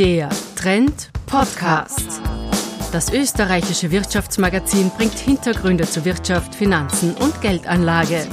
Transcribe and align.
Der 0.00 0.30
Trend 0.56 1.10
Podcast. 1.26 2.22
Das 2.90 3.12
österreichische 3.12 3.90
Wirtschaftsmagazin 3.90 4.90
bringt 4.96 5.18
Hintergründe 5.18 5.84
zu 5.84 6.06
Wirtschaft, 6.06 6.54
Finanzen 6.54 7.14
und 7.16 7.38
Geldanlage. 7.42 8.26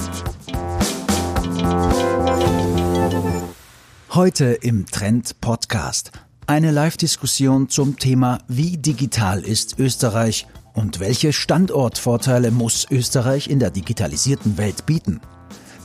Heute 4.14 4.46
im 4.62 4.86
Trend 4.86 5.42
Podcast. 5.42 6.12
Eine 6.46 6.70
Live-Diskussion 6.70 7.68
zum 7.68 7.98
Thema 7.98 8.38
Wie 8.48 8.78
digital 8.78 9.42
ist 9.42 9.78
Österreich 9.78 10.46
und 10.72 11.00
welche 11.00 11.34
Standortvorteile 11.34 12.50
muss 12.50 12.86
Österreich 12.90 13.50
in 13.50 13.58
der 13.58 13.70
digitalisierten 13.70 14.56
Welt 14.56 14.86
bieten? 14.86 15.20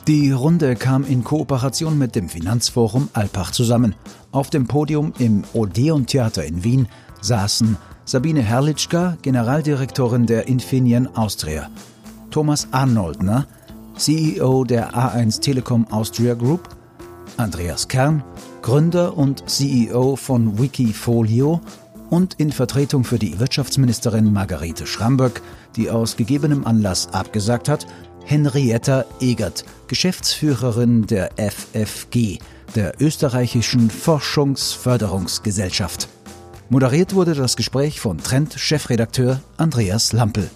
Die 0.07 0.31
Runde 0.31 0.75
kam 0.75 1.05
in 1.05 1.23
Kooperation 1.23 1.97
mit 1.97 2.13
dem 2.13 2.27
Finanzforum 2.27 3.07
Alpach 3.13 3.51
zusammen. 3.51 3.95
Auf 4.33 4.49
dem 4.49 4.67
Podium 4.67 5.13
im 5.17 5.45
Odeon 5.53 6.05
Theater 6.07 6.43
in 6.43 6.65
Wien 6.65 6.89
saßen 7.21 7.77
Sabine 8.03 8.41
Herrlichka, 8.41 9.15
Generaldirektorin 9.21 10.25
der 10.25 10.49
Infineon 10.49 11.07
Austria, 11.15 11.69
Thomas 12.31 12.67
Arnoldner, 12.71 13.47
CEO 13.95 14.65
der 14.65 14.93
A1 14.93 15.39
Telekom 15.39 15.87
Austria 15.89 16.33
Group, 16.33 16.67
Andreas 17.37 17.87
Kern, 17.87 18.25
Gründer 18.61 19.17
und 19.17 19.49
CEO 19.49 20.17
von 20.17 20.59
Wikifolio 20.59 21.61
und 22.09 22.33
in 22.33 22.51
Vertretung 22.51 23.05
für 23.05 23.17
die 23.17 23.39
Wirtschaftsministerin 23.39 24.33
Margarete 24.33 24.85
Schramböck, 24.85 25.41
die 25.77 25.89
aus 25.89 26.17
gegebenem 26.17 26.65
Anlass 26.65 27.07
abgesagt 27.13 27.69
hat, 27.69 27.87
Henrietta 28.25 29.05
Egert, 29.19 29.65
Geschäftsführerin 29.87 31.07
der 31.07 31.31
FFG, 31.37 32.39
der 32.75 32.93
österreichischen 32.99 33.89
Forschungsförderungsgesellschaft. 33.89 36.07
Moderiert 36.69 37.13
wurde 37.13 37.35
das 37.35 37.55
Gespräch 37.55 37.99
von 37.99 38.17
Trend-Chefredakteur 38.17 39.41
Andreas 39.57 40.13
Lampel. 40.13 40.49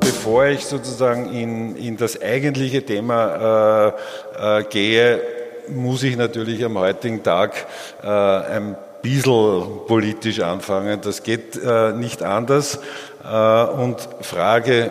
Bevor 0.00 0.46
ich 0.46 0.64
sozusagen 0.64 1.32
in, 1.32 1.76
in 1.76 1.96
das 1.96 2.20
eigentliche 2.20 2.84
Thema 2.84 3.94
äh, 4.38 4.60
äh, 4.60 4.64
gehe, 4.64 5.20
muss 5.68 6.02
ich 6.02 6.16
natürlich 6.16 6.64
am 6.64 6.78
heutigen 6.78 7.22
Tag 7.22 7.66
äh, 8.02 8.06
ein 8.06 8.76
bisschen 9.02 9.86
politisch 9.86 10.40
anfangen. 10.40 11.00
Das 11.00 11.22
geht 11.22 11.56
äh, 11.56 11.92
nicht 11.92 12.22
anders. 12.22 12.78
Äh, 13.24 13.64
und 13.64 13.96
frage 14.20 14.90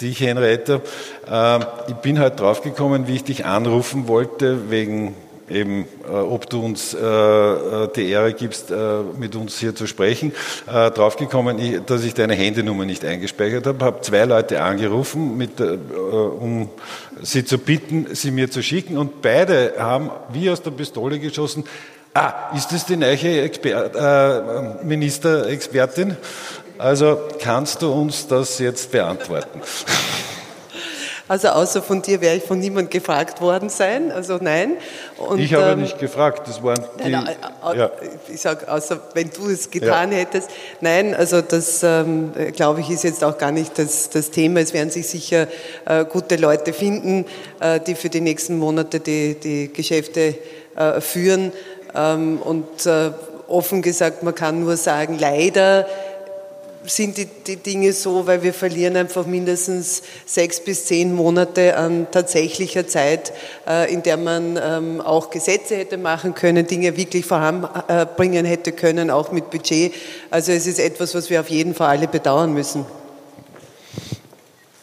dich, 0.00 0.20
Henriette. 0.20 0.82
Äh, 1.30 1.58
ich 1.88 1.94
bin 1.96 2.18
halt 2.18 2.40
draufgekommen, 2.40 3.08
wie 3.08 3.16
ich 3.16 3.24
dich 3.24 3.44
anrufen 3.44 4.08
wollte, 4.08 4.70
wegen 4.70 5.14
eben, 5.48 5.86
äh, 6.06 6.10
ob 6.10 6.48
du 6.48 6.64
uns 6.64 6.94
äh, 6.94 6.98
äh, 6.98 7.88
die 7.94 8.10
Ehre 8.10 8.32
gibst, 8.32 8.72
mit 9.18 9.36
uns 9.36 9.58
hier 9.58 9.74
zu 9.74 9.86
sprechen, 9.86 10.32
draufgekommen, 10.66 11.84
dass 11.86 12.04
ich 12.04 12.14
deine 12.14 12.34
Handynummer 12.34 12.84
nicht 12.84 13.04
eingespeichert 13.04 13.66
habe. 13.66 13.84
Habe 13.84 14.00
zwei 14.00 14.24
Leute 14.24 14.62
angerufen, 14.62 15.36
mit, 15.36 15.60
um 15.60 16.68
sie 17.22 17.44
zu 17.44 17.58
bitten, 17.58 18.08
sie 18.12 18.30
mir 18.30 18.50
zu 18.50 18.62
schicken. 18.62 18.98
Und 18.98 19.22
beide 19.22 19.74
haben 19.78 20.10
wie 20.32 20.50
aus 20.50 20.62
der 20.62 20.72
Pistole 20.72 21.18
geschossen. 21.18 21.64
Ah, 22.14 22.50
ist 22.54 22.72
das 22.72 22.86
die 22.86 22.96
neue 22.96 23.42
Exper 23.42 24.80
äh, 24.80 24.84
Ministerexpertin? 24.84 26.16
Also 26.78 27.18
kannst 27.40 27.82
du 27.82 27.92
uns 27.92 28.26
das 28.26 28.58
jetzt 28.58 28.90
beantworten? 28.90 29.60
Also 31.28 31.48
außer 31.48 31.82
von 31.82 32.02
dir 32.02 32.20
wäre 32.20 32.36
ich 32.36 32.44
von 32.44 32.60
niemand 32.60 32.88
gefragt 32.88 33.40
worden 33.40 33.68
sein, 33.68 34.12
also 34.12 34.38
nein. 34.40 34.76
Und, 35.18 35.40
ich 35.40 35.52
habe 35.54 35.72
ähm, 35.72 35.82
nicht 35.82 35.98
gefragt, 35.98 36.46
das 36.46 36.62
waren 36.62 36.84
die... 37.04 37.10
Nein, 37.10 37.24
nein, 37.62 37.76
ja. 37.76 37.90
Ich 38.28 38.40
sage, 38.40 38.70
außer 38.70 39.00
wenn 39.14 39.30
du 39.30 39.48
es 39.48 39.68
getan 39.68 40.12
ja. 40.12 40.18
hättest. 40.18 40.48
Nein, 40.80 41.16
also 41.16 41.40
das, 41.40 41.82
ähm, 41.82 42.30
glaube 42.54 42.80
ich, 42.80 42.90
ist 42.90 43.02
jetzt 43.02 43.24
auch 43.24 43.38
gar 43.38 43.50
nicht 43.50 43.76
das, 43.76 44.08
das 44.08 44.30
Thema. 44.30 44.60
Es 44.60 44.72
werden 44.72 44.90
sich 44.90 45.08
sicher 45.08 45.48
äh, 45.84 46.04
gute 46.04 46.36
Leute 46.36 46.72
finden, 46.72 47.24
äh, 47.58 47.80
die 47.80 47.96
für 47.96 48.08
die 48.08 48.20
nächsten 48.20 48.56
Monate 48.56 49.00
die, 49.00 49.34
die 49.34 49.72
Geschäfte 49.72 50.36
äh, 50.76 51.00
führen. 51.00 51.52
Ähm, 51.92 52.38
und 52.38 52.86
äh, 52.86 53.10
offen 53.48 53.82
gesagt, 53.82 54.22
man 54.22 54.34
kann 54.34 54.60
nur 54.60 54.76
sagen, 54.76 55.18
leider 55.18 55.86
sind 56.86 57.16
die, 57.16 57.26
die 57.26 57.56
Dinge 57.56 57.92
so, 57.92 58.26
weil 58.26 58.42
wir 58.42 58.54
verlieren 58.54 58.96
einfach 58.96 59.26
mindestens 59.26 60.02
sechs 60.24 60.60
bis 60.60 60.86
zehn 60.86 61.14
Monate 61.14 61.76
an 61.76 62.06
tatsächlicher 62.10 62.86
Zeit, 62.86 63.32
äh, 63.66 63.92
in 63.92 64.02
der 64.02 64.16
man 64.16 64.58
ähm, 64.62 65.00
auch 65.00 65.30
Gesetze 65.30 65.76
hätte 65.76 65.98
machen 65.98 66.34
können, 66.34 66.66
Dinge 66.66 66.96
wirklich 66.96 67.26
voranbringen 67.26 68.44
hätte 68.44 68.72
können, 68.72 69.10
auch 69.10 69.32
mit 69.32 69.50
Budget. 69.50 69.94
Also 70.30 70.52
es 70.52 70.66
ist 70.66 70.78
etwas, 70.78 71.14
was 71.14 71.30
wir 71.30 71.40
auf 71.40 71.50
jeden 71.50 71.74
Fall 71.74 71.88
alle 71.88 72.08
bedauern 72.08 72.52
müssen. 72.52 72.86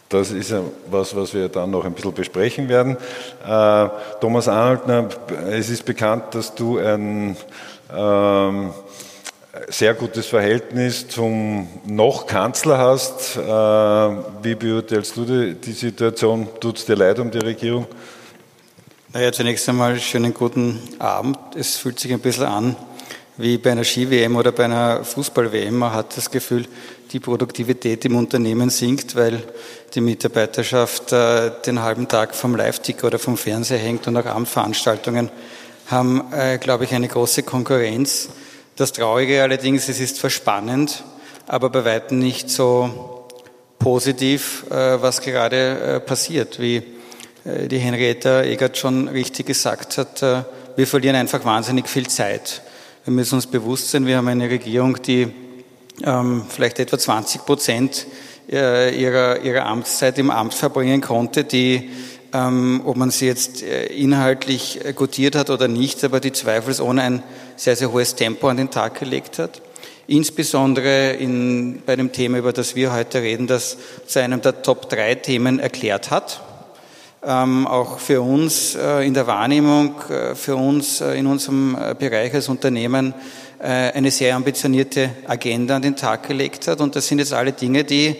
Das 0.10 0.30
ist 0.30 0.54
was, 0.92 1.16
was 1.16 1.34
wir 1.34 1.50
dann 1.50 1.72
noch 1.72 1.86
ein 1.86 1.94
bisschen 1.94 2.14
besprechen 2.14 2.70
werden. 2.70 2.98
Äh, 3.44 3.90
Thomas 4.22 4.48
Arnold, 4.48 5.18
es 5.50 5.70
ist 5.72 5.86
bekannt, 5.86 6.36
dass 6.36 6.54
du 6.54 6.78
ein 6.78 7.36
ähm, 7.96 8.74
sehr 9.68 9.94
gutes 9.94 10.26
Verhältnis 10.26 11.08
zum 11.08 11.68
noch 11.86 12.26
Kanzler 12.26 12.80
hast. 12.80 13.38
Äh, 13.38 13.42
wie 13.42 14.56
beurteilst 14.56 15.16
du 15.16 15.54
die, 15.54 15.72
Situation? 15.74 16.48
Tut 16.60 16.78
es 16.78 16.86
dir 16.86 16.96
leid 16.96 17.20
um 17.20 17.30
die 17.30 17.38
Regierung? 17.38 17.86
Naja, 19.14 19.32
zunächst 19.32 19.70
einmal 19.70 20.00
schönen 20.00 20.34
guten 20.34 20.80
Abend. 20.98 21.38
Es 21.56 21.78
fühlt 21.78 22.00
sich 22.00 22.12
ein 22.12 22.20
bisschen 22.20 22.46
an 22.46 22.76
wie 23.38 23.58
bei 23.58 23.72
einer 23.72 23.84
Ski-WM 23.84 24.36
oder 24.36 24.52
bei 24.52 24.66
einer 24.66 25.04
Fußball-WM. 25.04 25.76
Man 25.76 25.94
hat 25.94 26.18
das 26.18 26.32
Gefühl, 26.32 26.66
die 27.12 27.20
Produktivität 27.20 28.06
im 28.06 28.16
Unternehmen 28.16 28.72
sinkt, 28.72 29.16
weil 29.16 29.44
die 29.94 30.02
Mitarbeiterschaft 30.02 31.12
äh, 31.14 31.52
den 31.66 31.82
halben 31.82 32.08
Tag 32.08 32.34
vom 32.34 32.56
Live-Ticker 32.56 33.08
oder 33.08 33.20
vom 33.20 33.38
Fernseher 33.38 33.78
hängt 33.78 34.08
und 34.08 34.18
auch 34.18 34.26
Abendveranstaltungen 34.26 35.30
haben, 35.88 36.32
äh, 36.34 36.58
glaube 36.58 36.86
ich, 36.86 36.94
eine 36.94 37.08
große 37.08 37.44
Konkurrenz 37.44 38.30
das 38.76 38.92
Traurige 38.92 39.44
allerdings, 39.44 39.88
es 39.88 40.00
ist 40.00 40.20
verspannend, 40.20 41.04
aber 41.48 41.70
bei 41.70 41.86
weitem 41.86 42.20
nicht 42.20 42.50
so 42.50 43.28
positiv, 43.78 44.66
äh, 44.72 45.02
was 45.02 45.22
gerade 45.22 45.80
äh, 45.80 46.00
passiert. 46.00 46.60
Wie 46.60 46.78
äh, 47.46 47.68
die 47.68 47.78
Henrietta 47.78 48.42
Egert 48.42 48.78
schon 48.78 49.08
richtig 49.10 49.46
gesagt 49.46 49.98
hat, 49.98 50.46
wir 50.76 50.88
verlieren 50.88 51.16
einfach 51.16 51.46
wahnsinnig 51.46 51.88
viel 51.88 52.08
Zeit. 52.08 52.64
Wir 53.06 53.14
müssen 53.14 53.36
uns 53.36 53.46
bewusst 53.46 53.92
sein, 53.92 54.08
wir 54.08 54.18
haben 54.18 54.28
eine 54.28 54.50
Regierung, 54.50 55.00
die 55.02 55.28
ähm, 56.04 56.46
vielleicht 56.50 56.80
etwa 56.80 56.98
20 56.98 57.46
Prozent 57.46 58.08
ihrer, 58.46 59.40
ihrer 59.40 59.66
Amtszeit 59.66 60.20
im 60.20 60.30
Amt 60.30 60.54
verbringen 60.54 61.00
konnte, 61.00 61.46
die 61.46 61.90
ähm, 62.34 62.82
ob 62.86 62.98
man 62.98 63.12
sie 63.12 63.28
jetzt 63.28 63.62
inhaltlich 63.62 64.80
gutiert 64.96 65.36
hat 65.36 65.50
oder 65.50 65.68
nicht, 65.68 66.04
aber 66.04 66.20
die 66.20 66.32
zweifelsohne 66.32 67.02
ein 67.02 67.24
sehr, 67.56 67.76
sehr 67.76 67.92
hohes 67.92 68.16
Tempo 68.16 68.48
an 68.48 68.58
den 68.58 68.72
Tag 68.72 69.00
gelegt 69.00 69.40
hat. 69.40 69.62
Insbesondere 70.08 71.14
in, 71.14 71.82
bei 71.86 71.96
dem 71.96 72.12
Thema, 72.12 72.38
über 72.38 72.52
das 72.52 72.76
wir 72.76 72.92
heute 72.92 73.22
reden, 73.22 73.48
das 73.48 73.78
zu 74.06 74.20
einem 74.20 74.42
der 74.42 74.62
Top 74.62 74.90
3 74.90 75.16
Themen 75.16 75.60
erklärt 75.60 76.12
hat. 76.12 76.42
Ähm, 77.26 77.66
auch 77.68 78.00
für 78.00 78.22
uns 78.22 78.76
äh, 78.76 79.08
in 79.08 79.14
der 79.14 79.28
Wahrnehmung, 79.28 79.96
äh, 80.10 80.36
für 80.36 80.58
uns 80.58 81.00
äh, 81.00 81.14
in 81.14 81.26
unserem 81.26 81.78
äh, 81.80 81.96
Bereich 81.98 82.34
als 82.34 82.50
Unternehmen 82.50 83.14
äh, 83.60 83.66
eine 83.66 84.12
sehr 84.12 84.36
ambitionierte 84.36 85.10
Agenda 85.26 85.78
an 85.78 85.82
den 85.82 85.96
Tag 85.96 86.28
gelegt 86.28 86.68
hat. 86.68 86.82
Und 86.82 86.98
das 86.98 87.08
sind 87.08 87.20
jetzt 87.20 87.32
alle 87.32 87.54
Dinge, 87.54 87.86
die 87.86 88.18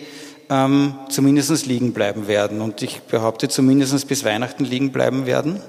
ähm, 0.50 0.94
zumindest 1.08 1.66
liegen 1.66 1.92
bleiben 1.92 2.26
werden. 2.28 2.60
Und 2.60 2.82
ich 2.82 3.02
behaupte, 3.02 3.48
zumindest 3.48 4.06
bis 4.08 4.24
Weihnachten 4.24 4.64
liegen 4.64 4.92
bleiben 4.92 5.26
werden. 5.26 5.60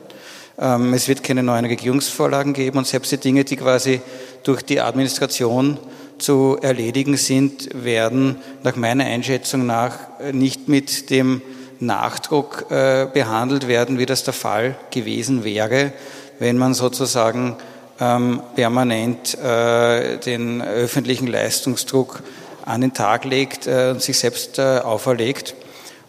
Ähm, 0.58 0.94
es 0.94 1.08
wird 1.08 1.24
keine 1.24 1.44
neuen 1.44 1.66
Regierungsvorlagen 1.66 2.54
geben 2.54 2.78
und 2.78 2.88
selbst 2.88 3.12
die 3.12 3.18
Dinge, 3.18 3.44
die 3.44 3.58
quasi 3.58 4.02
durch 4.44 4.62
die 4.62 4.80
Administration 4.80 5.78
zu 6.18 6.58
erledigen 6.62 7.18
sind, 7.18 7.70
werden 7.74 8.38
nach 8.64 8.76
meiner 8.76 9.06
Einschätzung 9.06 9.66
nach 9.66 9.98
nicht 10.32 10.70
mit 10.70 11.10
dem 11.10 11.42
Nachdruck 11.80 12.72
äh, 12.72 13.08
behandelt 13.12 13.68
werden, 13.68 14.00
wie 14.00 14.06
das 14.06 14.24
der 14.24 14.34
Fall 14.34 14.78
gewesen 14.92 15.44
wäre, 15.44 15.92
wenn 16.40 16.58
man 16.58 16.74
sozusagen 16.74 17.58
ähm, 18.00 18.42
permanent 18.56 19.38
äh, 19.38 20.18
den 20.18 20.62
öffentlichen 20.62 21.28
Leistungsdruck 21.28 22.22
an 22.66 22.82
den 22.82 22.94
Tag 22.94 23.26
legt 23.26 23.68
äh, 23.68 23.92
und 23.92 24.02
sich 24.02 24.18
selbst 24.18 24.60
auferlegt. 24.60 25.56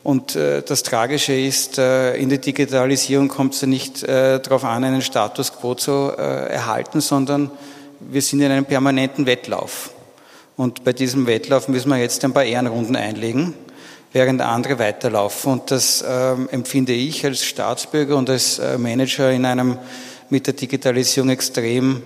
Und 0.06 0.36
äh, 0.36 0.62
das 0.62 0.84
Tragische 0.84 1.32
ist, 1.32 1.78
äh, 1.78 2.14
in 2.14 2.28
der 2.28 2.38
Digitalisierung 2.38 3.26
kommt 3.26 3.54
es 3.54 3.62
nicht 3.62 4.04
äh, 4.04 4.38
darauf 4.38 4.62
an, 4.62 4.84
einen 4.84 5.02
Status 5.02 5.52
quo 5.52 5.74
zu 5.74 6.12
äh, 6.16 6.48
erhalten, 6.48 7.00
sondern 7.00 7.50
wir 7.98 8.22
sind 8.22 8.40
in 8.40 8.52
einem 8.52 8.66
permanenten 8.66 9.26
Wettlauf. 9.26 9.90
Und 10.56 10.84
bei 10.84 10.92
diesem 10.92 11.26
Wettlauf 11.26 11.66
müssen 11.66 11.88
wir 11.88 11.96
jetzt 11.96 12.24
ein 12.24 12.32
paar 12.32 12.44
Ehrenrunden 12.44 12.94
einlegen, 12.94 13.54
während 14.12 14.42
andere 14.42 14.78
weiterlaufen. 14.78 15.54
Und 15.54 15.72
das 15.72 16.04
ähm, 16.08 16.48
empfinde 16.52 16.92
ich 16.92 17.24
als 17.24 17.44
Staatsbürger 17.44 18.16
und 18.16 18.30
als 18.30 18.60
äh, 18.60 18.78
Manager 18.78 19.32
in 19.32 19.44
einem 19.44 19.76
mit 20.30 20.46
der 20.46 20.54
Digitalisierung 20.54 21.30
extrem 21.30 22.04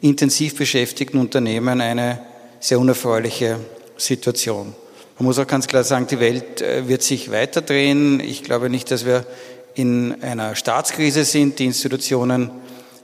intensiv 0.00 0.54
beschäftigten 0.56 1.18
Unternehmen 1.18 1.80
eine 1.80 2.20
sehr 2.60 2.78
unerfreuliche 2.78 3.58
Situation. 4.00 4.74
Man 5.18 5.26
muss 5.26 5.38
auch 5.38 5.46
ganz 5.46 5.66
klar 5.66 5.84
sagen, 5.84 6.06
die 6.06 6.18
Welt 6.18 6.62
äh, 6.62 6.88
wird 6.88 7.02
sich 7.02 7.30
weiterdrehen. 7.30 8.20
Ich 8.20 8.42
glaube 8.42 8.70
nicht, 8.70 8.90
dass 8.90 9.04
wir 9.04 9.26
in 9.74 10.22
einer 10.22 10.56
Staatskrise 10.56 11.24
sind. 11.24 11.58
Die 11.58 11.66
Institutionen 11.66 12.50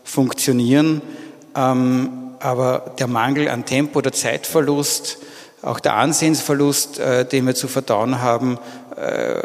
funktionieren. 0.02 1.02
Ähm, 1.54 2.08
aber 2.40 2.94
der 2.98 3.06
Mangel 3.06 3.48
an 3.48 3.64
Tempo, 3.64 4.00
der 4.00 4.12
Zeitverlust, 4.12 5.18
auch 5.62 5.80
der 5.80 5.96
Ansehensverlust, 5.96 6.98
äh, 6.98 7.24
den 7.26 7.46
wir 7.46 7.54
zu 7.54 7.68
verdauen 7.68 8.20
haben, 8.22 8.58
äh, 8.96 9.42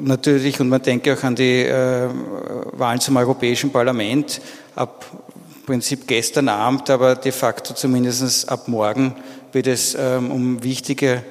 natürlich, 0.00 0.60
und 0.60 0.68
man 0.70 0.82
denke 0.82 1.14
auch 1.14 1.22
an 1.24 1.34
die 1.34 1.68
Wahlen 2.72 3.00
zum 3.00 3.16
Europäischen 3.18 3.70
Parlament, 3.70 4.40
ab 4.74 5.04
Prinzip 5.66 6.06
gestern 6.06 6.48
Abend, 6.48 6.90
aber 6.90 7.14
de 7.14 7.30
facto 7.30 7.72
zumindest 7.74 8.48
ab 8.48 8.66
morgen 8.66 9.14
wird 9.52 9.66
es 9.66 9.96
ähm, 9.98 10.30
um 10.30 10.62
wichtige 10.62 11.22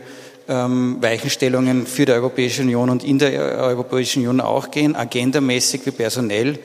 ähm, 0.48 0.98
Weichenstellungen 1.02 1.88
für 1.88 2.06
die 2.06 2.12
Europäische 2.12 2.62
Union 2.62 2.90
und 2.90 3.04
in 3.04 3.20
der 3.20 3.32
Europäischen 3.60 4.20
Union 4.20 4.42
auch 4.42 4.72
gehen, 4.72 4.96
agendamäßig 4.96 5.86
wie 5.86 5.92
personell. 5.92 6.60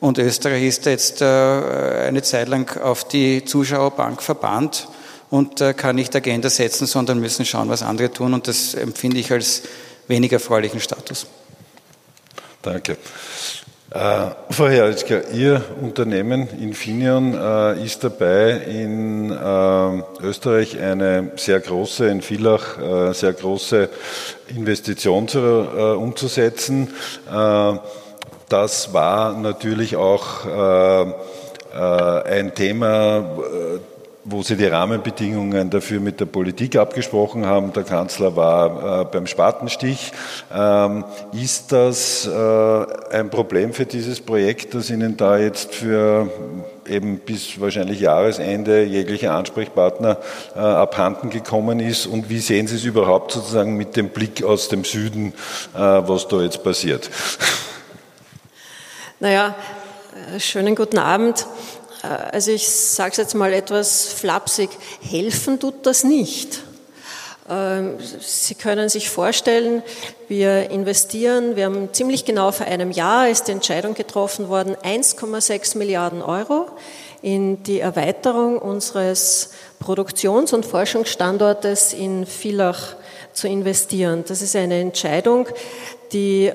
Und 0.00 0.18
Österreich 0.18 0.64
ist 0.64 0.86
jetzt 0.86 1.22
äh, 1.22 1.24
eine 1.24 2.22
Zeit 2.22 2.48
lang 2.48 2.78
auf 2.78 3.08
die 3.08 3.44
Zuschauerbank 3.44 4.22
verbannt 4.22 4.88
und 5.30 5.60
äh, 5.60 5.74
kann 5.74 5.96
nicht 5.96 6.14
Agenda 6.14 6.50
setzen, 6.50 6.86
sondern 6.86 7.20
müssen 7.20 7.44
schauen, 7.44 7.68
was 7.68 7.82
andere 7.82 8.12
tun. 8.12 8.34
Und 8.34 8.46
das 8.46 8.74
empfinde 8.74 9.18
ich 9.18 9.32
als 9.32 9.62
weniger 10.06 10.34
erfreulichen 10.34 10.80
Status. 10.80 11.26
Danke. 12.62 12.96
Äh, 13.94 14.30
Frau 14.50 14.66
Herritzka, 14.66 15.20
Ihr 15.32 15.62
Unternehmen 15.80 16.48
Infineon 16.60 17.32
äh, 17.32 17.84
ist 17.84 18.02
dabei, 18.02 18.50
in 18.50 19.30
äh, 19.30 20.02
Österreich 20.20 20.80
eine 20.80 21.30
sehr 21.36 21.60
große, 21.60 22.08
in 22.08 22.20
Villach 22.20 23.14
sehr 23.14 23.32
große 23.32 23.88
Investition 24.48 25.28
zu, 25.28 25.38
umzusetzen. 25.38 26.92
Das 28.48 28.92
war 28.92 29.32
natürlich 29.34 29.94
auch 29.96 30.44
ein 31.72 32.54
Thema, 32.54 33.24
wo 34.24 34.42
sie 34.42 34.56
die 34.56 34.64
Rahmenbedingungen 34.64 35.68
dafür 35.68 36.00
mit 36.00 36.18
der 36.18 36.24
Politik 36.24 36.76
abgesprochen 36.76 37.44
haben. 37.44 37.72
Der 37.74 37.84
Kanzler 37.84 38.34
war 38.36 39.02
äh, 39.02 39.04
beim 39.04 39.26
Spatenstich. 39.26 40.12
Ähm, 40.52 41.04
ist 41.32 41.72
das 41.72 42.26
äh, 42.26 42.86
ein 43.12 43.28
Problem 43.28 43.74
für 43.74 43.84
dieses 43.84 44.20
Projekt, 44.20 44.74
dass 44.74 44.88
Ihnen 44.88 45.18
da 45.18 45.36
jetzt 45.36 45.74
für 45.74 46.30
eben 46.86 47.18
bis 47.18 47.60
wahrscheinlich 47.60 48.00
Jahresende 48.00 48.84
jeglicher 48.84 49.34
Ansprechpartner 49.34 50.16
äh, 50.54 50.58
abhanden 50.58 51.28
gekommen 51.28 51.80
ist? 51.80 52.06
Und 52.06 52.30
wie 52.30 52.38
sehen 52.38 52.66
Sie 52.66 52.76
es 52.76 52.84
überhaupt 52.84 53.32
sozusagen 53.32 53.76
mit 53.76 53.94
dem 53.94 54.08
Blick 54.08 54.42
aus 54.42 54.68
dem 54.68 54.84
Süden, 54.84 55.34
äh, 55.74 55.78
was 55.78 56.28
da 56.28 56.40
jetzt 56.40 56.64
passiert? 56.64 57.10
Naja, 59.20 59.54
äh, 60.34 60.40
schönen 60.40 60.74
guten 60.74 60.98
Abend. 60.98 61.46
Äh, 62.04 62.32
also 62.32 62.50
ich 62.50 62.68
sage 62.68 63.12
es 63.12 63.16
jetzt 63.16 63.34
mal 63.34 63.52
etwas 63.52 64.06
flapsig, 64.06 64.70
helfen 65.00 65.58
tut 65.58 65.86
das 65.86 66.04
nicht. 66.04 66.60
Ähm, 67.48 67.98
Sie 68.20 68.54
können 68.54 68.88
sich 68.88 69.10
vorstellen, 69.10 69.82
wir 70.28 70.70
investieren, 70.70 71.56
wir 71.56 71.66
haben 71.66 71.92
ziemlich 71.92 72.24
genau 72.24 72.52
vor 72.52 72.66
einem 72.66 72.90
Jahr 72.90 73.28
ist 73.28 73.48
die 73.48 73.52
Entscheidung 73.52 73.94
getroffen 73.94 74.48
worden, 74.48 74.76
1,6 74.76 75.76
Milliarden 75.76 76.22
Euro 76.22 76.66
in 77.20 77.62
die 77.62 77.80
Erweiterung 77.80 78.58
unseres 78.58 79.50
Produktions- 79.78 80.52
und 80.52 80.66
Forschungsstandortes 80.66 81.92
in 81.92 82.26
Villach 82.26 82.96
zu 83.32 83.48
investieren. 83.48 84.24
Das 84.26 84.40
ist 84.42 84.56
eine 84.56 84.80
Entscheidung, 84.80 85.48
die, 86.12 86.52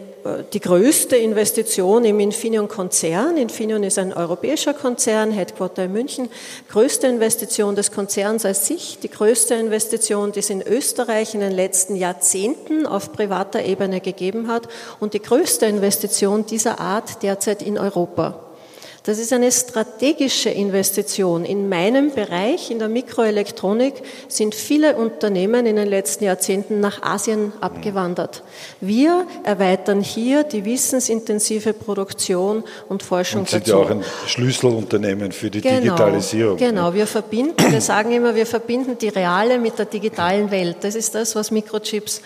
die 0.54 0.60
größte 0.60 1.16
Investition 1.16 2.04
im 2.06 2.20
Infineon-Konzern. 2.20 3.38
Infineon 3.38 3.84
ist 3.84 3.98
ein 3.98 4.14
europäischer 4.14 4.74
Konzern, 4.74 5.32
Headquarter 5.32 5.86
in 5.86 5.94
München. 5.94 6.30
Größte 6.70 7.08
Investition 7.08 7.76
des 7.76 7.92
Konzerns 7.92 8.46
als 8.46 8.68
sich, 8.68 9.00
die 9.02 9.10
größte 9.10 9.56
Investition, 9.56 10.32
die 10.32 10.40
es 10.40 10.50
in 10.50 10.62
Österreich 10.62 11.34
in 11.34 11.40
den 11.42 11.52
letzten 11.52 11.96
Jahrzehnten 11.96 12.86
auf 12.86 13.14
privater 13.14 13.64
Ebene 13.64 14.02
gegeben 14.02 14.48
hat 14.48 14.68
und 15.00 15.14
die 15.14 15.22
größte 15.22 15.66
Investition 15.66 16.46
dieser 16.46 16.80
Art 16.80 17.24
derzeit 17.24 17.62
in 17.62 17.78
Europa. 17.78 18.49
Das 19.10 19.18
ist 19.18 19.34
eine 19.34 19.52
strategische 19.52 20.52
Investition. 20.52 21.44
In 21.44 21.68
meinem 21.68 22.12
Bereich, 22.14 22.70
in 22.70 22.78
der 22.78 22.90
Mikroelektronik, 22.90 23.96
sind 24.28 24.54
viele 24.54 24.98
Unternehmen 24.98 25.66
in 25.66 25.78
den 25.78 25.88
letzten 25.88 26.26
Jahrzehnten 26.26 26.80
nach 26.80 27.02
Asien 27.02 27.52
abgewandert. 27.60 28.44
Wir 28.82 29.26
erweitern 29.44 30.02
hier 30.02 30.44
die 30.44 30.64
wissensintensive 30.64 31.74
Produktion 31.74 32.64
und 32.88 33.02
Forschung 33.02 33.40
und 33.40 33.50
sind 33.50 33.64
dazu. 33.64 33.78
ja 33.78 33.84
auch 33.84 33.90
ein 33.90 34.04
Schlüsselunternehmen 34.28 35.32
für 35.32 35.50
die 35.50 35.62
genau, 35.62 35.80
Digitalisierung. 35.80 36.58
Genau, 36.58 36.94
wir 36.94 37.08
verbinden, 37.08 37.72
wir 37.72 37.82
sagen 37.82 38.12
immer, 38.12 38.36
wir 38.36 38.46
verbinden 38.46 38.96
die 39.00 39.10
reale 39.10 39.58
mit 39.58 39.80
der 39.80 39.86
digitalen 39.86 40.52
Welt. 40.52 40.78
Das 40.82 40.94
ist 40.94 41.16
das, 41.16 41.36
was 41.36 41.50
Mikrochips 41.50 42.22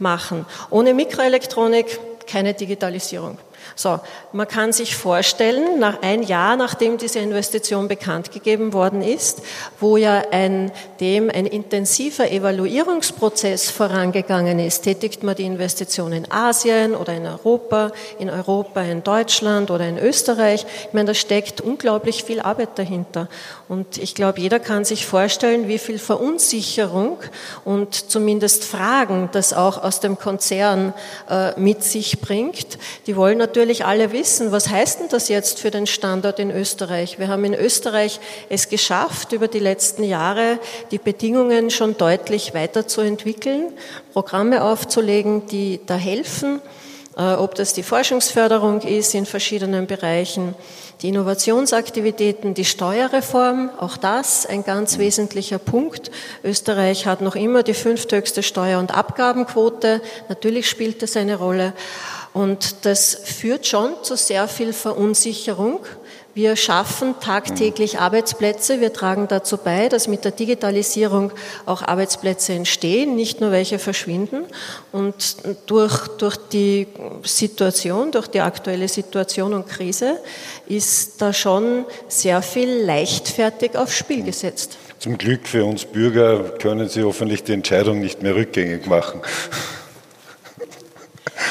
machen. 0.00 0.46
Ohne 0.70 0.94
Mikroelektronik 0.94 2.00
keine 2.26 2.54
Digitalisierung. 2.54 3.38
So, 3.74 3.98
man 4.32 4.46
kann 4.46 4.72
sich 4.72 4.94
vorstellen, 4.94 5.78
nach 5.80 6.02
ein 6.02 6.22
Jahr, 6.22 6.56
nachdem 6.56 6.98
diese 6.98 7.18
Investition 7.18 7.88
bekannt 7.88 8.30
gegeben 8.30 8.72
worden 8.72 9.02
ist, 9.02 9.42
wo 9.80 9.96
ja 9.96 10.22
ein, 10.30 10.70
dem 11.00 11.30
ein 11.30 11.46
intensiver 11.46 12.30
Evaluierungsprozess 12.30 13.70
vorangegangen 13.70 14.58
ist, 14.58 14.82
tätigt 14.82 15.22
man 15.22 15.34
die 15.34 15.44
Investition 15.44 16.12
in 16.12 16.30
Asien 16.30 16.94
oder 16.94 17.14
in 17.14 17.26
Europa, 17.26 17.90
in 18.18 18.30
Europa, 18.30 18.82
in 18.82 19.02
Deutschland 19.02 19.70
oder 19.70 19.88
in 19.88 19.98
Österreich. 19.98 20.66
Ich 20.86 20.92
meine, 20.92 21.08
da 21.08 21.14
steckt 21.14 21.60
unglaublich 21.60 22.22
viel 22.24 22.40
Arbeit 22.40 22.78
dahinter. 22.78 23.28
Und 23.68 23.98
ich 23.98 24.14
glaube, 24.14 24.40
jeder 24.40 24.60
kann 24.60 24.84
sich 24.84 25.06
vorstellen, 25.06 25.68
wie 25.68 25.78
viel 25.78 25.98
Verunsicherung 25.98 27.18
und 27.64 28.10
zumindest 28.10 28.64
Fragen 28.64 29.30
das 29.32 29.52
auch 29.52 29.82
aus 29.82 30.00
dem 30.00 30.18
Konzern 30.18 30.94
äh, 31.28 31.58
mit 31.58 31.82
sich 31.82 32.20
bringt. 32.20 32.78
Die 33.06 33.16
wollen 33.16 33.38
natürlich 33.38 33.53
alle 33.56 34.12
wissen, 34.12 34.52
was 34.52 34.68
heißt 34.68 35.00
denn 35.00 35.08
das 35.08 35.28
jetzt 35.28 35.60
für 35.60 35.70
den 35.70 35.86
Standort 35.86 36.38
in 36.38 36.50
Österreich? 36.50 37.18
Wir 37.18 37.28
haben 37.28 37.44
in 37.44 37.54
Österreich 37.54 38.18
es 38.48 38.68
geschafft, 38.68 39.32
über 39.32 39.46
die 39.46 39.60
letzten 39.60 40.02
Jahre 40.02 40.58
die 40.90 40.98
Bedingungen 40.98 41.70
schon 41.70 41.96
deutlich 41.96 42.52
weiterzuentwickeln, 42.54 43.72
Programme 44.12 44.64
aufzulegen, 44.64 45.46
die 45.46 45.80
da 45.86 45.94
helfen, 45.94 46.60
äh, 47.16 47.34
ob 47.34 47.54
das 47.54 47.72
die 47.72 47.84
Forschungsförderung 47.84 48.80
ist 48.80 49.14
in 49.14 49.24
verschiedenen 49.24 49.86
Bereichen, 49.86 50.54
die 51.02 51.08
Innovationsaktivitäten, 51.08 52.54
die 52.54 52.64
Steuerreform, 52.64 53.70
auch 53.78 53.96
das 53.96 54.46
ein 54.46 54.64
ganz 54.64 54.98
wesentlicher 54.98 55.58
Punkt. 55.58 56.10
Österreich 56.42 57.06
hat 57.06 57.20
noch 57.20 57.36
immer 57.36 57.62
die 57.62 57.74
fünfthöchste 57.74 58.42
Steuer- 58.42 58.78
und 58.78 58.96
Abgabenquote. 58.96 60.00
Natürlich 60.28 60.68
spielt 60.68 61.02
das 61.02 61.16
eine 61.16 61.36
Rolle. 61.36 61.72
Und 62.34 62.84
das 62.84 63.14
führt 63.14 63.64
schon 63.64 63.92
zu 64.02 64.16
sehr 64.16 64.48
viel 64.48 64.72
Verunsicherung. 64.72 65.80
Wir 66.34 66.56
schaffen 66.56 67.14
tagtäglich 67.20 68.00
Arbeitsplätze. 68.00 68.80
Wir 68.80 68.92
tragen 68.92 69.28
dazu 69.28 69.56
bei, 69.56 69.88
dass 69.88 70.08
mit 70.08 70.24
der 70.24 70.32
Digitalisierung 70.32 71.30
auch 71.64 71.82
Arbeitsplätze 71.82 72.54
entstehen, 72.54 73.14
nicht 73.14 73.40
nur 73.40 73.52
welche 73.52 73.78
verschwinden. 73.78 74.46
Und 74.90 75.36
durch, 75.66 76.08
durch 76.18 76.36
die 76.36 76.88
Situation, 77.22 78.10
durch 78.10 78.26
die 78.26 78.40
aktuelle 78.40 78.88
Situation 78.88 79.54
und 79.54 79.68
Krise 79.68 80.18
ist 80.66 81.22
da 81.22 81.32
schon 81.32 81.84
sehr 82.08 82.42
viel 82.42 82.82
leichtfertig 82.82 83.76
aufs 83.76 83.94
Spiel 83.94 84.24
gesetzt. 84.24 84.76
Zum 84.98 85.18
Glück 85.18 85.46
für 85.46 85.64
uns 85.64 85.84
Bürger 85.84 86.40
können 86.58 86.88
Sie 86.88 87.04
hoffentlich 87.04 87.44
die 87.44 87.52
Entscheidung 87.52 88.00
nicht 88.00 88.24
mehr 88.24 88.34
rückgängig 88.34 88.86
machen. 88.86 89.20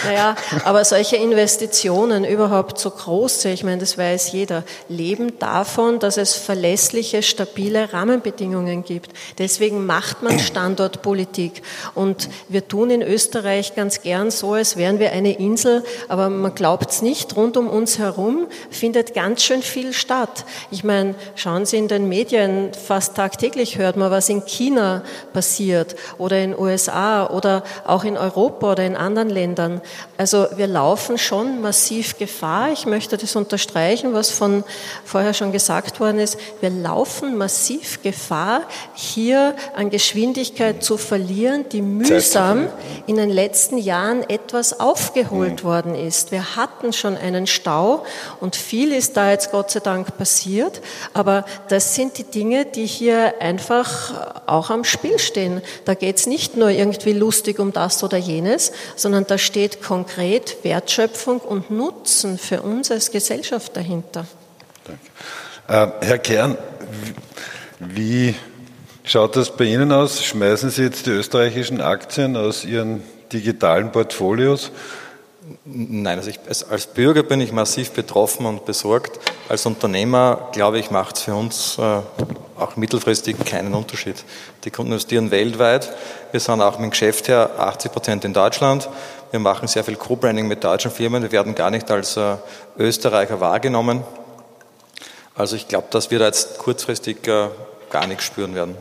Naja, 0.06 0.36
aber 0.66 0.86
solche 0.86 1.16
Investitionen, 1.16 2.26
überhaupt 2.26 2.78
so 2.78 2.92
große, 2.92 3.50
ich 3.50 3.64
meine, 3.64 3.80
das 3.80 3.98
weiß 3.98 4.32
jeder, 4.32 4.64
leben 4.88 5.40
davon, 5.40 5.98
dass 6.00 6.18
es 6.18 6.36
verlässliche, 6.36 7.24
stabile 7.24 7.92
Rahmenbedingungen 7.92 8.84
gibt. 8.84 9.12
Deswegen 9.40 9.86
macht 9.86 10.22
man 10.22 10.40
Standortpolitik. 10.40 11.64
Und 11.96 12.30
wir 12.50 12.68
tun 12.68 12.92
in 12.92 13.02
Österreich 13.02 13.76
ganz 13.76 14.02
gern 14.02 14.30
so, 14.30 14.54
als 14.54 14.78
wären 14.78 15.00
wir 15.00 15.12
eine 15.12 15.40
Insel, 15.40 15.84
aber 16.08 16.30
man 16.30 16.54
glaubt 16.54 16.92
es 16.92 17.02
nicht, 17.02 17.36
rund 17.36 17.58
um 17.58 17.68
uns 17.68 17.98
herum 17.98 18.48
findet 18.70 19.14
ganz 19.16 19.42
schön 19.44 19.64
viel 19.64 19.92
statt. 19.94 20.46
Ich 20.70 20.84
meine, 20.84 21.16
schauen 21.36 21.66
Sie 21.66 21.78
in 21.78 21.88
den 21.88 22.08
Medien, 22.08 22.72
fast 22.74 23.16
tagtäglich 23.16 23.78
hört 23.78 23.98
man, 23.98 24.12
was 24.12 24.30
in 24.30 24.46
China 24.46 25.02
passiert 25.34 25.96
oder 26.20 26.38
in 26.38 26.58
USA 26.58 27.28
oder 27.28 27.64
auch 27.86 28.04
in 28.04 28.18
Europa 28.18 28.74
oder 28.74 28.86
in 28.86 28.96
anderen 28.96 29.30
Ländern. 29.30 29.63
Also 30.18 30.48
wir 30.56 30.68
laufen 30.68 31.18
schon 31.18 31.62
massiv 31.62 32.18
Gefahr. 32.18 32.72
Ich 32.72 32.86
möchte 32.86 33.18
das 33.18 33.36
unterstreichen, 33.36 34.14
was 34.14 34.30
von 34.30 34.64
vorher 35.06 35.34
schon 35.34 35.52
gesagt 35.52 36.00
worden 36.00 36.20
ist. 36.20 36.38
Wir 36.62 36.70
laufen 36.70 37.38
massiv 37.38 38.02
Gefahr, 38.02 38.62
hier 38.94 39.56
an 39.76 39.90
Geschwindigkeit 39.90 40.84
zu 40.84 40.98
verlieren, 40.98 41.66
die 41.72 41.82
mühsam 41.82 42.68
in 43.08 43.18
den 43.18 43.30
letzten 43.30 43.78
Jahren 43.78 44.28
etwas 44.30 44.80
aufgeholt 44.80 45.64
mhm. 45.64 45.68
worden 45.68 45.96
ist. 45.96 46.32
Wir 46.32 46.56
hatten 46.56 46.94
schon 46.94 47.18
einen 47.18 47.48
Stau 47.48 48.06
und 48.40 48.56
viel 48.56 48.92
ist 48.92 49.18
da 49.18 49.32
jetzt 49.32 49.52
Gott 49.52 49.72
sei 49.72 49.80
Dank 49.80 50.18
passiert. 50.18 50.82
Aber 51.14 51.46
das 51.70 51.96
sind 51.96 52.18
die 52.18 52.24
Dinge, 52.24 52.66
die 52.66 52.86
hier 52.86 53.36
einfach 53.40 54.44
auch 54.46 54.70
am 54.70 54.84
Spiel 54.84 55.20
stehen. 55.20 55.62
Da 55.86 55.94
geht 55.94 56.18
es 56.18 56.28
nicht 56.28 56.56
nur 56.58 56.70
irgendwie 56.70 57.14
lustig 57.14 57.60
um 57.60 57.74
das 57.74 58.04
oder 58.04 58.18
jenes, 58.18 58.72
sondern 58.96 59.26
da 59.28 59.38
steht 59.54 59.84
konkret 59.84 60.64
Wertschöpfung 60.64 61.40
und 61.40 61.70
Nutzen 61.70 62.40
für 62.40 62.64
uns 62.64 62.90
als 62.90 63.12
Gesellschaft 63.12 63.78
dahinter. 63.78 64.26
Danke. 65.68 65.94
Äh, 66.02 66.08
Herr 66.08 66.18
Kern, 66.18 66.58
wie 67.78 68.34
schaut 69.04 69.36
das 69.36 69.56
bei 69.56 69.66
Ihnen 69.66 69.92
aus? 69.92 70.24
Schmeißen 70.24 70.72
Sie 70.72 70.82
jetzt 70.82 71.06
die 71.06 71.12
österreichischen 71.12 71.82
Aktien 71.82 72.36
aus 72.36 72.66
Ihren 72.66 73.04
digitalen 73.32 73.92
Portfolios? 73.92 74.72
Nein, 75.66 76.18
also 76.18 76.32
ich, 76.32 76.40
als 76.72 76.88
Bürger 76.88 77.22
bin 77.22 77.40
ich 77.40 77.52
massiv 77.52 77.92
betroffen 77.92 78.48
und 78.48 78.66
besorgt. 78.66 79.20
Als 79.50 79.68
Unternehmer, 79.68 80.50
glaube 80.54 80.80
ich, 80.80 80.90
macht 80.90 81.18
es 81.18 81.22
für 81.22 81.36
uns 81.36 81.78
äh, 81.78 82.00
auch 82.58 82.76
mittelfristig 82.76 83.38
keinen 83.46 83.76
Unterschied. 83.76 84.16
Die 84.64 84.72
Kunden 84.72 84.94
investieren 84.94 85.30
weltweit. 85.30 85.94
Wir 86.32 86.40
sind 86.40 86.60
auch 86.60 86.80
mit 86.80 86.86
dem 86.86 86.90
Geschäft 86.90 87.28
her 87.28 87.52
80 87.60 87.92
Prozent 87.92 88.26
in 88.26 88.34
Deutschland. 88.34 88.90
Wir 89.34 89.40
machen 89.40 89.68
sehr 89.68 89.84
viel 89.84 89.96
Co-Branding 89.96 90.48
mit 90.48 90.64
deutschen 90.64 90.92
Firmen. 90.92 91.24
Wir 91.24 91.32
werden 91.32 91.56
gar 91.56 91.72
nicht 91.72 91.90
als 91.90 92.18
äh, 92.18 92.36
Österreicher 92.78 93.40
wahrgenommen. 93.40 94.04
Also 95.34 95.56
ich 95.56 95.68
glaube, 95.68 95.88
dass 95.90 96.12
wir 96.12 96.20
da 96.20 96.26
jetzt 96.26 96.60
kurzfristig 96.60 97.28
äh, 97.28 97.48
gar 97.90 98.06
nichts 98.06 98.26
spüren 98.26 98.54
werden. 98.54 98.78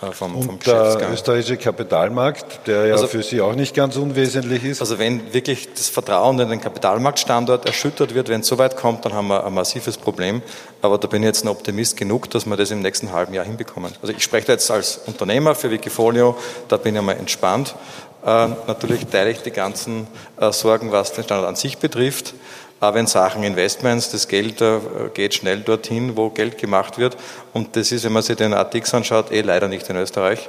Äh, 0.00 0.12
vom, 0.12 0.40
vom 0.42 0.54
Und 0.54 0.64
der 0.64 1.10
österreichische 1.12 1.56
Kapitalmarkt, 1.56 2.68
der 2.68 2.86
ja 2.86 2.94
also, 2.94 3.08
für 3.08 3.24
Sie 3.24 3.40
auch 3.40 3.56
nicht 3.56 3.74
ganz 3.74 3.96
unwesentlich 3.96 4.62
ist. 4.62 4.80
Also 4.80 5.00
wenn 5.00 5.34
wirklich 5.34 5.74
das 5.74 5.88
Vertrauen 5.88 6.38
in 6.38 6.48
den 6.48 6.60
Kapitalmarktstandort 6.60 7.66
erschüttert 7.66 8.14
wird, 8.14 8.28
wenn 8.28 8.42
es 8.42 8.46
so 8.46 8.58
weit 8.58 8.76
kommt, 8.76 9.04
dann 9.04 9.12
haben 9.12 9.26
wir 9.26 9.44
ein 9.44 9.52
massives 9.52 9.98
Problem. 9.98 10.40
Aber 10.82 10.98
da 10.98 11.08
bin 11.08 11.24
ich 11.24 11.26
jetzt 11.26 11.44
ein 11.44 11.48
Optimist 11.48 11.96
genug, 11.96 12.30
dass 12.30 12.46
wir 12.46 12.56
das 12.56 12.70
im 12.70 12.80
nächsten 12.80 13.10
halben 13.10 13.34
Jahr 13.34 13.44
hinbekommen. 13.44 13.92
Also 14.00 14.14
ich 14.14 14.22
spreche 14.22 14.52
jetzt 14.52 14.70
als 14.70 15.00
Unternehmer 15.06 15.56
für 15.56 15.72
Wikifolio, 15.72 16.36
da 16.68 16.76
bin 16.76 16.94
ich 16.94 17.02
mal 17.02 17.16
entspannt. 17.16 17.74
Äh, 18.24 18.48
natürlich 18.66 19.06
teile 19.06 19.30
ich 19.30 19.42
die 19.42 19.50
ganzen 19.50 20.06
äh, 20.38 20.52
Sorgen, 20.52 20.92
was 20.92 21.12
den 21.12 21.24
Standort 21.24 21.48
an 21.48 21.56
sich 21.56 21.78
betrifft. 21.78 22.34
Aber 22.78 22.98
in 22.98 23.06
Sachen 23.06 23.42
Investments, 23.42 24.10
das 24.10 24.28
Geld 24.28 24.60
äh, 24.60 24.80
geht 25.12 25.34
schnell 25.34 25.60
dorthin, 25.60 26.16
wo 26.16 26.30
Geld 26.30 26.58
gemacht 26.58 26.98
wird. 26.98 27.16
Und 27.52 27.76
das 27.76 27.92
ist, 27.92 28.04
wenn 28.04 28.12
man 28.12 28.22
sich 28.22 28.36
den 28.36 28.54
ATX 28.54 28.94
anschaut, 28.94 29.30
eh 29.32 29.42
leider 29.42 29.68
nicht 29.68 29.88
in 29.88 29.96
Österreich. 29.96 30.48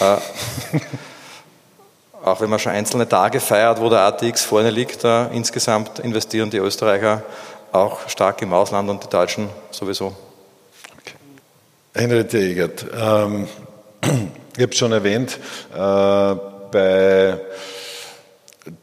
Auch 2.24 2.40
wenn 2.40 2.50
man 2.50 2.58
schon 2.58 2.72
einzelne 2.72 3.08
Tage 3.08 3.40
feiert, 3.40 3.80
wo 3.80 3.88
der 3.88 4.00
ATX 4.00 4.42
vorne 4.42 4.70
liegt, 4.70 5.04
insgesamt 5.04 6.00
investieren 6.00 6.50
die 6.50 6.56
Österreicher 6.56 7.22
auch 7.70 8.08
stark 8.08 8.42
im 8.42 8.52
Ausland 8.52 8.88
und 8.90 9.04
die 9.04 9.08
Deutschen 9.08 9.48
sowieso. 9.70 10.06
Okay. 10.98 11.14
Henriette 11.94 12.38
Egert, 12.38 12.84
ähm, 12.98 13.46
ich 14.56 14.62
habe 14.62 14.72
es 14.72 14.78
schon 14.78 14.92
erwähnt, 14.92 15.38
äh, 15.72 16.55
bei 16.76 17.38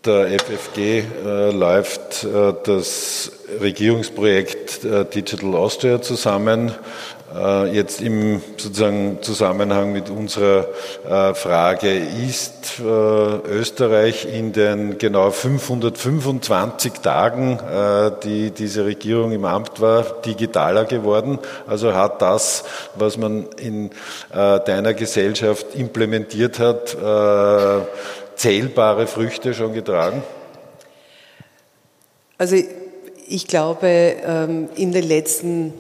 der 0.03 0.39
FFG 0.39 0.79
äh, 0.79 1.51
läuft 1.51 2.23
äh, 2.23 2.53
das 2.63 3.31
Regierungsprojekt 3.61 4.83
äh, 4.83 5.05
Digital 5.05 5.53
Austria 5.53 6.01
zusammen. 6.01 6.71
Äh, 7.35 7.73
jetzt 7.73 8.01
im 8.01 8.41
sozusagen 8.57 9.17
Zusammenhang 9.21 9.91
mit 9.91 10.09
unserer 10.09 10.67
äh, 11.09 11.33
Frage, 11.33 11.89
ist 11.97 12.79
äh, 12.79 12.83
Österreich 12.83 14.27
in 14.31 14.53
den 14.53 14.99
genau 14.99 15.31
525 15.31 16.93
Tagen, 16.93 17.59
die 18.23 18.51
diese 18.51 18.85
Regierung 18.85 19.31
im 19.31 19.45
Amt 19.45 19.81
war, 19.81 20.03
digitaler 20.25 20.85
geworden? 20.85 21.39
Also 21.67 21.93
hat 21.93 22.21
das, 22.21 22.63
was 22.95 23.17
man 23.17 23.47
in 23.57 23.89
deiner 24.31 24.93
Gesellschaft 24.93 25.75
implementiert 25.75 26.59
hat, 26.59 26.95
zählbare 28.35 29.07
Früchte 29.07 29.53
schon 29.53 29.73
getragen? 29.73 30.23
Also 32.37 32.57
ich 33.27 33.47
glaube, 33.47 33.87
ähm, 33.87 34.69
in 34.75 34.91
den 34.91 35.07
letzten 35.07 35.73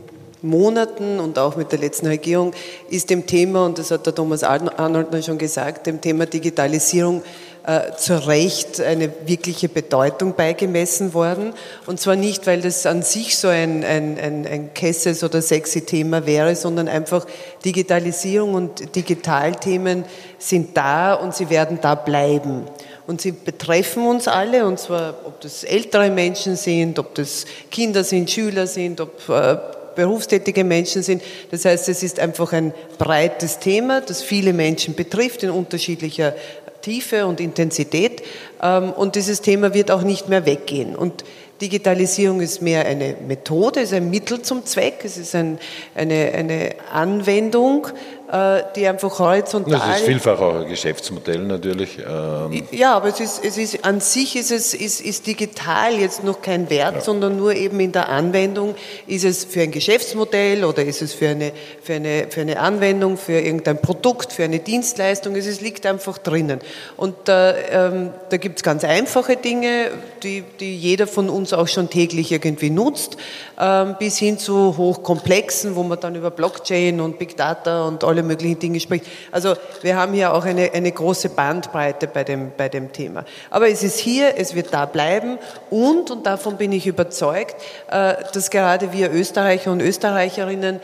Monaten 0.43 1.19
und 1.19 1.39
auch 1.39 1.55
mit 1.55 1.71
der 1.71 1.79
letzten 1.79 2.07
Regierung 2.07 2.51
ist 2.89 3.09
dem 3.09 3.25
Thema, 3.25 3.65
und 3.65 3.79
das 3.79 3.91
hat 3.91 4.05
der 4.05 4.13
Thomas 4.13 4.43
Arnold 4.43 5.25
schon 5.25 5.37
gesagt, 5.37 5.87
dem 5.87 6.01
Thema 6.01 6.25
Digitalisierung 6.25 7.23
äh, 7.65 7.95
zu 7.95 8.27
Recht 8.27 8.81
eine 8.81 9.09
wirkliche 9.25 9.69
Bedeutung 9.69 10.35
beigemessen 10.35 11.13
worden. 11.13 11.53
Und 11.85 11.97
zwar 11.97 12.17
nicht, 12.17 12.45
weil 12.45 12.61
das 12.61 12.85
an 12.85 13.03
sich 13.03 13.37
so 13.37 13.47
ein, 13.47 13.85
ein, 13.85 14.19
ein, 14.19 14.45
ein 14.45 14.73
Kesses- 14.73 15.23
oder 15.23 15.41
sexy 15.41 15.85
Thema 15.85 16.25
wäre, 16.25 16.57
sondern 16.57 16.89
einfach 16.89 17.25
Digitalisierung 17.63 18.53
und 18.53 18.95
Digitalthemen 18.97 20.03
sind 20.39 20.75
da 20.75 21.13
und 21.13 21.33
sie 21.33 21.49
werden 21.49 21.79
da 21.81 21.95
bleiben. 21.95 22.63
Und 23.07 23.21
sie 23.21 23.31
betreffen 23.31 24.07
uns 24.07 24.27
alle, 24.27 24.65
und 24.65 24.77
zwar, 24.77 25.15
ob 25.25 25.39
das 25.39 25.63
ältere 25.63 26.09
Menschen 26.09 26.57
sind, 26.57 26.99
ob 26.99 27.15
das 27.15 27.45
Kinder 27.71 28.03
sind, 28.03 28.29
Schüler 28.29 28.67
sind, 28.67 28.99
ob 28.99 29.29
äh, 29.29 29.57
berufstätige 29.95 30.63
Menschen 30.63 31.03
sind. 31.03 31.21
Das 31.51 31.65
heißt, 31.65 31.89
es 31.89 32.03
ist 32.03 32.19
einfach 32.19 32.53
ein 32.53 32.73
breites 32.97 33.59
Thema, 33.59 34.01
das 34.01 34.21
viele 34.21 34.53
Menschen 34.53 34.95
betrifft 34.95 35.43
in 35.43 35.49
unterschiedlicher 35.49 36.33
Tiefe 36.81 37.25
und 37.25 37.39
Intensität. 37.39 38.21
Ähm, 38.61 38.91
und 38.91 39.15
dieses 39.15 39.41
Thema 39.41 39.73
wird 39.73 39.89
auch 39.89 40.03
nicht 40.03 40.29
mehr 40.29 40.45
weggehen. 40.45 40.95
Und 40.95 41.23
Digitalisierung 41.61 42.41
ist 42.41 42.61
mehr 42.61 42.85
eine 42.85 43.15
Methode, 43.27 43.81
ist 43.81 43.93
ein 43.93 44.09
Mittel 44.09 44.41
zum 44.41 44.65
Zweck, 44.65 45.01
es 45.03 45.17
ist 45.17 45.35
ein, 45.35 45.59
eine, 45.95 46.31
eine 46.33 46.75
Anwendung, 46.91 47.87
äh, 48.33 48.63
die 48.75 48.87
einfach 48.87 49.19
horizontal. 49.19 49.79
Das 49.79 49.99
ist 49.99 50.05
vielfach 50.07 50.39
auch 50.39 50.55
ein 50.55 50.67
Geschäftsmodell 50.67 51.43
natürlich. 51.43 51.99
Ähm. 51.99 52.63
Ja, 52.71 52.95
aber 52.95 53.09
es 53.09 53.19
ist, 53.19 53.45
es 53.45 53.57
ist 53.57 53.85
an 53.85 53.99
sich 53.99 54.35
ist 54.35 54.49
es 54.49 54.73
ist, 54.73 55.01
ist 55.01 55.27
digital 55.27 55.93
jetzt 55.93 56.23
noch 56.23 56.41
kein 56.41 56.69
Wert, 56.71 56.95
ja. 56.95 57.01
sondern 57.01 57.37
nur 57.37 57.53
eben 57.53 57.79
in 57.79 57.91
der 57.91 58.09
Anwendung 58.09 58.73
ist 59.05 59.23
es 59.23 59.45
für 59.45 59.61
ein 59.61 59.71
Geschäftsmodell 59.71 60.65
oder 60.65 60.83
ist 60.83 61.03
es 61.03 61.13
für 61.13 61.29
eine, 61.29 61.51
für 61.83 61.93
eine, 61.93 62.25
für 62.29 62.41
eine 62.41 62.59
Anwendung, 62.59 63.17
für 63.17 63.39
irgendein 63.39 63.79
Produkt, 63.79 64.33
für 64.33 64.45
eine 64.45 64.59
Dienstleistung. 64.59 65.35
Es 65.35 65.61
liegt 65.61 65.85
einfach 65.85 66.17
drinnen. 66.17 66.59
Und 66.97 67.29
äh, 67.29 67.87
ähm, 67.87 68.09
da 68.29 68.37
gibt 68.37 68.57
es 68.57 68.63
ganz 68.63 68.83
einfache 68.83 69.35
Dinge, 69.35 69.91
die, 70.23 70.43
die 70.59 70.75
jeder 70.75 71.05
von 71.05 71.29
uns 71.29 71.42
auch 71.51 71.67
schon 71.67 71.89
täglich 71.89 72.31
irgendwie 72.31 72.69
nutzt, 72.69 73.17
ähm, 73.59 73.95
bis 73.99 74.17
hin 74.17 74.39
zu 74.39 74.77
hochkomplexen, 74.77 75.75
wo 75.75 75.83
man 75.83 75.99
dann 75.99 76.15
über 76.15 76.31
Blockchain 76.31 77.01
und 77.01 77.19
Big 77.19 77.35
Data 77.35 77.85
und 77.87 78.03
alle 78.05 78.23
möglichen 78.23 78.59
Dinge 78.59 78.79
spricht. 78.79 79.05
Also 79.31 79.55
wir 79.81 79.97
haben 79.97 80.13
hier 80.13 80.33
auch 80.33 80.45
eine, 80.45 80.71
eine 80.71 80.91
große 80.91 81.29
Bandbreite 81.29 82.07
bei 82.07 82.23
dem, 82.23 82.51
bei 82.55 82.69
dem 82.69 82.93
Thema. 82.93 83.25
Aber 83.49 83.67
es 83.67 83.83
ist 83.83 83.99
hier, 83.99 84.35
es 84.37 84.55
wird 84.55 84.73
da 84.73 84.85
bleiben 84.85 85.39
und, 85.69 86.11
und 86.11 86.25
davon 86.25 86.57
bin 86.57 86.71
ich 86.71 86.87
überzeugt, 86.87 87.55
äh, 87.89 88.13
dass 88.31 88.49
gerade 88.49 88.93
wir 88.93 89.11
Österreicher 89.11 89.71
und 89.71 89.81
Österreicherinnen 89.81 90.79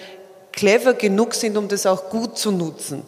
clever 0.51 0.93
genug 0.93 1.35
sind, 1.35 1.55
um 1.57 1.67
das 1.67 1.85
auch 1.85 2.09
gut 2.09 2.37
zu 2.37 2.51
nutzen. 2.51 3.03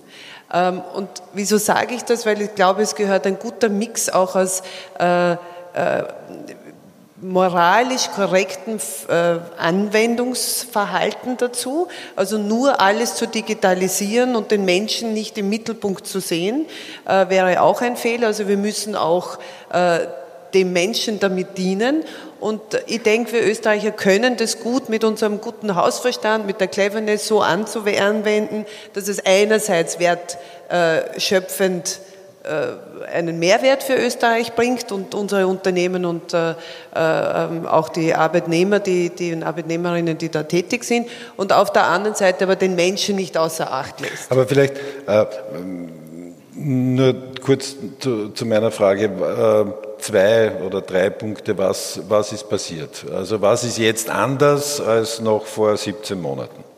Ähm, 0.53 0.81
und 0.95 1.09
wieso 1.33 1.57
sage 1.57 1.95
ich 1.95 2.03
das? 2.03 2.25
Weil 2.25 2.41
ich 2.41 2.55
glaube, 2.55 2.81
es 2.81 2.95
gehört 2.95 3.25
ein 3.25 3.39
guter 3.39 3.69
Mix 3.69 4.09
auch 4.09 4.35
aus 4.35 4.63
äh, 4.99 5.31
äh, 5.31 5.37
moralisch 7.21 8.09
korrekten 8.15 8.79
äh, 9.07 9.37
Anwendungsverhalten 9.57 11.37
dazu. 11.37 11.87
Also 12.15 12.37
nur 12.37 12.81
alles 12.81 13.15
zu 13.15 13.27
digitalisieren 13.27 14.35
und 14.35 14.51
den 14.51 14.65
Menschen 14.65 15.13
nicht 15.13 15.37
im 15.37 15.49
Mittelpunkt 15.49 16.07
zu 16.07 16.19
sehen, 16.19 16.65
äh, 17.05 17.29
wäre 17.29 17.61
auch 17.61 17.81
ein 17.81 17.95
Fehler. 17.95 18.27
Also 18.27 18.47
wir 18.47 18.57
müssen 18.57 18.95
auch 18.95 19.37
äh, 19.71 19.99
dem 20.53 20.73
Menschen 20.73 21.19
damit 21.19 21.57
dienen. 21.57 22.03
Und 22.39 22.61
ich 22.87 23.03
denke, 23.03 23.33
wir 23.33 23.45
Österreicher 23.45 23.91
können 23.91 24.35
das 24.35 24.59
gut 24.59 24.89
mit 24.89 25.03
unserem 25.03 25.41
guten 25.41 25.75
Hausverstand, 25.75 26.47
mit 26.47 26.59
der 26.59 26.67
Cleverness 26.67 27.27
so 27.27 27.41
anzuwenden, 27.41 28.65
dass 28.93 29.07
es 29.07 29.23
einerseits 29.23 29.99
wertschöpfend 29.99 31.87
äh, 31.87 32.10
einen 33.13 33.39
Mehrwert 33.39 33.83
für 33.83 33.95
Österreich 33.95 34.53
bringt 34.53 34.91
und 34.91 35.13
unsere 35.13 35.47
Unternehmen 35.47 36.05
und 36.05 36.33
äh, 36.33 36.51
äh, 36.51 37.67
auch 37.67 37.89
die 37.89 38.15
Arbeitnehmer, 38.15 38.79
die, 38.79 39.09
die 39.09 39.43
Arbeitnehmerinnen, 39.43 40.17
die 40.17 40.29
da 40.29 40.43
tätig 40.43 40.83
sind 40.83 41.07
und 41.37 41.53
auf 41.53 41.71
der 41.71 41.85
anderen 41.85 42.15
Seite 42.15 42.45
aber 42.45 42.55
den 42.55 42.75
Menschen 42.75 43.15
nicht 43.15 43.37
außer 43.37 43.71
Acht 43.71 44.01
lässt. 44.01 44.31
Aber 44.31 44.47
vielleicht 44.47 44.77
äh, 45.07 45.25
nur 46.55 47.15
kurz 47.43 47.75
zu, 47.99 48.29
zu 48.29 48.45
meiner 48.45 48.71
Frage. 48.71 49.05
Äh, 49.05 49.91
zwei 50.01 50.51
oder 50.65 50.81
drei 50.81 51.09
Punkte, 51.09 51.57
was, 51.57 52.01
was 52.09 52.33
ist 52.33 52.49
passiert. 52.49 53.05
Also 53.13 53.41
was 53.41 53.63
ist 53.63 53.77
jetzt 53.77 54.09
anders 54.09 54.81
als 54.81 55.21
noch 55.21 55.45
vor 55.45 55.77
17 55.77 56.19
Monaten? 56.19 56.70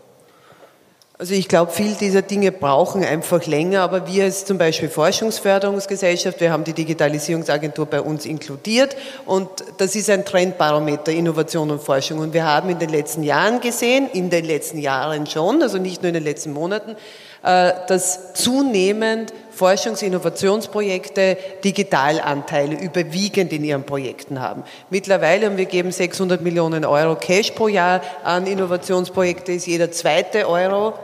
Also 1.24 1.36
ich 1.36 1.48
glaube, 1.48 1.72
viel 1.72 1.94
dieser 1.94 2.22
Dinge 2.22 2.52
brauchen 2.52 3.02
einfach 3.02 3.46
länger, 3.46 3.80
aber 3.80 4.10
wir 4.10 4.26
als 4.26 4.44
zum 4.44 4.58
Beispiel 4.58 4.90
Forschungsförderungsgesellschaft, 4.90 6.42
wir 6.42 6.52
haben 6.52 6.66
die 6.66 6.74
Digitalisierungsagentur 6.74 7.86
bei 7.86 8.02
uns 8.02 8.26
inkludiert 8.26 8.98
und 9.26 9.48
das 9.78 9.96
ist 9.96 10.10
ein 10.10 10.26
Trendbarometer 10.26 11.14
Innovation 11.14 11.72
und 11.72 11.82
Forschung 11.82 12.20
und 12.20 12.34
wir 12.34 12.44
haben 12.44 12.68
in 12.68 12.78
den 12.78 12.90
letzten 12.90 13.24
Jahren 13.24 13.62
gesehen, 13.62 14.10
in 14.12 14.30
den 14.30 14.44
letzten 14.44 14.80
Jahren 14.80 15.26
schon, 15.26 15.64
also 15.64 15.78
nicht 15.78 16.02
nur 16.02 16.10
in 16.10 16.16
den 16.16 16.26
letzten 16.26 16.52
Monaten, 16.52 16.98
äh, 17.42 17.72
dass 17.88 18.34
zunehmend 18.34 19.34
Forschungsinnovationsprojekte 19.52 21.38
Digitalanteile 21.64 22.76
überwiegend 22.76 23.54
in 23.54 23.64
ihren 23.64 23.86
Projekten 23.86 24.42
haben. 24.42 24.64
Mittlerweile, 24.90 25.50
und 25.50 25.56
wir 25.56 25.68
geben 25.68 25.94
600 25.94 26.42
Millionen 26.42 26.84
Euro 26.84 27.16
Cash 27.16 27.52
pro 27.52 27.70
Jahr 27.70 28.02
an 28.26 28.46
Innovationsprojekte, 28.46 29.54
ist 29.54 29.68
jeder 29.68 29.90
zweite 29.90 30.50
Euro 30.50 30.96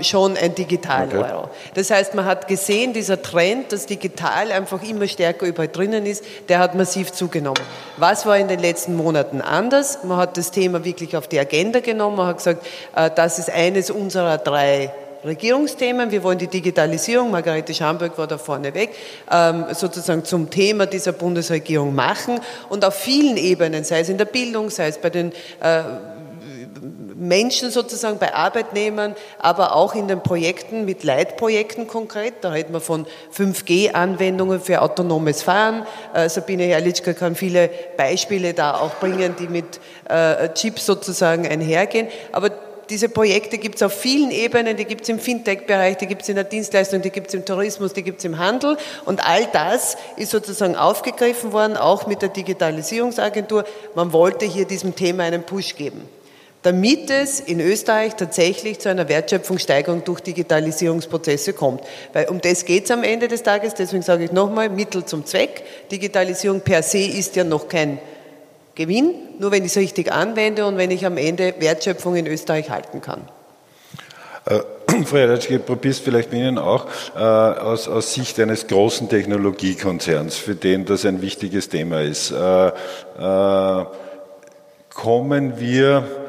schon 0.00 0.36
ein 0.36 0.54
Digital-Euro. 0.54 1.44
Okay. 1.44 1.50
Das 1.74 1.90
heißt, 1.90 2.14
man 2.14 2.24
hat 2.24 2.46
gesehen, 2.48 2.92
dieser 2.92 3.20
Trend, 3.20 3.72
dass 3.72 3.86
digital 3.86 4.52
einfach 4.52 4.82
immer 4.82 5.08
stärker 5.08 5.46
überall 5.46 5.68
drinnen 5.68 6.06
ist, 6.06 6.24
der 6.48 6.58
hat 6.58 6.74
massiv 6.74 7.12
zugenommen. 7.12 7.62
Was 7.96 8.26
war 8.26 8.38
in 8.38 8.48
den 8.48 8.60
letzten 8.60 8.94
Monaten 8.94 9.40
anders? 9.40 10.04
Man 10.04 10.18
hat 10.18 10.36
das 10.36 10.50
Thema 10.50 10.84
wirklich 10.84 11.16
auf 11.16 11.28
die 11.28 11.38
Agenda 11.38 11.80
genommen, 11.80 12.16
man 12.16 12.26
hat 12.28 12.38
gesagt, 12.38 12.66
äh, 12.94 13.10
das 13.14 13.38
ist 13.38 13.50
eines 13.50 13.90
unserer 13.90 14.38
drei 14.38 14.92
Regierungsthemen. 15.24 16.10
Wir 16.10 16.22
wollen 16.22 16.38
die 16.38 16.46
Digitalisierung, 16.46 17.30
Margarete 17.30 17.74
Schamberg 17.74 18.16
war 18.16 18.26
da 18.26 18.38
vorne 18.38 18.72
weg, 18.74 18.94
ähm, 19.30 19.66
sozusagen 19.72 20.24
zum 20.24 20.50
Thema 20.50 20.86
dieser 20.86 21.12
Bundesregierung 21.12 21.94
machen 21.94 22.40
und 22.68 22.84
auf 22.84 22.94
vielen 22.94 23.36
Ebenen, 23.36 23.84
sei 23.84 24.00
es 24.00 24.08
in 24.08 24.18
der 24.18 24.24
Bildung, 24.26 24.70
sei 24.70 24.88
es 24.88 24.98
bei 24.98 25.10
den 25.10 25.32
äh, 25.60 25.82
Menschen 27.18 27.70
sozusagen 27.70 28.18
bei 28.18 28.34
Arbeitnehmern, 28.34 29.14
aber 29.38 29.74
auch 29.74 29.94
in 29.94 30.06
den 30.06 30.22
Projekten 30.22 30.84
mit 30.84 31.02
Leitprojekten 31.02 31.86
konkret. 31.86 32.34
Da 32.42 32.50
reden 32.50 32.72
wir 32.72 32.80
von 32.80 33.06
5G-Anwendungen 33.36 34.60
für 34.60 34.82
autonomes 34.82 35.42
Fahren. 35.42 35.86
Äh, 36.14 36.28
Sabine 36.28 36.64
Herrlichka 36.64 37.14
kann 37.14 37.34
viele 37.34 37.70
Beispiele 37.96 38.52
da 38.52 38.74
auch 38.74 38.94
bringen, 38.96 39.34
die 39.38 39.48
mit 39.48 39.80
äh, 40.08 40.50
Chips 40.50 40.84
sozusagen 40.86 41.46
einhergehen. 41.46 42.08
Aber 42.32 42.50
diese 42.90 43.08
Projekte 43.08 43.58
gibt 43.58 43.76
es 43.76 43.82
auf 43.82 43.92
vielen 43.92 44.30
Ebenen, 44.30 44.76
die 44.76 44.84
gibt 44.84 45.02
es 45.02 45.08
im 45.08 45.18
Fintech-Bereich, 45.18 45.96
die 45.96 46.06
gibt 46.06 46.22
es 46.22 46.28
in 46.28 46.36
der 46.36 46.44
Dienstleistung, 46.44 47.02
die 47.02 47.10
gibt 47.10 47.28
es 47.28 47.34
im 47.34 47.44
Tourismus, 47.44 47.92
die 47.94 48.02
gibt 48.02 48.18
es 48.18 48.24
im 48.24 48.38
Handel. 48.38 48.76
Und 49.04 49.26
all 49.26 49.46
das 49.52 49.96
ist 50.16 50.30
sozusagen 50.30 50.76
aufgegriffen 50.76 51.52
worden, 51.52 51.76
auch 51.76 52.06
mit 52.06 52.22
der 52.22 52.28
Digitalisierungsagentur. 52.28 53.64
Man 53.94 54.12
wollte 54.12 54.44
hier 54.44 54.66
diesem 54.66 54.94
Thema 54.94 55.24
einen 55.24 55.42
Push 55.42 55.76
geben 55.76 56.08
damit 56.66 57.10
es 57.10 57.38
in 57.38 57.60
Österreich 57.60 58.16
tatsächlich 58.16 58.80
zu 58.80 58.88
einer 58.88 59.08
Wertschöpfungssteigerung 59.08 60.02
durch 60.02 60.18
Digitalisierungsprozesse 60.18 61.52
kommt. 61.52 61.82
Weil 62.12 62.26
um 62.26 62.40
das 62.40 62.64
geht 62.64 62.86
es 62.86 62.90
am 62.90 63.04
Ende 63.04 63.28
des 63.28 63.44
Tages, 63.44 63.74
deswegen 63.74 64.02
sage 64.02 64.24
ich 64.24 64.32
nochmal, 64.32 64.68
Mittel 64.68 65.04
zum 65.04 65.24
Zweck. 65.24 65.62
Digitalisierung 65.92 66.62
per 66.62 66.82
se 66.82 66.98
ist 66.98 67.36
ja 67.36 67.44
noch 67.44 67.68
kein 67.68 68.00
Gewinn, 68.74 69.14
nur 69.38 69.52
wenn 69.52 69.64
ich 69.64 69.70
es 69.70 69.76
richtig 69.76 70.10
anwende 70.10 70.66
und 70.66 70.76
wenn 70.76 70.90
ich 70.90 71.06
am 71.06 71.18
Ende 71.18 71.54
Wertschöpfung 71.60 72.16
in 72.16 72.26
Österreich 72.26 72.68
halten 72.68 73.00
kann. 73.00 73.28
Äh, 74.46 74.58
Frau 75.04 75.18
Jadetschke, 75.18 75.60
probierst 75.60 76.00
vielleicht 76.02 76.32
mit 76.32 76.40
Ihnen 76.40 76.58
auch 76.58 76.86
äh, 77.14 77.20
aus, 77.20 77.86
aus, 77.86 78.12
Sicht 78.12 78.40
eines 78.40 78.66
großen 78.66 79.08
Technologiekonzerns, 79.08 80.34
für 80.34 80.56
den 80.56 80.84
das 80.84 81.06
ein 81.06 81.22
wichtiges 81.22 81.68
Thema 81.68 82.02
ist. 82.02 82.32
Äh, 82.32 82.72
äh 83.20 83.84
kommen 84.92 85.60
wir 85.60 86.25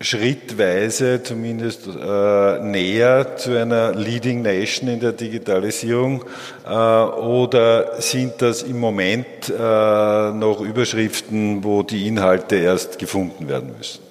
schrittweise 0.00 1.22
zumindest 1.22 1.86
äh, 1.86 2.60
näher 2.60 3.36
zu 3.36 3.58
einer 3.58 3.94
Leading 3.94 4.42
Nation 4.42 4.88
in 4.88 5.00
der 5.00 5.12
Digitalisierung 5.12 6.24
äh, 6.66 6.70
oder 6.70 8.00
sind 8.00 8.34
das 8.42 8.62
im 8.62 8.78
Moment 8.78 9.48
äh, 9.48 10.32
noch 10.32 10.60
Überschriften, 10.60 11.64
wo 11.64 11.82
die 11.82 12.06
Inhalte 12.06 12.56
erst 12.56 12.98
gefunden 12.98 13.48
werden 13.48 13.74
müssen? 13.76 14.05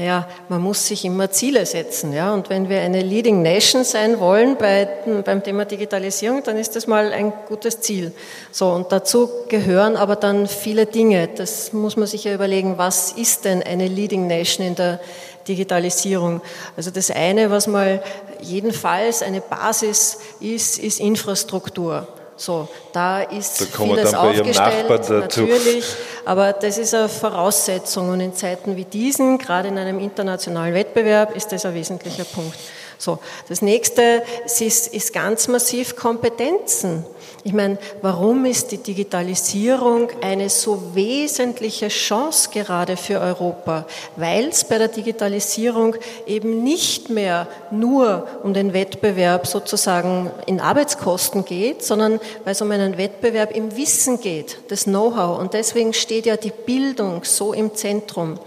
Naja, 0.00 0.26
man 0.48 0.62
muss 0.62 0.86
sich 0.86 1.04
immer 1.04 1.30
Ziele 1.30 1.66
setzen. 1.66 2.14
Ja? 2.14 2.32
Und 2.32 2.48
wenn 2.48 2.70
wir 2.70 2.80
eine 2.80 3.02
Leading 3.02 3.42
Nation 3.42 3.84
sein 3.84 4.18
wollen 4.18 4.56
bei, 4.56 4.88
beim 5.26 5.42
Thema 5.42 5.66
Digitalisierung, 5.66 6.42
dann 6.42 6.56
ist 6.56 6.74
das 6.74 6.86
mal 6.86 7.12
ein 7.12 7.34
gutes 7.46 7.82
Ziel. 7.82 8.10
So, 8.50 8.70
und 8.70 8.90
dazu 8.92 9.28
gehören 9.50 9.96
aber 9.96 10.16
dann 10.16 10.46
viele 10.46 10.86
Dinge. 10.86 11.28
Das 11.28 11.74
muss 11.74 11.98
man 11.98 12.06
sich 12.06 12.24
ja 12.24 12.32
überlegen, 12.32 12.78
was 12.78 13.12
ist 13.12 13.44
denn 13.44 13.62
eine 13.62 13.88
Leading 13.88 14.26
Nation 14.26 14.66
in 14.66 14.74
der 14.74 15.00
Digitalisierung? 15.46 16.40
Also 16.78 16.90
das 16.90 17.10
eine, 17.10 17.50
was 17.50 17.66
mal 17.66 18.02
jedenfalls 18.40 19.22
eine 19.22 19.42
Basis 19.42 20.16
ist, 20.40 20.78
ist 20.78 20.98
Infrastruktur. 20.98 22.08
So, 22.40 22.68
da 22.94 23.20
ist 23.20 23.60
da 23.60 23.84
vieles 23.84 24.14
aufgestellt, 24.14 25.10
natürlich, 25.10 25.84
aber 26.24 26.54
das 26.54 26.78
ist 26.78 26.94
eine 26.94 27.10
Voraussetzung. 27.10 28.08
Und 28.08 28.20
in 28.20 28.34
Zeiten 28.34 28.78
wie 28.78 28.86
diesen, 28.86 29.36
gerade 29.36 29.68
in 29.68 29.76
einem 29.76 29.98
internationalen 29.98 30.72
Wettbewerb, 30.72 31.36
ist 31.36 31.52
das 31.52 31.66
ein 31.66 31.74
wesentlicher 31.74 32.24
Punkt. 32.24 32.56
So, 33.00 33.18
das 33.48 33.62
nächste 33.62 34.22
ist, 34.44 34.88
ist 34.88 35.14
ganz 35.14 35.48
massiv 35.48 35.96
Kompetenzen. 35.96 37.02
Ich 37.44 37.54
meine, 37.54 37.78
warum 38.02 38.44
ist 38.44 38.72
die 38.72 38.76
Digitalisierung 38.76 40.10
eine 40.20 40.50
so 40.50 40.94
wesentliche 40.94 41.88
Chance 41.88 42.50
gerade 42.52 42.98
für 42.98 43.18
Europa? 43.18 43.86
Weil 44.16 44.48
es 44.48 44.64
bei 44.64 44.76
der 44.76 44.88
Digitalisierung 44.88 45.96
eben 46.26 46.62
nicht 46.62 47.08
mehr 47.08 47.48
nur 47.70 48.28
um 48.42 48.52
den 48.52 48.74
Wettbewerb 48.74 49.46
sozusagen 49.46 50.30
in 50.44 50.60
Arbeitskosten 50.60 51.46
geht, 51.46 51.82
sondern 51.82 52.20
weil 52.44 52.52
es 52.52 52.60
um 52.60 52.70
einen 52.70 52.98
Wettbewerb 52.98 53.56
im 53.56 53.74
Wissen 53.78 54.20
geht, 54.20 54.58
das 54.68 54.84
Know-how. 54.84 55.38
Und 55.38 55.54
deswegen 55.54 55.94
steht 55.94 56.26
ja 56.26 56.36
die 56.36 56.52
Bildung 56.52 57.24
so 57.24 57.54
im 57.54 57.74
Zentrum. 57.74 58.38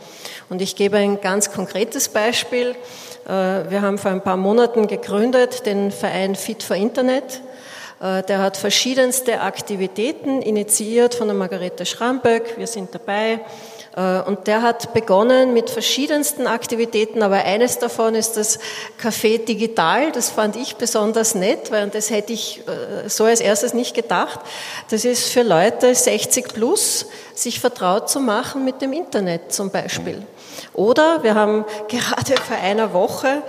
Und 0.49 0.61
ich 0.61 0.75
gebe 0.75 0.97
ein 0.97 1.19
ganz 1.19 1.51
konkretes 1.51 2.09
Beispiel. 2.09 2.75
Äh, 3.25 3.69
wir 3.69 3.81
haben 3.81 3.97
vor 3.97 4.11
ein 4.11 4.21
paar 4.21 4.37
Monaten 4.37 4.87
gegründet 4.87 5.65
den 5.65 5.91
Verein 5.91 6.35
Fit 6.35 6.61
for 6.61 6.75
Internet. 6.75 7.41
Äh, 8.01 8.23
der 8.23 8.39
hat 8.39 8.57
verschiedenste 8.57 9.39
Aktivitäten 9.39 10.41
initiiert 10.41 11.15
von 11.15 11.27
der 11.27 11.35
Margarete 11.35 11.85
Schramböck. 11.85 12.57
Wir 12.57 12.67
sind 12.67 12.93
dabei. 12.93 13.39
Äh, 13.95 14.21
und 14.27 14.47
der 14.47 14.61
hat 14.61 14.93
begonnen 14.93 15.53
mit 15.53 15.69
verschiedensten 15.69 16.47
Aktivitäten, 16.47 17.23
aber 17.23 17.37
eines 17.37 17.79
davon 17.79 18.13
ist 18.15 18.35
das 18.35 18.59
Café 19.01 19.37
Digital. 19.45 20.11
Das 20.11 20.29
fand 20.29 20.57
ich 20.57 20.75
besonders 20.75 21.33
nett, 21.33 21.71
weil 21.71 21.87
das 21.89 22.09
hätte 22.09 22.33
ich 22.33 22.61
so 23.07 23.23
als 23.23 23.39
erstes 23.39 23.73
nicht 23.73 23.95
gedacht. 23.95 24.41
Das 24.89 25.05
ist 25.05 25.29
für 25.29 25.43
Leute 25.43 25.95
60 25.95 26.49
plus, 26.53 27.05
sich 27.35 27.61
vertraut 27.61 28.09
zu 28.09 28.19
machen 28.19 28.65
mit 28.65 28.81
dem 28.81 28.91
Internet 28.91 29.53
zum 29.53 29.69
Beispiel. 29.69 30.23
Oder 30.73 31.23
wir 31.23 31.35
haben 31.35 31.65
gerade 31.87 32.35
vor 32.47 32.57
einer 32.57 32.93
Woche 32.93 33.43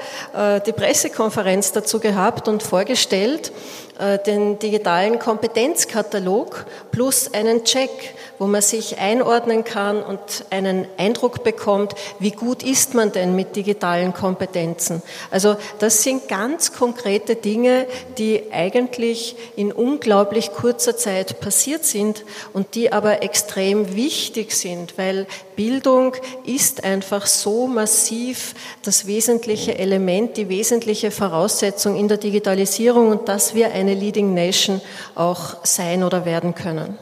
die 0.66 0.72
Pressekonferenz 0.72 1.72
dazu 1.72 2.00
gehabt 2.00 2.48
und 2.48 2.62
vorgestellt, 2.62 3.52
äh, 3.93 3.93
den 4.26 4.58
digitalen 4.58 5.18
Kompetenzkatalog 5.18 6.66
plus 6.90 7.32
einen 7.32 7.64
Check, 7.64 7.90
wo 8.38 8.46
man 8.46 8.62
sich 8.62 8.98
einordnen 8.98 9.64
kann 9.64 10.02
und 10.02 10.18
einen 10.50 10.86
Eindruck 10.96 11.44
bekommt, 11.44 11.94
wie 12.18 12.32
gut 12.32 12.62
ist 12.62 12.94
man 12.94 13.12
denn 13.12 13.36
mit 13.36 13.54
digitalen 13.54 14.12
Kompetenzen. 14.12 15.02
Also 15.30 15.56
das 15.78 16.02
sind 16.02 16.28
ganz 16.28 16.72
konkrete 16.72 17.36
Dinge, 17.36 17.86
die 18.18 18.52
eigentlich 18.52 19.36
in 19.56 19.72
unglaublich 19.72 20.52
kurzer 20.52 20.96
Zeit 20.96 21.40
passiert 21.40 21.84
sind 21.84 22.24
und 22.52 22.74
die 22.74 22.92
aber 22.92 23.22
extrem 23.22 23.94
wichtig 23.94 24.52
sind, 24.52 24.98
weil 24.98 25.26
Bildung 25.56 26.16
ist 26.44 26.82
einfach 26.82 27.26
so 27.26 27.68
massiv 27.68 28.54
das 28.82 29.06
wesentliche 29.06 29.78
Element, 29.78 30.36
die 30.36 30.48
wesentliche 30.48 31.10
Voraussetzung 31.12 31.96
in 31.96 32.08
der 32.08 32.16
Digitalisierung 32.16 33.10
und 33.10 33.28
dass 33.28 33.54
wir 33.54 33.72
eine 33.84 33.94
Leading 33.94 34.34
Nation 34.34 34.80
auch 35.14 35.64
sein 35.64 36.02
oder 36.02 36.24
werden 36.24 36.54
können. 36.54 36.98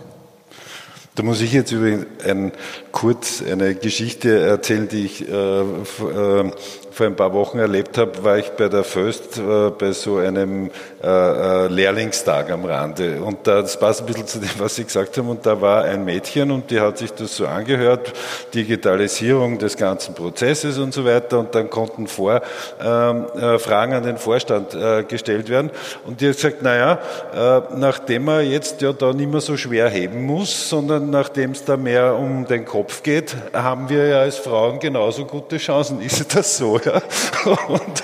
Da 1.14 1.22
muss 1.22 1.42
ich 1.42 1.52
jetzt 1.52 1.70
übrigens 1.72 2.06
ein, 2.24 2.52
kurz 2.90 3.42
eine 3.42 3.74
Geschichte 3.74 4.40
erzählen, 4.40 4.88
die 4.88 5.04
ich 5.04 5.28
äh, 5.28 5.60
äh, 5.60 6.50
vor 6.92 7.06
ein 7.06 7.16
paar 7.16 7.32
Wochen 7.32 7.58
erlebt 7.58 7.96
habe, 7.96 8.22
war 8.22 8.36
ich 8.36 8.50
bei 8.50 8.68
der 8.68 8.84
Föst 8.84 9.38
äh, 9.38 9.70
bei 9.70 9.92
so 9.92 10.18
einem 10.18 10.70
äh, 11.02 11.06
äh, 11.06 11.66
Lehrlingstag 11.68 12.50
am 12.50 12.66
Rande. 12.66 13.22
Und 13.22 13.46
da, 13.46 13.62
das 13.62 13.78
passt 13.78 14.00
ein 14.00 14.06
bisschen 14.06 14.26
zu 14.26 14.38
dem, 14.38 14.50
was 14.58 14.76
Sie 14.76 14.84
gesagt 14.84 15.16
haben. 15.16 15.28
Und 15.28 15.46
da 15.46 15.60
war 15.60 15.84
ein 15.84 16.04
Mädchen 16.04 16.50
und 16.50 16.70
die 16.70 16.80
hat 16.80 16.98
sich 16.98 17.12
das 17.12 17.34
so 17.34 17.46
angehört, 17.46 18.12
Digitalisierung 18.54 19.58
des 19.58 19.76
ganzen 19.76 20.14
Prozesses 20.14 20.78
und 20.78 20.92
so 20.92 21.04
weiter. 21.06 21.38
Und 21.38 21.54
dann 21.54 21.70
konnten 21.70 22.06
vor 22.06 22.42
ähm, 22.80 23.26
äh, 23.36 23.58
Fragen 23.58 23.94
an 23.94 24.02
den 24.02 24.18
Vorstand 24.18 24.74
äh, 24.74 25.02
gestellt 25.04 25.48
werden. 25.48 25.70
Und 26.04 26.20
die 26.20 26.28
hat 26.28 26.36
gesagt, 26.36 26.62
naja, 26.62 26.98
äh, 27.34 27.62
nachdem 27.76 28.26
man 28.26 28.46
jetzt 28.46 28.82
ja 28.82 28.92
da 28.92 29.14
nicht 29.14 29.30
mehr 29.30 29.40
so 29.40 29.56
schwer 29.56 29.88
heben 29.88 30.26
muss, 30.26 30.68
sondern 30.68 31.08
nachdem 31.08 31.52
es 31.52 31.64
da 31.64 31.78
mehr 31.78 32.14
um 32.16 32.46
den 32.46 32.66
Kopf 32.66 33.02
geht, 33.02 33.34
haben 33.54 33.88
wir 33.88 34.06
ja 34.08 34.20
als 34.20 34.36
Frauen 34.36 34.78
genauso 34.78 35.24
gute 35.24 35.56
Chancen. 35.56 36.02
Ist 36.02 36.34
das 36.34 36.58
so? 36.58 36.81
Ja? 36.84 37.02
Und 37.68 38.02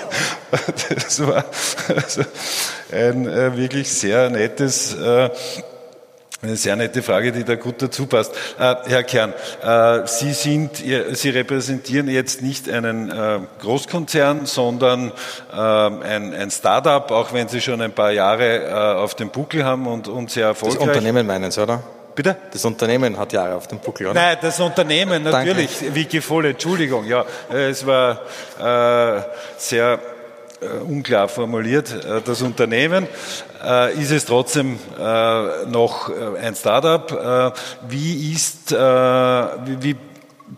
das 0.95 1.25
war 1.25 1.45
also 1.95 2.21
ein 2.91 3.27
äh, 3.27 3.55
wirklich 3.55 3.91
sehr 3.91 4.29
nettes 4.29 4.93
äh, 4.95 5.29
eine 6.41 6.55
sehr 6.55 6.77
nette 6.77 7.03
Frage, 7.03 7.33
die 7.33 7.43
da 7.43 7.55
gut 7.55 7.81
dazu 7.81 8.05
passt. 8.05 8.33
Äh, 8.57 8.75
Herr 8.85 9.03
Kern, 9.03 9.33
äh, 9.61 10.07
Sie, 10.07 10.31
sind, 10.31 10.77
Sie 11.11 11.29
repräsentieren 11.29 12.07
jetzt 12.07 12.41
nicht 12.41 12.69
einen 12.69 13.11
äh, 13.11 13.39
Großkonzern, 13.59 14.45
sondern 14.45 15.11
ein, 15.51 16.33
ein 16.33 16.49
Start-up, 16.49 17.11
auch 17.11 17.33
wenn 17.33 17.49
Sie 17.49 17.59
schon 17.59 17.81
ein 17.81 17.91
paar 17.91 18.11
Jahre 18.11 18.67
äh, 18.69 18.71
auf 18.71 19.15
dem 19.15 19.31
Buckel 19.31 19.65
haben 19.65 19.87
und, 19.87 20.07
und 20.07 20.31
sehr 20.31 20.47
erfolgreich. 20.47 20.79
Das 20.79 20.87
Unternehmen 20.87 21.27
meinen 21.27 21.51
Sie, 21.51 21.61
oder? 21.61 21.83
Bitte? 22.15 22.35
Das 22.51 22.65
Unternehmen 22.65 23.17
hat 23.17 23.33
Jahre 23.33 23.55
auf 23.55 23.67
dem 23.67 23.79
Buckel, 23.79 24.07
oder? 24.07 24.19
Nein, 24.19 24.37
das 24.41 24.59
Unternehmen, 24.59 25.23
natürlich. 25.23 25.79
Danke. 25.79 25.95
Wiki 25.95 26.21
voll, 26.21 26.45
Entschuldigung. 26.45 27.05
Ja, 27.05 27.25
es 27.49 27.85
war 27.85 28.19
äh, 28.59 29.21
sehr 29.57 29.99
äh, 30.61 30.67
unklar 30.83 31.29
formuliert. 31.29 31.93
Äh, 31.93 32.21
das 32.25 32.41
Unternehmen 32.41 33.07
äh, 33.63 33.93
ist 33.93 34.11
es 34.11 34.25
trotzdem 34.25 34.77
noch 35.67 36.11
ein 36.41 36.55
Startup. 36.55 37.55
Wie 37.87 38.33
ist, 38.33 38.71
wie 38.71 39.95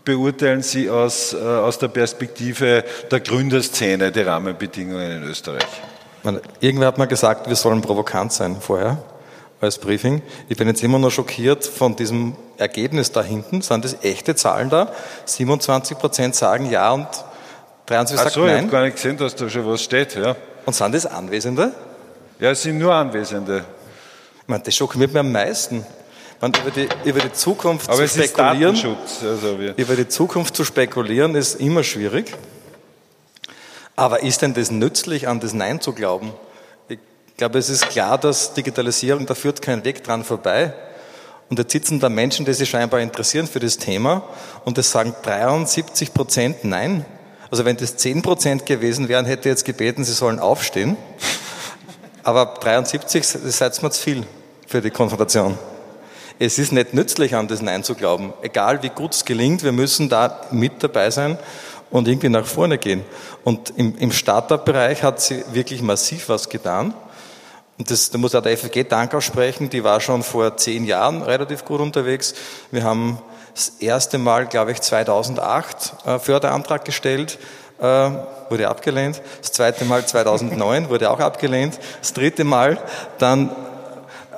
beurteilen 0.04 0.62
Sie 0.62 0.90
aus, 0.90 1.36
aus 1.36 1.78
der 1.78 1.90
Perspektive 1.90 2.84
der 3.10 3.20
Gründerszene 3.20 4.12
die 4.12 4.22
Rahmenbedingungen 4.22 5.12
in 5.12 5.24
Österreich? 5.24 5.68
Irgendwer 6.60 6.88
hat 6.88 6.98
mal 6.98 7.06
gesagt, 7.06 7.48
wir 7.48 7.56
sollen 7.56 7.82
provokant 7.82 8.34
sein 8.34 8.58
vorher 8.60 8.98
als 9.62 9.78
Briefing. 9.78 10.22
Ich 10.50 10.58
bin 10.58 10.68
jetzt 10.68 10.84
immer 10.84 11.00
noch 11.00 11.12
schockiert 11.12 11.66
von 11.66 11.96
diesem 11.96 12.36
Ergebnis 12.58 13.12
da 13.12 13.24
hinten. 13.24 13.62
Sind 13.62 13.86
das 13.86 13.98
echte 14.04 14.36
Zahlen 14.36 14.70
da? 14.70 14.92
27 15.26 15.98
Prozent 15.98 16.36
sagen 16.36 16.70
ja 16.70 16.92
und 16.92 17.08
23 17.86 18.28
Ach 18.28 18.32
so, 18.32 18.42
nein. 18.42 18.50
ich 18.50 18.62
habe 18.64 18.72
gar 18.72 18.84
nicht 18.84 18.96
gesehen, 18.96 19.18
dass 19.18 19.36
da 19.36 19.50
schon 19.50 19.68
was 19.68 19.84
steht. 19.84 20.16
Ja. 20.16 20.36
Und 20.66 20.74
sind 20.74 20.96
das 20.96 21.06
Anwesende? 21.06 21.74
Ja, 22.40 22.52
es 22.52 22.64
sind 22.64 22.80
nur 22.80 22.94
Anwesende. 22.94 23.64
Ich 24.42 24.48
meine, 24.48 24.64
das 24.64 24.76
schockiert 24.76 25.12
mich 25.12 25.20
am 25.20 25.32
meisten. 25.32 25.86
Man, 26.40 26.52
über, 26.60 26.72
die, 26.72 26.90
über 27.08 27.20
die 27.20 27.32
Zukunft 27.32 27.88
Aber 27.88 28.08
zu 28.08 28.24
spekulieren, 28.24 28.76
also 28.76 29.58
über 29.78 29.96
die 29.96 30.08
Zukunft 30.08 30.56
zu 30.56 30.66
spekulieren, 30.66 31.36
ist 31.36 31.60
immer 31.60 31.84
schwierig. 31.84 32.34
Aber 33.96 34.24
ist 34.24 34.42
denn 34.42 34.56
das 34.56 34.72
nützlich, 34.72 35.28
an 35.28 35.40
das 35.40 35.54
Nein 35.54 35.82
zu 35.82 35.94
glauben? 35.94 36.34
Ich 37.42 37.44
glaube, 37.44 37.58
es 37.58 37.70
ist 37.70 37.90
klar, 37.90 38.20
dass 38.20 38.54
Digitalisierung, 38.54 39.26
da 39.26 39.34
führt 39.34 39.64
kein 39.64 39.84
Weg 39.84 40.04
dran 40.04 40.24
vorbei. 40.24 40.76
Und 41.50 41.58
jetzt 41.58 41.72
sitzen 41.72 42.00
da 42.00 42.08
Menschen, 42.08 42.46
die 42.46 42.54
sich 42.54 42.70
scheinbar 42.70 43.00
interessieren 43.00 43.48
für 43.48 43.60
das 43.60 43.80
Thema 43.80 44.22
und 44.64 44.78
es 44.78 44.92
sagen 44.92 45.16
73 45.24 46.14
Prozent 46.14 46.64
Nein. 46.64 47.04
Also 47.50 47.66
wenn 47.66 47.78
das 47.78 47.98
10 47.98 48.22
Prozent 48.22 48.68
gewesen 48.68 49.10
wären, 49.10 49.26
hätte 49.26 49.50
ich 49.50 49.54
jetzt 49.54 49.66
gebeten, 49.66 50.04
sie 50.04 50.14
sollen 50.14 50.38
aufstehen. 50.38 50.98
Aber 52.22 52.46
73, 52.62 53.22
das 53.44 53.58
seid 53.58 53.82
mir 53.82 53.90
zu 53.90 54.04
viel 54.04 54.24
für 54.68 54.82
die 54.82 54.92
Konfrontation. 54.92 55.58
Es 56.38 56.60
ist 56.60 56.72
nicht 56.72 56.94
nützlich, 56.94 57.34
an 57.34 57.48
das 57.48 57.64
Nein 57.64 57.84
zu 57.84 57.96
glauben. 57.96 58.34
Egal 58.44 58.84
wie 58.84 58.90
gut 58.90 59.16
es 59.16 59.26
gelingt, 59.26 59.64
wir 59.64 59.72
müssen 59.72 60.10
da 60.10 60.42
mit 60.52 60.74
dabei 60.84 61.10
sein 61.10 61.40
und 61.90 62.08
irgendwie 62.08 62.30
nach 62.30 62.46
vorne 62.46 62.78
gehen. 62.78 63.04
Und 63.44 63.74
im, 63.78 63.98
im 63.98 64.12
Startup-Bereich 64.12 65.02
hat 65.02 65.20
sie 65.20 65.44
wirklich 65.54 65.82
massiv 65.82 66.30
was 66.30 66.48
getan. 66.48 66.94
Und 67.82 67.90
das, 67.90 68.12
da 68.12 68.20
muss 68.20 68.36
auch 68.36 68.44
der 68.44 68.56
FG 68.56 68.84
Dank 68.84 69.12
aussprechen, 69.16 69.72
die 69.72 69.84
war 69.84 70.00
schon 70.02 70.22
vor 70.22 70.56
zehn 70.56 70.86
Jahren 70.86 71.24
relativ 71.24 71.66
gut 71.66 71.80
unterwegs. 71.80 72.36
Wir 72.70 72.84
haben 72.84 73.20
das 73.56 73.70
erste 73.80 74.20
Mal, 74.20 74.46
glaube 74.46 74.72
ich, 74.72 74.82
2008 74.82 75.94
äh, 76.06 76.20
Förderantrag 76.20 76.86
gestellt, 76.86 77.40
äh, 77.80 77.84
wurde 78.52 78.70
abgelehnt. 78.70 79.20
Das 79.42 79.52
zweite 79.54 79.86
Mal 79.86 80.06
2009 80.06 80.90
wurde 80.90 81.10
auch 81.10 81.20
abgelehnt. 81.20 81.80
Das 82.02 82.14
dritte 82.14 82.44
Mal 82.44 82.78
dann 83.18 83.50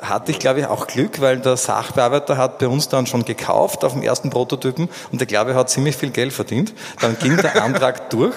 hatte 0.02 0.32
ich, 0.32 0.40
glaube 0.40 0.62
ich, 0.62 0.68
auch 0.68 0.88
Glück, 0.88 1.20
weil 1.20 1.40
der 1.40 1.58
Sachbearbeiter 1.58 2.38
hat 2.38 2.60
bei 2.60 2.70
uns 2.70 2.88
dann 2.88 3.08
schon 3.08 3.26
gekauft 3.26 3.84
auf 3.84 3.92
dem 3.92 4.04
ersten 4.04 4.30
Prototypen 4.30 4.88
und 5.12 5.20
der 5.20 5.28
glaube, 5.28 5.52
er 5.52 5.58
hat 5.58 5.70
ziemlich 5.70 5.98
viel 5.98 6.12
Geld 6.12 6.32
verdient. 6.32 6.74
Dann 7.02 7.20
ging 7.20 7.36
der 7.36 7.62
Antrag 7.62 8.10
durch. 8.10 8.36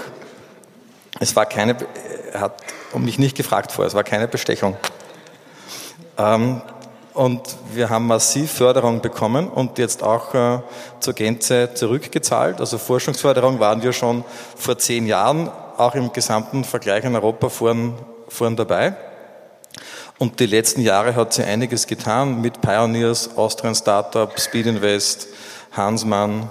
Es 1.20 1.36
war 1.36 1.46
keine, 1.46 1.76
er 2.32 2.40
hat 2.40 2.60
mich 2.98 3.18
nicht 3.18 3.36
gefragt 3.36 3.70
vorher, 3.70 3.86
es 3.86 3.94
war 3.94 4.04
keine 4.04 4.26
Bestechung. 4.26 4.76
Ähm, 6.18 6.60
und 7.14 7.40
wir 7.72 7.88
haben 7.88 8.06
massiv 8.06 8.52
Förderung 8.52 9.00
bekommen 9.00 9.48
und 9.48 9.78
jetzt 9.78 10.02
auch 10.02 10.34
äh, 10.34 10.60
zur 11.00 11.14
Gänze 11.14 11.70
zurückgezahlt. 11.72 12.60
Also 12.60 12.76
Forschungsförderung 12.76 13.58
waren 13.58 13.82
wir 13.82 13.94
schon 13.94 14.22
vor 14.54 14.76
zehn 14.76 15.06
Jahren 15.06 15.50
auch 15.78 15.94
im 15.94 16.12
gesamten 16.12 16.62
Vergleich 16.64 17.04
in 17.04 17.14
Europa 17.14 17.48
vorn, 17.48 17.94
vorn 18.28 18.54
dabei. 18.54 18.94
Und 20.18 20.40
die 20.40 20.46
letzten 20.46 20.82
Jahre 20.82 21.14
hat 21.14 21.32
sie 21.32 21.44
einiges 21.44 21.86
getan 21.86 22.40
mit 22.40 22.60
Pioneers, 22.60 23.36
Austrian 23.36 23.74
Startup, 23.74 24.38
Speed 24.38 24.66
Invest, 24.66 25.28
Hansmann, 25.72 26.50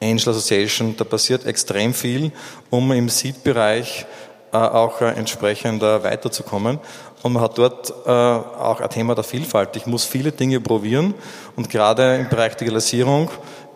Angel 0.00 0.30
Association. 0.30 0.94
Da 0.96 1.04
passiert 1.04 1.46
extrem 1.46 1.94
viel, 1.94 2.32
um 2.70 2.92
im 2.92 3.08
Seed-Bereich 3.08 4.06
äh, 4.52 4.56
auch 4.56 5.00
äh, 5.00 5.10
entsprechend 5.12 5.82
äh, 5.82 6.02
weiterzukommen. 6.02 6.78
Und 7.22 7.32
man 7.32 7.42
hat 7.42 7.58
dort 7.58 7.92
äh, 8.06 8.10
auch 8.10 8.80
ein 8.80 8.90
Thema 8.90 9.14
der 9.14 9.24
Vielfalt. 9.24 9.76
Ich 9.76 9.86
muss 9.86 10.04
viele 10.04 10.32
Dinge 10.32 10.60
probieren 10.60 11.14
und 11.56 11.68
gerade 11.68 12.16
im 12.16 12.28
Bereich 12.28 12.56
Digitalisierung, 12.56 13.30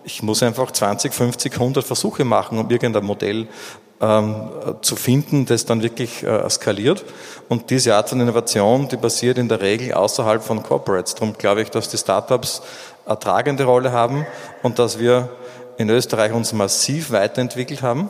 ich 0.05 0.23
muss 0.23 0.43
einfach 0.43 0.71
20, 0.71 1.13
50, 1.13 1.55
100 1.55 1.85
Versuche 1.85 2.25
machen, 2.25 2.59
um 2.59 2.71
irgendein 2.71 3.05
Modell 3.05 3.47
ähm, 4.01 4.51
zu 4.81 4.97
finden, 4.97 5.47
das 5.47 5.65
dann 5.65 5.83
wirklich 5.83 6.23
äh, 6.25 6.49
skaliert. 6.51 7.05
Und 7.49 7.71
diese 7.71 7.95
Art 7.95 8.09
von 8.09 8.21
Innovation, 8.21 8.89
die 8.89 8.97
passiert 8.97 9.39
in 9.39 9.49
der 9.49 9.61
Regel 9.61 9.95
außerhalb 9.95 10.43
von 10.43 10.63
Corporates. 10.63 11.15
Darum 11.15 11.35
glaube 11.35 11.63
ich, 11.63 11.71
dass 11.71 11.89
die 11.89 11.99
Startups 11.99 12.63
eine 13.07 13.19
tragende 13.19 13.65
Rolle 13.65 13.93
haben 13.93 14.27
und 14.63 14.79
dass 14.79 14.99
wir 14.99 15.29
in 15.77 15.89
Österreich 15.89 16.33
uns 16.33 16.53
massiv 16.53 17.11
weiterentwickelt 17.13 17.83
haben, 17.83 18.09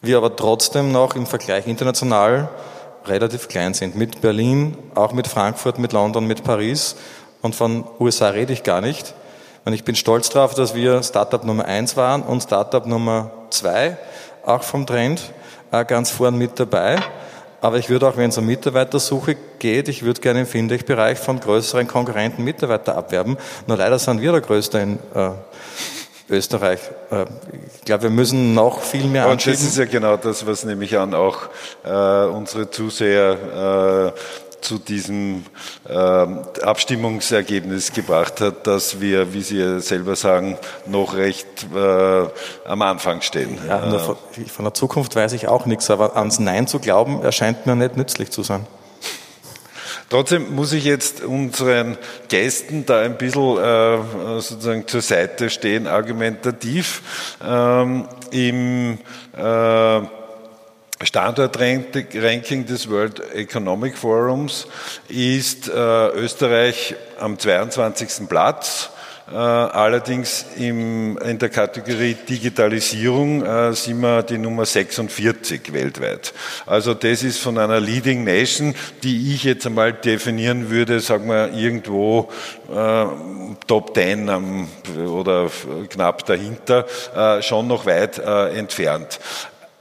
wir 0.00 0.16
aber 0.16 0.34
trotzdem 0.34 0.92
noch 0.92 1.14
im 1.14 1.26
Vergleich 1.26 1.66
international 1.66 2.48
relativ 3.08 3.48
klein 3.48 3.74
sind. 3.74 3.96
Mit 3.96 4.20
Berlin, 4.20 4.76
auch 4.94 5.12
mit 5.12 5.26
Frankfurt, 5.26 5.78
mit 5.78 5.92
London, 5.92 6.26
mit 6.26 6.44
Paris 6.44 6.96
und 7.42 7.54
von 7.54 7.84
USA 8.00 8.28
rede 8.28 8.52
ich 8.52 8.62
gar 8.62 8.80
nicht. 8.80 9.14
Und 9.64 9.72
ich 9.72 9.84
bin 9.84 9.96
stolz 9.96 10.28
darauf, 10.28 10.54
dass 10.54 10.74
wir 10.74 11.02
Startup 11.02 11.42
Nummer 11.44 11.64
eins 11.64 11.96
waren 11.96 12.22
und 12.22 12.42
Startup 12.42 12.86
Nummer 12.86 13.30
zwei, 13.50 13.96
auch 14.44 14.62
vom 14.62 14.86
Trend, 14.86 15.32
äh, 15.72 15.84
ganz 15.84 16.10
vorn 16.10 16.38
mit 16.38 16.58
dabei. 16.58 16.98
Aber 17.60 17.78
ich 17.78 17.88
würde 17.88 18.06
auch, 18.06 18.16
wenn 18.16 18.30
es 18.30 18.38
um 18.38 18.46
Mitarbeitersuche 18.46 19.36
geht, 19.58 19.88
ich 19.88 20.02
würde 20.02 20.20
gerne 20.20 20.40
im 20.40 20.46
Fintech-Bereich 20.46 21.18
von 21.18 21.40
größeren 21.40 21.88
Konkurrenten 21.88 22.44
Mitarbeiter 22.44 22.96
abwerben. 22.96 23.36
Nur 23.66 23.76
leider 23.76 23.98
sind 23.98 24.20
wir 24.20 24.30
der 24.30 24.40
Größte 24.40 24.78
in 24.78 24.98
äh, 25.14 25.30
Österreich. 26.28 26.80
Äh, 27.10 27.26
ich 27.76 27.84
glaube, 27.84 28.04
wir 28.04 28.10
müssen 28.10 28.54
noch 28.54 28.80
viel 28.80 29.06
mehr 29.06 29.26
anschauen. 29.26 29.54
das 29.54 29.62
ist 29.62 29.78
ja 29.78 29.84
genau 29.84 30.16
das, 30.16 30.46
was 30.46 30.64
nämlich 30.64 30.98
an 30.98 31.14
auch 31.14 31.48
äh, 31.84 32.26
unsere 32.26 32.70
Zuseher 32.70 34.12
äh, 34.14 34.20
zu 34.60 34.78
diesem 34.78 35.44
äh, 35.88 35.94
Abstimmungsergebnis 35.94 37.92
gebracht 37.92 38.40
hat, 38.40 38.66
dass 38.66 39.00
wir, 39.00 39.32
wie 39.32 39.42
Sie 39.42 39.80
selber 39.80 40.16
sagen, 40.16 40.58
noch 40.86 41.14
recht 41.14 41.46
äh, 41.74 42.26
am 42.64 42.82
Anfang 42.82 43.20
stehen. 43.20 43.58
Ja, 43.68 43.98
von, 43.98 44.16
von 44.46 44.64
der 44.64 44.74
Zukunft 44.74 45.14
weiß 45.14 45.34
ich 45.34 45.46
auch 45.46 45.66
nichts, 45.66 45.88
aber 45.90 46.16
ans 46.16 46.40
Nein 46.40 46.66
zu 46.66 46.80
glauben, 46.80 47.22
erscheint 47.22 47.66
mir 47.66 47.76
nicht 47.76 47.96
nützlich 47.96 48.30
zu 48.30 48.42
sein. 48.42 48.66
Trotzdem 50.08 50.54
muss 50.54 50.72
ich 50.72 50.84
jetzt 50.84 51.24
unseren 51.24 51.98
Gästen 52.28 52.86
da 52.86 53.00
ein 53.00 53.18
bisschen 53.18 53.58
äh, 53.58 54.40
sozusagen 54.40 54.86
zur 54.86 55.02
Seite 55.02 55.50
stehen, 55.50 55.88
argumentativ. 55.88 57.36
Ähm, 57.44 58.08
Im 58.30 58.98
äh, 59.36 60.00
Standortranking 61.02 62.66
des 62.66 62.88
World 62.88 63.20
Economic 63.34 63.98
Forums 63.98 64.68
ist 65.08 65.68
äh, 65.68 66.08
Österreich 66.10 66.94
am 67.18 67.38
22. 67.38 68.28
Platz 68.28 68.90
allerdings 69.34 70.46
im, 70.56 71.18
in 71.18 71.38
der 71.38 71.48
Kategorie 71.48 72.14
Digitalisierung 72.14 73.72
sind 73.74 74.00
wir 74.00 74.22
die 74.22 74.38
Nummer 74.38 74.64
46 74.64 75.72
weltweit. 75.72 76.32
Also 76.64 76.94
das 76.94 77.22
ist 77.22 77.38
von 77.38 77.58
einer 77.58 77.80
Leading 77.80 78.24
Nation, 78.24 78.74
die 79.02 79.34
ich 79.34 79.44
jetzt 79.44 79.66
einmal 79.66 79.92
definieren 79.92 80.70
würde, 80.70 81.00
sagen 81.00 81.28
wir 81.28 81.52
irgendwo 81.52 82.30
äh, 82.72 83.06
Top 83.66 83.94
10 83.94 84.28
ähm, 84.28 84.68
oder 85.08 85.50
knapp 85.88 86.24
dahinter, 86.26 86.86
äh, 87.14 87.42
schon 87.42 87.66
noch 87.66 87.86
weit 87.86 88.18
äh, 88.18 88.56
entfernt. 88.56 89.18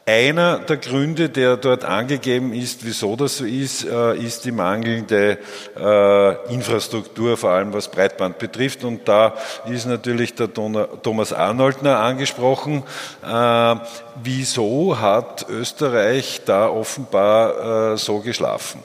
Einer 0.08 0.60
der 0.60 0.78
Gründe, 0.78 1.30
der 1.30 1.58
dort 1.58 1.84
angegeben 1.84 2.54
ist, 2.54 2.86
wieso 2.86 3.16
das 3.16 3.38
so 3.38 3.46
ist, 3.46 3.86
äh, 3.86 4.16
ist 4.16 4.46
die 4.46 4.52
mangelnde 4.52 5.40
äh, 5.76 6.54
Infrastruktur, 6.54 7.38
vor 7.38 7.50
allem 7.50 7.74
was 7.74 7.90
Breitband 7.90 8.38
betrifft. 8.38 8.84
Und 8.84 9.08
da 9.08 9.34
ist 9.68 9.88
natürlich 9.88 10.36
der 10.36 10.54
Thomas 10.54 11.34
Arnoldner 11.34 12.02
angesprochen. 12.02 12.84
Äh, 13.24 13.76
wieso 14.22 15.00
hat 15.00 15.50
Österreich 15.50 16.42
da 16.46 16.70
offenbar 16.70 17.98
so 17.98 18.20
geschlafen? 18.20 18.84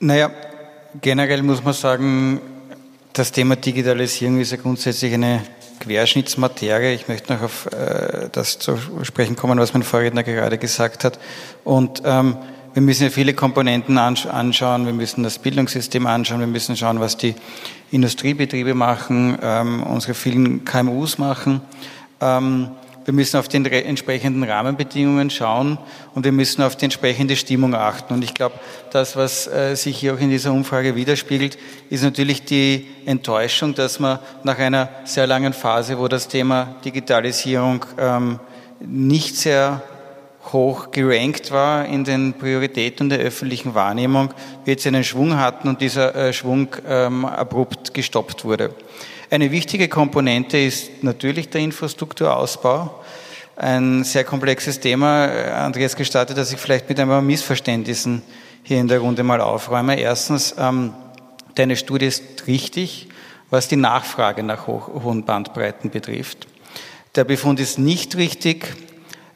Naja, 0.00 0.30
generell 1.00 1.42
muss 1.42 1.64
man 1.64 1.72
sagen, 1.72 2.42
das 3.14 3.32
Thema 3.32 3.56
Digitalisierung 3.56 4.38
ist 4.38 4.50
ja 4.52 4.58
grundsätzlich 4.58 5.14
eine 5.14 5.42
Querschnittsmaterie. 5.82 6.94
Ich 6.94 7.08
möchte 7.08 7.32
noch 7.32 7.42
auf 7.42 7.66
äh, 7.66 8.28
das 8.30 8.58
zu 8.58 8.78
sprechen 9.02 9.34
kommen, 9.36 9.58
was 9.58 9.74
mein 9.74 9.82
Vorredner 9.82 10.22
gerade 10.22 10.56
gesagt 10.56 11.04
hat. 11.04 11.18
Und 11.64 12.02
ähm, 12.04 12.36
wir 12.72 12.82
müssen 12.82 13.04
ja 13.04 13.10
viele 13.10 13.34
Komponenten 13.34 13.98
anschauen. 13.98 14.86
Wir 14.86 14.92
müssen 14.92 15.24
das 15.24 15.38
Bildungssystem 15.38 16.06
anschauen. 16.06 16.40
Wir 16.40 16.46
müssen 16.46 16.76
schauen, 16.76 17.00
was 17.00 17.16
die 17.16 17.34
Industriebetriebe 17.90 18.74
machen, 18.74 19.36
ähm, 19.42 19.82
unsere 19.82 20.14
vielen 20.14 20.64
KMUs 20.64 21.18
machen. 21.18 21.60
Ähm, 22.20 22.70
wir 23.04 23.14
müssen 23.14 23.36
auf 23.36 23.48
die 23.48 23.56
entsprechenden 23.56 24.44
Rahmenbedingungen 24.44 25.30
schauen 25.30 25.78
und 26.14 26.24
wir 26.24 26.32
müssen 26.32 26.62
auf 26.62 26.76
die 26.76 26.84
entsprechende 26.84 27.36
Stimmung 27.36 27.74
achten. 27.74 28.14
Und 28.14 28.22
ich 28.22 28.34
glaube, 28.34 28.54
das, 28.90 29.16
was 29.16 29.46
äh, 29.46 29.74
sich 29.74 29.98
hier 29.98 30.14
auch 30.14 30.20
in 30.20 30.30
dieser 30.30 30.52
Umfrage 30.52 30.94
widerspiegelt, 30.94 31.58
ist 31.90 32.02
natürlich 32.02 32.44
die 32.44 32.86
Enttäuschung, 33.06 33.74
dass 33.74 33.98
man 33.98 34.18
nach 34.44 34.58
einer 34.58 34.88
sehr 35.04 35.26
langen 35.26 35.52
Phase, 35.52 35.98
wo 35.98 36.08
das 36.08 36.28
Thema 36.28 36.76
Digitalisierung 36.84 37.84
ähm, 37.98 38.38
nicht 38.80 39.36
sehr 39.36 39.82
hoch 40.52 40.90
gerankt 40.90 41.52
war 41.52 41.86
in 41.86 42.04
den 42.04 42.34
Prioritäten 42.34 43.08
der 43.08 43.20
öffentlichen 43.20 43.74
Wahrnehmung, 43.74 44.34
wir 44.64 44.74
jetzt 44.74 44.86
einen 44.86 45.04
Schwung 45.04 45.36
hatten 45.38 45.68
und 45.68 45.80
dieser 45.80 46.14
äh, 46.14 46.32
Schwung 46.32 46.68
ähm, 46.88 47.24
abrupt 47.24 47.94
gestoppt 47.94 48.44
wurde. 48.44 48.74
Eine 49.32 49.50
wichtige 49.50 49.88
Komponente 49.88 50.58
ist 50.58 51.02
natürlich 51.02 51.48
der 51.48 51.62
Infrastrukturausbau. 51.62 53.02
Ein 53.56 54.04
sehr 54.04 54.24
komplexes 54.24 54.78
Thema. 54.78 55.24
Andreas 55.24 55.96
gestattet, 55.96 56.36
dass 56.36 56.52
ich 56.52 56.58
vielleicht 56.58 56.86
mit 56.86 57.00
ein 57.00 57.08
paar 57.08 57.22
Missverständnissen 57.22 58.20
hier 58.62 58.78
in 58.78 58.88
der 58.88 58.98
Runde 58.98 59.22
mal 59.22 59.40
aufräume. 59.40 59.98
Erstens, 59.98 60.54
ähm, 60.58 60.92
deine 61.54 61.76
Studie 61.76 62.08
ist 62.08 62.46
richtig, 62.46 63.08
was 63.48 63.68
die 63.68 63.76
Nachfrage 63.76 64.42
nach 64.42 64.66
hohen 64.66 65.24
Bandbreiten 65.24 65.88
betrifft. 65.88 66.46
Der 67.14 67.24
Befund 67.24 67.58
ist 67.58 67.78
nicht 67.78 68.16
richtig, 68.16 68.66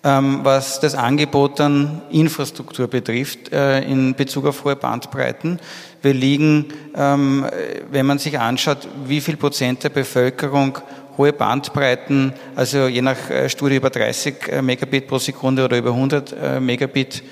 was 0.09 0.79
das 0.79 0.95
Angebot 0.95 1.61
an 1.61 2.03
Infrastruktur 2.11 2.87
betrifft 2.87 3.53
äh, 3.53 3.81
in 3.83 4.15
Bezug 4.15 4.47
auf 4.47 4.63
hohe 4.65 4.77
Bandbreiten. 4.77 5.59
Wir 6.01 6.15
liegen, 6.15 6.67
ähm, 6.97 7.45
wenn 7.91 8.07
man 8.07 8.19
sich 8.19 8.39
anschaut, 8.39 8.87
wie 9.07 9.21
viel 9.21 9.37
Prozent 9.37 9.83
der 9.83 9.89
Bevölkerung 9.89 10.79
hohe 11.19 11.33
Bandbreiten, 11.33 12.35
also 12.55 12.87
je 12.87 13.03
nach 13.03 13.31
äh, 13.31 13.49
Studie 13.49 13.77
über 13.77 13.91
30 13.91 14.49
äh, 14.49 14.63
Megabit 14.63 15.09
pro 15.09 15.19
Sekunde 15.19 15.65
oder 15.65 15.79
über 15.79 15.91
100 15.91 16.61
Megabit 16.61 17.25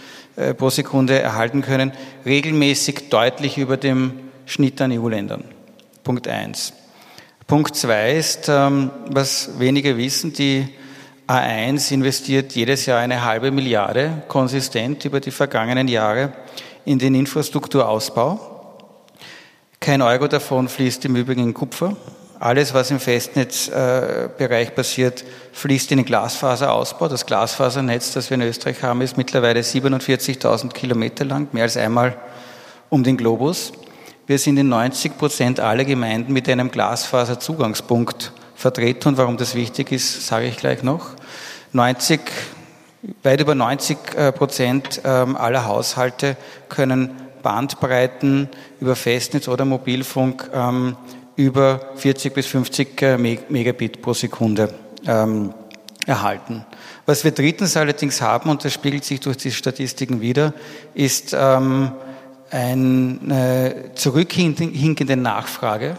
pro 0.58 0.68
Sekunde 0.68 1.20
erhalten 1.20 1.62
können, 1.62 1.92
regelmäßig 2.26 3.08
deutlich 3.08 3.56
über 3.56 3.76
dem 3.76 4.14
Schnitt 4.46 4.80
an 4.80 4.90
EU-Ländern. 4.90 5.44
Punkt 6.02 6.26
eins. 6.26 6.72
Punkt 7.46 7.76
zwei 7.76 8.16
ist, 8.16 8.48
ähm, 8.48 8.90
was 9.10 9.60
wenige 9.60 9.96
wissen, 9.96 10.32
die 10.32 10.66
A1 11.26 11.90
investiert 11.90 12.52
jedes 12.52 12.84
Jahr 12.84 13.00
eine 13.00 13.24
halbe 13.24 13.50
Milliarde 13.50 14.22
konsistent 14.28 15.06
über 15.06 15.20
die 15.20 15.30
vergangenen 15.30 15.88
Jahre 15.88 16.34
in 16.84 16.98
den 16.98 17.14
Infrastrukturausbau. 17.14 18.50
Kein 19.80 20.02
Euro 20.02 20.28
davon 20.28 20.68
fließt 20.68 21.04
im 21.06 21.16
Übrigen 21.16 21.44
in 21.44 21.54
Kupfer. 21.54 21.96
Alles, 22.40 22.74
was 22.74 22.90
im 22.90 23.00
Festnetzbereich 23.00 24.74
passiert, 24.74 25.24
fließt 25.52 25.92
in 25.92 25.98
den 25.98 26.04
Glasfaserausbau. 26.04 27.08
Das 27.08 27.24
Glasfasernetz, 27.24 28.12
das 28.12 28.28
wir 28.28 28.34
in 28.34 28.42
Österreich 28.42 28.82
haben, 28.82 29.00
ist 29.00 29.16
mittlerweile 29.16 29.60
47.000 29.60 30.72
Kilometer 30.72 31.24
lang, 31.24 31.48
mehr 31.52 31.62
als 31.62 31.78
einmal 31.78 32.18
um 32.90 33.02
den 33.02 33.16
Globus. 33.16 33.72
Wir 34.26 34.38
sind 34.38 34.58
in 34.58 34.68
90 34.68 35.16
Prozent 35.16 35.58
aller 35.60 35.84
Gemeinden 35.84 36.34
mit 36.34 36.50
einem 36.50 36.70
Glasfaserzugangspunkt 36.70 38.32
vertreten. 38.64 39.08
Und 39.08 39.18
warum 39.18 39.36
das 39.36 39.54
wichtig 39.54 39.92
ist, 39.92 40.26
sage 40.26 40.46
ich 40.46 40.56
gleich 40.56 40.82
noch. 40.82 41.10
90, 41.72 42.18
weit 43.22 43.38
über 43.42 43.54
90 43.54 43.98
äh, 44.16 44.32
Prozent 44.32 45.02
ähm, 45.04 45.36
aller 45.36 45.66
Haushalte 45.66 46.38
können 46.70 47.10
Bandbreiten 47.42 48.48
über 48.80 48.96
Festnetz 48.96 49.48
oder 49.48 49.66
Mobilfunk 49.66 50.48
ähm, 50.54 50.96
über 51.36 51.90
40 51.96 52.32
bis 52.32 52.46
50 52.46 53.02
äh, 53.02 53.18
Megabit 53.18 54.00
pro 54.00 54.14
Sekunde 54.14 54.72
ähm, 55.06 55.52
erhalten. 56.06 56.64
Was 57.04 57.22
wir 57.22 57.32
drittens 57.32 57.76
allerdings 57.76 58.22
haben, 58.22 58.48
und 58.48 58.64
das 58.64 58.72
spiegelt 58.72 59.04
sich 59.04 59.20
durch 59.20 59.36
die 59.36 59.50
Statistiken 59.50 60.22
wieder, 60.22 60.54
ist 60.94 61.34
eine 61.34 61.92
zurückhinkende 63.94 65.16
Nachfrage 65.16 65.98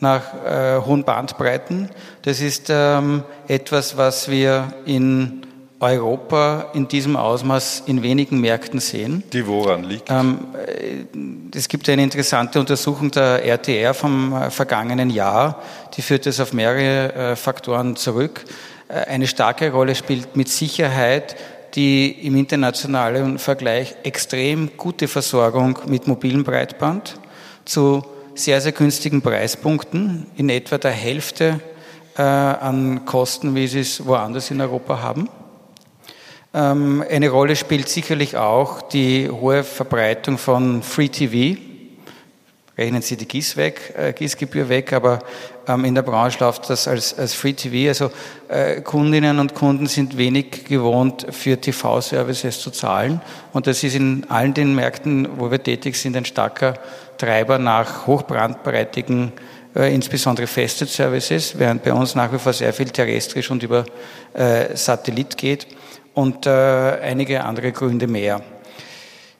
nach 0.00 0.22
äh, 0.44 0.80
hohen 0.84 1.04
Bandbreiten. 1.04 1.90
Das 2.22 2.40
ist 2.40 2.68
ähm, 2.68 3.22
etwas, 3.48 3.96
was 3.96 4.30
wir 4.30 4.72
in 4.86 5.42
Europa 5.80 6.66
in 6.74 6.88
diesem 6.88 7.16
Ausmaß 7.16 7.84
in 7.86 8.02
wenigen 8.02 8.40
Märkten 8.40 8.80
sehen. 8.80 9.24
Die 9.32 9.46
woran 9.46 9.84
liegt? 9.84 10.10
Ähm, 10.10 10.48
äh, 10.54 11.56
es 11.56 11.68
gibt 11.68 11.88
eine 11.88 12.02
interessante 12.02 12.60
Untersuchung 12.60 13.10
der 13.10 13.44
RTR 13.44 13.94
vom 13.94 14.34
äh, 14.34 14.50
vergangenen 14.50 15.10
Jahr, 15.10 15.62
die 15.96 16.02
führt 16.02 16.26
es 16.26 16.38
auf 16.38 16.52
mehrere 16.52 17.12
äh, 17.14 17.36
Faktoren 17.36 17.96
zurück. 17.96 18.44
Äh, 18.88 19.06
eine 19.06 19.26
starke 19.26 19.72
Rolle 19.72 19.94
spielt 19.94 20.36
mit 20.36 20.48
Sicherheit 20.48 21.36
die 21.74 22.26
im 22.26 22.36
internationalen 22.36 23.38
Vergleich 23.38 23.94
extrem 24.02 24.76
gute 24.76 25.08
Versorgung 25.08 25.78
mit 25.86 26.06
mobilem 26.08 26.44
Breitband 26.44 27.20
zu 27.64 28.04
sehr, 28.34 28.60
sehr 28.60 28.72
günstigen 28.72 29.22
Preispunkten, 29.22 30.26
in 30.36 30.48
etwa 30.48 30.78
der 30.78 30.92
Hälfte 30.92 31.60
äh, 32.16 32.22
an 32.22 33.04
Kosten, 33.04 33.54
wie 33.54 33.66
sie 33.66 33.80
es 33.80 34.04
woanders 34.06 34.50
in 34.50 34.60
Europa 34.60 35.02
haben. 35.02 35.28
Ähm, 36.52 37.04
eine 37.08 37.28
Rolle 37.28 37.54
spielt 37.54 37.88
sicherlich 37.88 38.36
auch 38.36 38.82
die 38.82 39.30
hohe 39.30 39.62
Verbreitung 39.62 40.38
von 40.38 40.82
Free 40.82 41.08
TV. 41.08 41.60
Rechnen 42.76 43.02
Sie 43.02 43.16
die 43.16 43.28
GIS 43.28 43.56
weg, 43.56 43.94
äh, 43.96 44.12
GIS-Gebühr 44.12 44.68
weg, 44.68 44.92
aber 44.94 45.18
ähm, 45.68 45.84
in 45.84 45.94
der 45.94 46.02
Branche 46.02 46.38
läuft 46.40 46.70
das 46.70 46.88
als, 46.88 47.16
als 47.16 47.34
Free 47.34 47.52
TV. 47.52 47.88
Also 47.88 48.10
äh, 48.48 48.80
Kundinnen 48.80 49.38
und 49.38 49.54
Kunden 49.54 49.86
sind 49.86 50.16
wenig 50.16 50.64
gewohnt, 50.64 51.26
für 51.30 51.60
TV-Services 51.60 52.58
zu 52.60 52.70
zahlen. 52.70 53.20
Und 53.52 53.66
das 53.66 53.84
ist 53.84 53.94
in 53.94 54.24
allen 54.30 54.54
den 54.54 54.74
Märkten, 54.74 55.28
wo 55.38 55.50
wir 55.50 55.62
tätig 55.62 55.96
sind, 55.96 56.16
ein 56.16 56.24
starker 56.24 56.74
Treiber 57.20 57.58
nach 57.58 58.06
hochbrandbreitigen, 58.06 59.32
äh, 59.76 59.94
insbesondere 59.94 60.46
Festnet-Services, 60.46 61.58
während 61.58 61.82
bei 61.82 61.92
uns 61.92 62.14
nach 62.14 62.32
wie 62.32 62.38
vor 62.38 62.54
sehr 62.54 62.72
viel 62.72 62.88
terrestrisch 62.88 63.50
und 63.50 63.62
über 63.62 63.84
äh, 64.32 64.74
Satellit 64.74 65.36
geht 65.36 65.66
und 66.14 66.46
äh, 66.46 66.50
einige 66.50 67.44
andere 67.44 67.72
Gründe 67.72 68.06
mehr. 68.06 68.40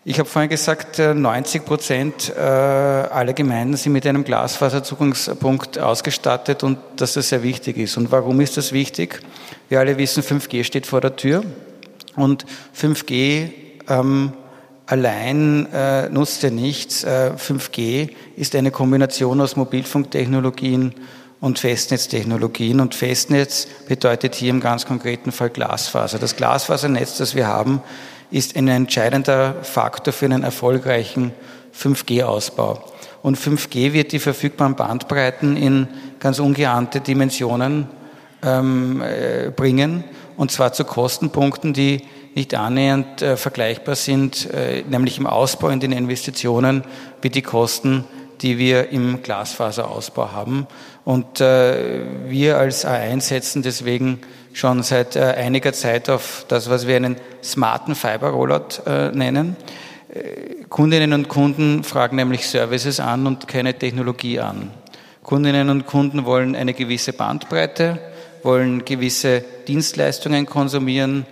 Ich 0.05 0.19
habe 0.19 0.29
vorhin 0.29 0.51
gesagt, 0.51 0.99
90 0.99 1.61
äh, 1.63 1.65
Prozent 1.65 2.33
äh, 2.37 2.41
aller 2.41 3.33
Gemeinden 3.33 3.77
sind 3.77 3.93
mit 3.93 4.07
einem 4.07 4.25
Glasfaserzugangspunkt 4.25 5.79
ausgestattet 5.79 6.63
und 6.63 6.79
dass 6.97 7.15
das 7.15 7.29
sehr 7.31 7.43
wichtig 7.43 7.77
ist. 7.79 7.97
Und 7.97 8.11
warum 8.13 8.41
ist 8.41 8.57
das 8.57 8.73
wichtig? 8.73 9.21
Wir 9.69 9.79
alle 9.79 9.97
wissen, 9.99 10.23
5G 10.23 10.65
steht 10.65 10.87
vor 10.87 11.01
der 11.01 11.17
Tür 11.17 11.45
und 12.17 12.45
5G 12.79 13.51
ähm, 13.89 14.33
allein 14.91 15.69
äh, 15.73 16.09
nutzt 16.09 16.43
ja 16.43 16.51
nichts. 16.51 17.05
Äh, 17.05 17.33
5G 17.37 18.11
ist 18.37 18.57
eine 18.57 18.73
Kombination 18.73 19.41
aus 19.41 19.55
Mobilfunktechnologien 19.55 20.95
und 21.41 21.61
Festnetztechnologien. 21.61 22.81
Und 22.81 22.97
Festnetz 22.97 23.69
bedeutet 23.87 24.35
hier 24.35 24.51
im 24.51 24.61
ganz 24.61 24.87
konkreten 24.87 25.31
Fall 25.31 25.51
Glasfaser. 25.51 26.19
Das 26.19 26.35
Glasfasernetz, 26.35 27.19
das 27.19 27.37
wir 27.37 27.47
haben, 27.47 27.83
ist 28.33 28.57
ein 28.57 28.67
entscheidender 28.67 29.55
Faktor 29.63 30.13
für 30.13 30.27
einen 30.27 30.43
erfolgreichen 30.43 31.33
5G-Ausbau. 31.73 32.85
Und 33.23 33.39
5G 33.39 33.93
wird 33.93 34.11
die 34.11 34.19
verfügbaren 34.19 34.75
Bandbreiten 34.75 35.57
in 35.57 35.87
ganz 36.19 36.41
ungeahnte 36.41 37.01
Dimensionen 37.01 37.89
ähm, 38.43 39.03
äh, 39.03 39.51
bringen, 39.51 40.05
und 40.37 40.51
zwar 40.51 40.73
zu 40.73 40.85
Kostenpunkten, 40.85 41.75
die 41.75 42.03
nicht 42.35 42.55
annähernd 42.55 43.23
äh, 43.23 43.37
vergleichbar 43.37 43.97
sind, 43.97 44.49
äh, 44.53 44.83
nämlich 44.89 45.19
im 45.19 45.27
Ausbau 45.27 45.69
in 45.69 45.81
den 45.81 45.93
Investitionen 45.93 46.85
wie 47.23 47.31
die 47.31 47.43
Kosten, 47.43 48.05
die 48.41 48.59
wir 48.59 48.91
im 48.91 49.23
Glasfaserausbau 49.23 50.33
haben. 50.33 50.67
Und 51.05 51.41
äh, 51.41 52.03
wir 52.29 52.59
als 52.59 52.87
A1 52.87 53.23
setzen 53.23 53.63
deswegen 53.63 54.21
schon 54.53 54.83
seit 54.83 55.17
äh, 55.17 55.35
einiger 55.37 55.73
Zeit 55.73 56.09
auf 56.09 56.45
das, 56.49 56.71
was 56.71 56.87
wir 56.87 56.97
einen 56.97 57.17
smarten 57.43 57.95
Fiber 57.95 58.31
Rollout 58.31 58.83
äh, 58.87 59.11
nennen. 59.11 59.57
Äh, 60.13 60.65
Kundinnen 60.69 61.13
und 61.13 61.29
Kunden 61.29 61.85
fragen 61.85 62.17
nämlich 62.17 62.47
Services 62.47 63.01
an 63.01 63.27
und 63.27 63.49
keine 63.49 63.75
Technologie 63.75 64.41
an. 64.41 64.71
Kundinnen 65.23 65.69
und 65.69 65.87
Kunden 65.87 66.25
wollen 66.25 66.57
eine 66.57 66.75
gewisse 66.75 67.13
Bandbreite, 67.13 67.99
wollen 68.43 68.85
gewisse 68.85 69.45
Dienstleistungen 69.69 70.47
konsumieren, 70.47 71.27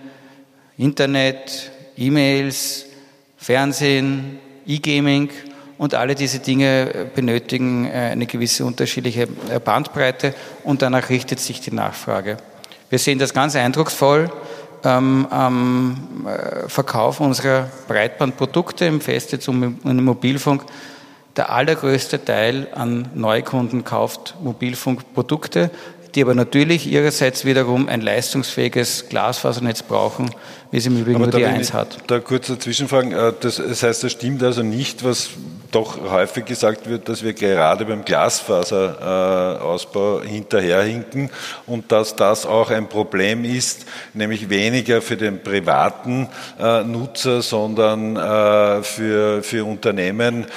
Internet, 0.79 1.71
E-Mails, 1.97 2.85
Fernsehen, 3.37 4.39
E-Gaming 4.65 5.29
und 5.77 5.93
alle 5.93 6.15
diese 6.15 6.39
Dinge 6.39 7.09
benötigen 7.13 7.85
äh, 7.85 8.11
eine 8.11 8.25
gewisse 8.25 8.63
unterschiedliche 8.63 9.23
äh, 9.23 9.59
Bandbreite 9.59 10.33
und 10.63 10.81
danach 10.81 11.09
richtet 11.09 11.41
sich 11.41 11.59
die 11.59 11.73
Nachfrage. 11.73 12.37
Wir 12.89 12.97
sehen 12.97 13.19
das 13.19 13.33
ganz 13.33 13.57
eindrucksvoll 13.57 14.31
ähm, 14.85 15.27
am 15.29 16.25
äh, 16.25 16.69
Verkauf 16.69 17.19
unserer 17.19 17.69
Breitbandprodukte 17.89 18.85
im 18.85 19.01
Festnetz 19.01 19.49
und 19.49 19.79
im 19.83 20.05
Mobilfunk. 20.05 20.63
Der 21.35 21.51
allergrößte 21.51 22.23
Teil 22.23 22.69
an 22.73 23.09
Neukunden 23.15 23.83
kauft 23.83 24.35
Mobilfunkprodukte 24.41 25.71
die 26.15 26.21
aber 26.21 26.35
natürlich 26.35 26.87
ihrerseits 26.91 27.45
wiederum 27.45 27.87
ein 27.87 28.01
leistungsfähiges 28.01 29.09
Glasfasernetz 29.09 29.83
brauchen, 29.83 30.29
wie 30.71 30.77
es 30.77 30.85
im 30.85 30.97
Übrigen 30.97 31.19
nur 31.19 31.31
die 31.31 31.45
1 31.45 31.73
hat. 31.73 31.97
Da 32.07 32.19
kurz 32.19 32.47
dazwischen 32.47 32.87
fragen, 32.87 33.11
äh, 33.11 33.33
das, 33.39 33.55
das 33.57 33.81
heißt, 33.81 34.03
das 34.03 34.11
stimmt 34.11 34.43
also 34.43 34.61
nicht, 34.61 35.03
was 35.03 35.31
doch 35.71 35.99
häufig 36.11 36.45
gesagt 36.45 36.87
wird, 36.89 37.09
dass 37.09 37.23
wir 37.23 37.33
gerade 37.33 37.85
beim 37.85 38.03
Glasfaserausbau 38.03 40.21
hinterherhinken 40.21 41.29
und 41.67 41.91
dass 41.91 42.15
das 42.15 42.47
auch 42.47 42.71
ein 42.71 42.89
Problem 42.89 43.45
ist, 43.45 43.85
nämlich 44.15 44.49
weniger 44.49 45.03
für 45.03 45.17
den 45.17 45.43
privaten 45.43 46.27
äh, 46.59 46.83
Nutzer, 46.83 47.43
sondern 47.43 48.15
äh, 48.15 48.81
für, 48.83 49.43
für 49.43 49.65
Unternehmen, 49.65 50.47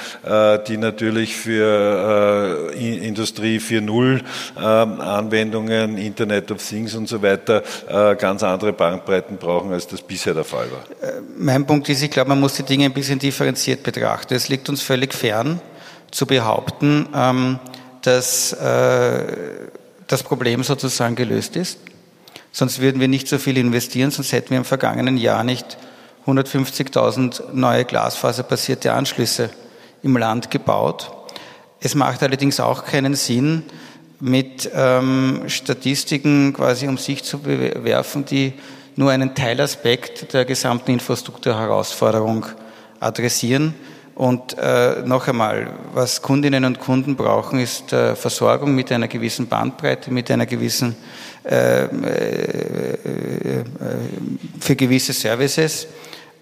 die 0.67 0.77
natürlich 0.77 1.35
für 1.35 2.71
Industrie 2.73 3.59
4.0 3.59 4.21
Anwendungen, 4.55 5.97
Internet 5.97 6.49
of 6.51 6.65
Things 6.65 6.95
und 6.95 7.07
so 7.07 7.21
weiter 7.21 7.61
ganz 8.17 8.41
andere 8.43 8.71
Bandbreiten 8.73 9.37
brauchen, 9.37 9.71
als 9.73 9.87
das 9.87 10.02
bisher 10.07 10.33
der 10.33 10.43
Fall 10.43 10.71
war. 10.71 10.83
Mein 11.37 11.65
Punkt 11.65 11.89
ist, 11.89 12.01
ich 12.01 12.11
glaube, 12.11 12.29
man 12.29 12.39
muss 12.39 12.55
die 12.55 12.63
Dinge 12.63 12.85
ein 12.85 12.93
bisschen 12.93 13.19
differenziert 13.19 13.83
betrachten. 13.83 14.33
Es 14.33 14.49
liegt 14.49 14.69
uns 14.69 14.81
völlig 14.81 15.13
fern 15.13 15.61
zu 16.11 16.25
behaupten, 16.25 17.07
ähm, 17.15 17.59
dass 18.01 18.53
äh, 18.53 19.23
das 20.07 20.23
Problem 20.23 20.63
sozusagen 20.63 21.15
gelöst 21.15 21.55
ist. 21.55 21.79
Sonst 22.51 22.79
würden 22.79 23.01
wir 23.01 23.07
nicht 23.07 23.27
so 23.27 23.39
viel 23.39 23.57
investieren, 23.57 24.11
sonst 24.11 24.31
hätten 24.31 24.51
wir 24.51 24.57
im 24.57 24.65
vergangenen 24.65 25.17
Jahr 25.17 25.43
nicht 25.43 25.77
150.000 26.27 27.53
neue 27.53 27.85
glasfaserbasierte 27.85 28.93
Anschlüsse 28.93 29.49
im 30.03 30.15
Land 30.17 30.51
gebaut. 30.51 31.11
Es 31.79 31.95
macht 31.95 32.21
allerdings 32.21 32.59
auch 32.59 32.85
keinen 32.85 33.15
Sinn, 33.15 33.63
mit 34.23 34.71
ähm, 34.73 35.43
Statistiken 35.47 36.53
quasi 36.53 36.87
um 36.87 36.97
sich 36.97 37.25
zu 37.25 37.39
bewerfen, 37.39 38.23
die 38.23 38.53
nur 38.95 39.11
einen 39.11 39.35
Teilaspekt 39.35 40.33
der 40.33 40.45
gesamten 40.45 40.91
Infrastrukturherausforderung 40.91 42.45
adressieren. 42.99 43.73
Und 44.15 44.55
äh, 44.59 45.01
noch 45.05 45.27
einmal, 45.27 45.71
was 45.93 46.21
Kundinnen 46.21 46.65
und 46.65 46.79
Kunden 46.79 47.15
brauchen, 47.15 47.59
ist 47.59 47.91
äh, 47.93 48.15
Versorgung 48.15 48.75
mit 48.75 48.91
einer 48.91 49.07
gewissen 49.07 49.47
Bandbreite, 49.47 50.11
mit 50.11 50.29
einer 50.29 50.45
gewissen 50.45 50.95
äh, 51.43 51.85
äh, 51.85 51.87
äh 51.87 53.63
für 54.59 54.75
gewisse 54.75 55.13
Services. 55.13 55.87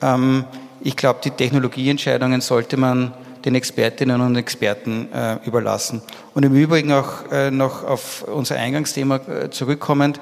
Ähm, 0.02 0.44
ich 0.82 0.98
glaube, 0.98 1.20
die 1.24 1.32
Technologieentscheidungen 1.32 2.42
sollte 2.42 2.76
man 2.76 3.14
den 3.46 3.56
Expertinnen 3.56 4.22
und 4.22 4.36
Experten 4.36 5.08
äh, 5.14 5.38
überlassen. 5.46 6.02
Und 6.34 6.44
im 6.44 6.56
Übrigen 6.56 6.92
auch 6.92 7.32
äh, 7.32 7.52
noch 7.52 7.84
auf 7.84 8.24
unser 8.24 8.58
Eingangsthema 8.58 9.16
äh, 9.16 9.50
zurückkommend. 9.50 10.20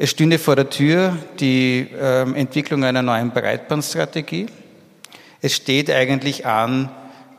Es 0.00 0.10
stünde 0.10 0.38
vor 0.38 0.54
der 0.54 0.70
Tür 0.70 1.18
die 1.40 1.88
ähm, 2.00 2.36
Entwicklung 2.36 2.84
einer 2.84 3.02
neuen 3.02 3.32
Breitbandstrategie. 3.32 4.46
Es 5.42 5.56
steht 5.56 5.90
eigentlich 5.90 6.46
an 6.46 6.88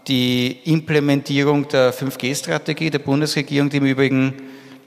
die 0.10 0.58
Implementierung 0.66 1.70
der 1.70 1.94
5G-Strategie 1.94 2.90
der 2.90 3.00
Bundesregierung, 3.00 3.70
die 3.70 3.78
im 3.78 3.86
Übrigen 3.86 4.34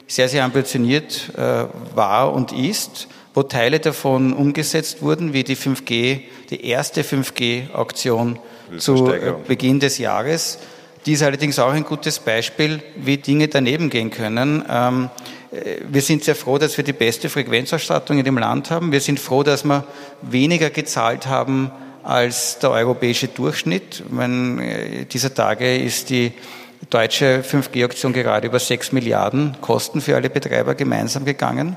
sehr, 0.06 0.28
sehr 0.28 0.44
ambitioniert 0.44 1.30
äh, 1.34 1.64
war 1.94 2.34
und 2.34 2.52
ist, 2.52 3.08
wo 3.32 3.42
Teile 3.42 3.80
davon 3.80 4.34
umgesetzt 4.34 5.00
wurden, 5.00 5.32
wie 5.32 5.42
die 5.42 5.56
5G, 5.56 6.20
die 6.50 6.66
erste 6.66 7.00
5G-Auktion 7.00 8.38
zu 8.76 9.10
äh, 9.10 9.32
Beginn 9.48 9.80
des 9.80 9.96
Jahres. 9.96 10.58
Die 11.06 11.12
ist 11.12 11.22
allerdings 11.22 11.58
auch 11.58 11.72
ein 11.72 11.84
gutes 11.84 12.18
Beispiel, 12.18 12.82
wie 12.96 13.16
Dinge 13.16 13.48
daneben 13.48 13.88
gehen 13.88 14.10
können. 14.10 14.62
Ähm, 14.68 15.08
wir 15.90 16.00
sind 16.00 16.24
sehr 16.24 16.34
froh, 16.34 16.56
dass 16.56 16.76
wir 16.78 16.84
die 16.84 16.94
beste 16.94 17.28
Frequenzausstattung 17.28 18.18
in 18.18 18.24
dem 18.24 18.38
Land 18.38 18.70
haben. 18.70 18.90
Wir 18.90 19.00
sind 19.00 19.20
froh, 19.20 19.42
dass 19.42 19.64
wir 19.64 19.84
weniger 20.22 20.70
gezahlt 20.70 21.26
haben 21.26 21.70
als 22.02 22.58
der 22.58 22.70
europäische 22.70 23.28
Durchschnitt. 23.28 24.02
Meine, 24.08 24.64
äh, 24.64 25.04
dieser 25.04 25.34
Tage 25.34 25.76
ist 25.76 26.08
die 26.08 26.32
deutsche 26.88 27.42
5G-Auktion 27.44 28.14
gerade 28.14 28.46
über 28.46 28.58
6 28.58 28.92
Milliarden 28.92 29.56
Kosten 29.60 30.00
für 30.00 30.16
alle 30.16 30.30
Betreiber 30.30 30.74
gemeinsam 30.74 31.26
gegangen. 31.26 31.76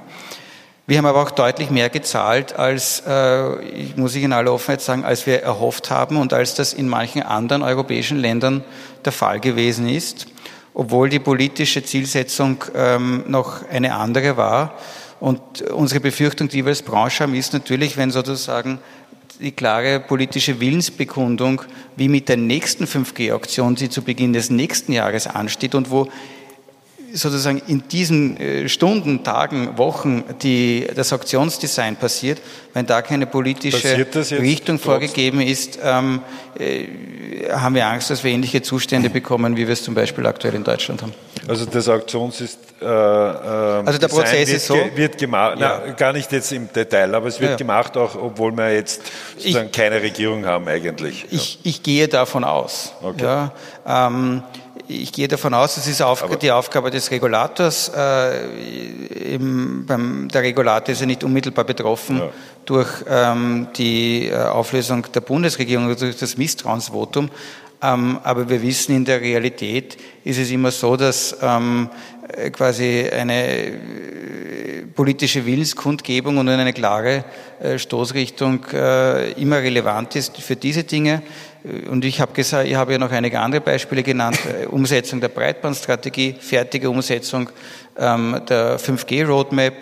Wir 0.88 0.98
haben 0.98 1.06
aber 1.06 1.22
auch 1.22 1.32
deutlich 1.32 1.70
mehr 1.70 1.90
gezahlt, 1.90 2.58
als, 2.58 3.04
äh, 3.06 3.50
muss 3.98 4.16
ich 4.16 4.24
in 4.24 4.34
aller 4.34 4.54
Offenheit 4.54 4.82
sagen, 4.82 5.04
als 5.04 5.28
wir 5.28 5.42
erhofft 5.42 5.90
haben 5.92 6.16
und 6.16 6.32
als 6.32 6.56
das 6.56 6.74
in 6.74 6.88
manchen 6.88 7.24
anderen 7.24 7.62
europäischen 7.62 8.20
Ländern 8.20 8.64
der 9.04 9.12
Fall 9.12 9.40
gewesen 9.40 9.90
ist 9.90 10.28
obwohl 10.76 11.10
die 11.10 11.20
politische 11.20 11.84
Zielsetzung 11.84 12.64
ähm, 12.76 13.24
noch 13.28 13.68
eine 13.70 13.96
andere 13.96 14.38
war. 14.38 14.78
Und 15.22 15.62
unsere 15.72 16.02
Befürchtung, 16.02 16.50
die 16.50 16.64
wir 16.64 16.70
als 16.70 16.84
Branche 16.84 17.24
haben, 17.24 17.34
ist 17.34 17.54
natürlich, 17.54 17.96
wenn 17.98 18.12
sozusagen 18.12 18.80
die 19.40 19.54
klare 19.54 20.00
politische 20.02 20.60
Willensbekundung, 20.60 21.62
wie 21.96 22.10
mit 22.10 22.30
der 22.30 22.38
nächsten 22.38 22.86
5G-Auktion, 22.86 23.76
die 23.76 23.90
zu 23.90 24.02
Beginn 24.02 24.34
des 24.34 24.50
nächsten 24.50 24.92
Jahres 24.92 25.28
ansteht 25.28 25.76
und 25.76 25.90
wo 25.90 26.10
sozusagen 27.16 27.62
in 27.68 27.88
diesen 27.88 28.38
äh, 28.38 28.70
Stunden, 28.70 29.24
Tagen, 29.24 29.78
Wochen 29.78 30.24
die, 30.42 30.88
das 30.96 31.12
Auktionsdesign 31.14 31.96
passiert, 31.96 32.42
wenn 32.74 32.86
da 32.86 33.02
keine 33.02 33.26
politische 33.26 34.06
Richtung 34.40 34.80
vorgegeben 34.80 35.42
ist, 35.42 35.80
ähm, 35.82 36.22
äh, 36.60 37.50
haben 37.52 37.76
wir 37.76 37.88
Angst, 37.88 38.10
dass 38.10 38.24
wir 38.24 38.32
ähnliche 38.32 38.62
Zustände 38.62 39.10
bekommen, 39.10 39.56
wie 39.58 39.66
wir 39.66 39.74
es 39.74 39.84
zum 39.84 39.96
Beispiel 39.96 40.26
aktuell 40.26 40.56
in 40.56 40.64
Deutschland 40.64 41.02
haben. 41.02 41.14
Also 41.48 41.66
das 41.66 41.88
Auktions 41.88 42.42
ist 42.42 42.60
äh, 42.82 42.86
äh, 42.86 42.88
also 42.88 44.00
der 44.00 44.08
Prozess 44.10 44.50
ist 44.50 44.68
so 44.68 44.76
wird 44.96 45.18
gemacht, 45.18 45.60
ja. 45.60 45.82
na, 45.86 45.94
gar 45.94 46.12
nicht 46.12 46.32
jetzt 46.32 46.52
im 46.52 46.72
Detail, 46.72 47.16
aber 47.16 47.28
es 47.28 47.40
wird 47.40 47.52
ja. 47.52 47.58
gemacht 47.58 47.96
auch, 47.96 48.16
obwohl 48.16 48.52
wir 48.52 48.74
jetzt 48.74 49.02
sozusagen 49.38 49.68
ich, 49.68 49.72
keine 49.72 50.02
Regierung 50.02 50.46
haben 50.46 50.68
eigentlich. 50.68 51.26
Ich, 51.32 51.60
ich 51.64 51.84
gehe 51.84 52.08
davon 52.08 52.44
aus. 52.44 52.94
Okay. 53.02 53.24
Ja, 53.24 53.52
ähm, 53.88 54.44
ich 54.88 55.12
gehe 55.12 55.28
davon 55.28 55.54
aus, 55.54 55.78
es 55.78 55.88
ist 55.88 56.02
auf, 56.02 56.24
die 56.38 56.52
Aufgabe 56.52 56.92
des 56.92 57.10
Regulators. 57.12 57.90
Äh, 57.96 59.34
im, 59.36 59.86
beim, 59.86 60.28
der 60.30 60.44
Regulator 60.44 60.94
ist 60.94 61.00
ja 61.00 61.06
nicht 61.06 61.24
unmittelbar 61.24 61.66
betroffen 61.66 62.20
ja. 62.20 62.30
durch 62.66 62.90
ähm, 63.10 63.68
die 63.76 64.28
äh, 64.28 64.36
Auflösung 64.36 65.06
der 65.14 65.22
Bundesregierung 65.22 65.86
oder 65.86 65.96
durch 65.96 66.18
das 66.18 66.38
Misstrauensvotum. 66.38 67.30
Ähm, 67.82 68.20
aber 68.24 68.48
wir 68.50 68.62
wissen, 68.62 68.96
in 68.96 69.06
der 69.06 69.22
Realität 69.22 69.98
ist 70.24 70.38
es 70.38 70.50
immer 70.52 70.72
so, 70.72 70.96
dass 70.96 71.36
ähm, 71.42 71.90
quasi 72.52 73.10
eine 73.10 73.48
äh, 73.48 74.86
politische 74.94 75.46
Willenskundgebung 75.46 76.38
und 76.38 76.48
eine 76.48 76.74
klare 76.74 77.26
äh, 77.60 77.78
Stoßrichtung 77.78 78.66
äh, 78.74 79.32
immer 79.34 79.58
relevant 79.58 80.16
ist 80.16 80.38
für 80.38 80.56
diese 80.56 80.84
Dinge. 80.84 81.22
Und 81.90 82.06
ich 82.06 82.22
habe 82.22 82.34
gesagt, 82.34 82.68
ich 82.68 82.76
habe 82.76 82.94
ja 82.94 82.98
noch 82.98 83.12
einige 83.12 83.40
andere 83.40 83.62
Beispiele 83.62 84.04
genannt. 84.04 84.38
Äh, 84.46 84.68
Umsetzung 84.68 85.20
der 85.20 85.30
Breitbandstrategie, 85.30 86.36
fertige 86.40 86.90
Umsetzung 86.90 87.50
ähm, 87.98 88.42
der 88.48 88.80
5G-Roadmap, 88.80 89.74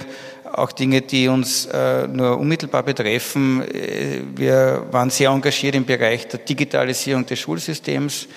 auch 0.53 0.71
Dinge, 0.71 1.01
die 1.01 1.27
uns 1.27 1.65
äh, 1.65 2.07
nur 2.07 2.37
unmittelbar 2.37 2.83
betreffen. 2.83 3.63
Äh, 3.63 4.21
wir 4.35 4.85
waren 4.91 5.09
sehr 5.09 5.29
engagiert 5.29 5.75
im 5.75 5.85
Bereich 5.85 6.27
der 6.27 6.39
Digitalisierung 6.39 7.25
des 7.25 7.39
Schulsystems. 7.39 8.27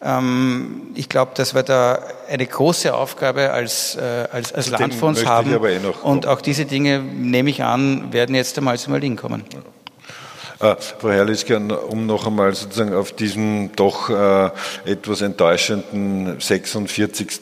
Ähm, 0.00 0.92
ich 0.94 1.08
glaube, 1.08 1.32
dass 1.34 1.54
wir 1.54 1.62
da 1.62 1.98
eine 2.28 2.46
große 2.46 2.94
Aufgabe 2.94 3.50
als, 3.50 3.96
äh, 3.96 4.28
als, 4.32 4.52
als 4.52 4.70
Land 4.70 4.94
vor 4.94 5.10
uns 5.10 5.26
haben. 5.26 5.52
Eh 5.52 5.78
Und 6.02 6.26
auch 6.26 6.40
diese 6.40 6.64
Dinge, 6.64 7.00
nehme 7.00 7.50
ich 7.50 7.62
an, 7.62 8.12
werden 8.12 8.34
jetzt 8.34 8.56
einmal 8.56 8.78
zum 8.78 8.94
Erliegen 8.94 9.16
kommen. 9.16 9.44
Ja. 9.52 9.60
Äh, 10.64 10.76
Frau 10.98 11.10
Herrlichke, 11.10 11.58
um 11.58 12.06
noch 12.06 12.26
einmal 12.26 12.54
sozusagen 12.54 12.94
auf 12.94 13.12
diesen 13.12 13.72
doch 13.76 14.08
äh, 14.08 14.50
etwas 14.86 15.20
enttäuschenden 15.20 16.40
46. 16.40 17.40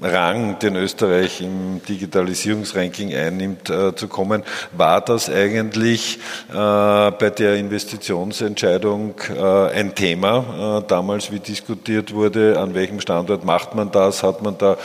Rang, 0.00 0.58
den 0.60 0.76
Österreich 0.76 1.40
im 1.40 1.80
Digitalisierungsranking 1.88 3.12
einnimmt, 3.12 3.70
äh, 3.70 3.94
zu 3.96 4.06
kommen, 4.06 4.44
war 4.72 5.00
das 5.00 5.28
eigentlich 5.28 6.18
äh, 6.50 6.52
bei 6.52 7.32
der 7.36 7.56
Investitionsentscheidung 7.56 9.14
äh, 9.36 9.42
ein 9.72 9.94
Thema 9.96 10.78
äh, 10.78 10.86
damals, 10.86 11.32
wie 11.32 11.40
diskutiert 11.40 12.14
wurde, 12.14 12.58
an 12.60 12.74
welchem 12.74 13.00
Standort 13.00 13.44
macht 13.44 13.74
man 13.74 13.90
das, 13.90 14.22
hat 14.22 14.42
man 14.42 14.56
da, 14.58 14.76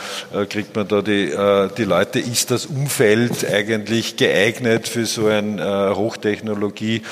kriegt 0.48 0.74
man 0.74 0.88
da 0.88 1.02
die, 1.02 1.32
die 1.76 1.84
Leute, 1.84 2.18
ist 2.18 2.50
das 2.50 2.66
Umfeld 2.66 3.48
eigentlich 3.48 4.16
geeignet 4.16 4.88
für 4.88 5.06
so 5.06 5.26
ein 5.26 5.60
Hochtechnologie 5.60 7.02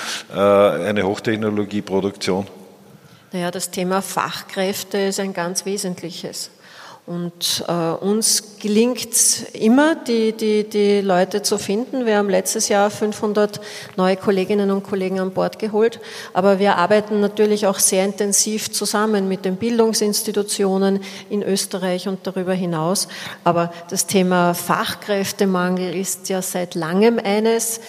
eine 0.72 1.04
Hochtechnologieproduktion? 1.04 2.46
Naja, 3.32 3.50
das 3.50 3.70
Thema 3.70 4.00
Fachkräfte 4.00 4.98
ist 4.98 5.20
ein 5.20 5.32
ganz 5.32 5.64
wesentliches. 5.64 6.50
Und 7.06 7.62
äh, 7.68 7.72
uns 7.72 8.56
gelingt 8.60 9.12
es 9.12 9.42
immer, 9.52 9.94
die, 9.94 10.32
die, 10.32 10.64
die 10.64 11.02
Leute 11.02 11.42
zu 11.42 11.58
finden. 11.58 12.06
Wir 12.06 12.16
haben 12.16 12.30
letztes 12.30 12.70
Jahr 12.70 12.88
500 12.88 13.60
neue 13.98 14.16
Kolleginnen 14.16 14.70
und 14.70 14.84
Kollegen 14.84 15.20
an 15.20 15.32
Bord 15.32 15.58
geholt. 15.58 16.00
Aber 16.32 16.58
wir 16.58 16.76
arbeiten 16.76 17.20
natürlich 17.20 17.66
auch 17.66 17.78
sehr 17.78 18.06
intensiv 18.06 18.72
zusammen 18.72 19.28
mit 19.28 19.44
den 19.44 19.56
Bildungsinstitutionen 19.56 21.00
in 21.28 21.42
Österreich 21.42 22.08
und 22.08 22.26
darüber 22.26 22.54
hinaus. 22.54 23.08
Aber 23.44 23.70
das 23.90 24.06
Thema 24.06 24.54
Fachkräftemangel 24.54 25.94
ist 25.94 26.30
ja 26.30 26.40
seit 26.40 26.74
langem 26.74 27.18
eines, 27.22 27.80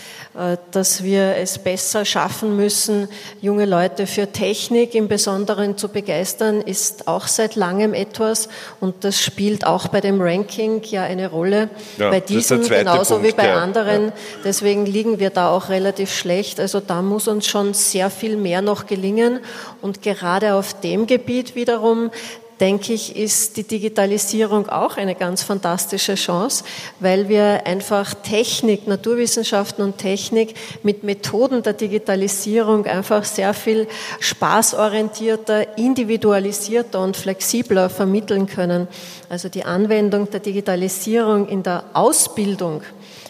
dass 0.72 1.04
wir 1.04 1.38
es 1.38 1.60
besser 1.60 2.04
schaffen 2.04 2.58
müssen, 2.58 3.08
junge 3.42 3.66
Leute 3.66 4.06
für 4.06 4.32
Technik 4.32 4.94
im 4.94 5.08
Besonderen 5.08 5.78
zu 5.78 5.88
begeistern, 5.88 6.62
ist 6.62 7.08
auch 7.08 7.28
seit 7.28 7.56
langem 7.56 7.94
etwas 7.94 8.50
und 8.82 9.04
das 9.06 9.22
spielt 9.22 9.66
auch 9.66 9.88
bei 9.88 10.02
dem 10.02 10.22
Ranking 10.22 10.82
ja 10.84 11.04
eine 11.04 11.30
Rolle. 11.30 11.70
Ja, 11.98 12.10
bei 12.10 12.20
diesem 12.20 12.68
genauso 12.68 13.16
Punkt, 13.16 13.30
wie 13.30 13.34
bei 13.34 13.48
ja. 13.48 13.56
anderen. 13.56 14.08
Ja. 14.08 14.14
Deswegen 14.44 14.86
liegen 14.86 15.20
wir 15.20 15.30
da 15.30 15.50
auch 15.50 15.70
relativ 15.70 16.14
schlecht. 16.14 16.60
Also 16.60 16.82
da 16.82 17.02
muss 17.02 17.28
uns 17.28 17.48
schon 17.48 17.74
sehr 17.74 18.10
viel 18.10 18.36
mehr 18.36 18.62
noch 18.62 18.88
gelingen 18.88 19.40
und 19.82 20.02
gerade 20.02 20.56
auf 20.56 20.80
dem 20.82 21.08
Gebiet 21.08 21.56
wiederum 21.56 22.12
denke 22.60 22.94
ich, 22.94 23.16
ist 23.16 23.58
die 23.58 23.64
Digitalisierung 23.64 24.70
auch 24.70 24.98
eine 24.98 25.16
ganz 25.16 25.44
fantastische 25.44 26.16
Chance, 26.16 26.64
weil 27.00 27.28
wir 27.28 27.66
einfach 27.66 28.14
Technik, 28.14 28.88
Naturwissenschaften 28.88 29.84
und 29.84 29.98
Technik 29.98 30.56
mit 30.84 31.04
Methoden 31.04 31.64
der 31.64 31.74
Digitalisierung 31.74 32.86
einfach 32.86 33.24
sehr 33.24 33.54
viel 33.54 33.88
spaßorientierter, 34.20 35.78
individualisierter 35.78 37.02
und 37.02 37.18
flexibler 37.18 37.90
vermitteln 37.90 38.48
können. 38.48 38.88
Also 39.30 39.50
die 39.50 39.66
Anwendung 39.66 40.30
der 40.30 40.40
Digitalisierung 40.40 41.48
in 41.48 41.64
der 41.64 41.84
Ausbildung 41.94 42.84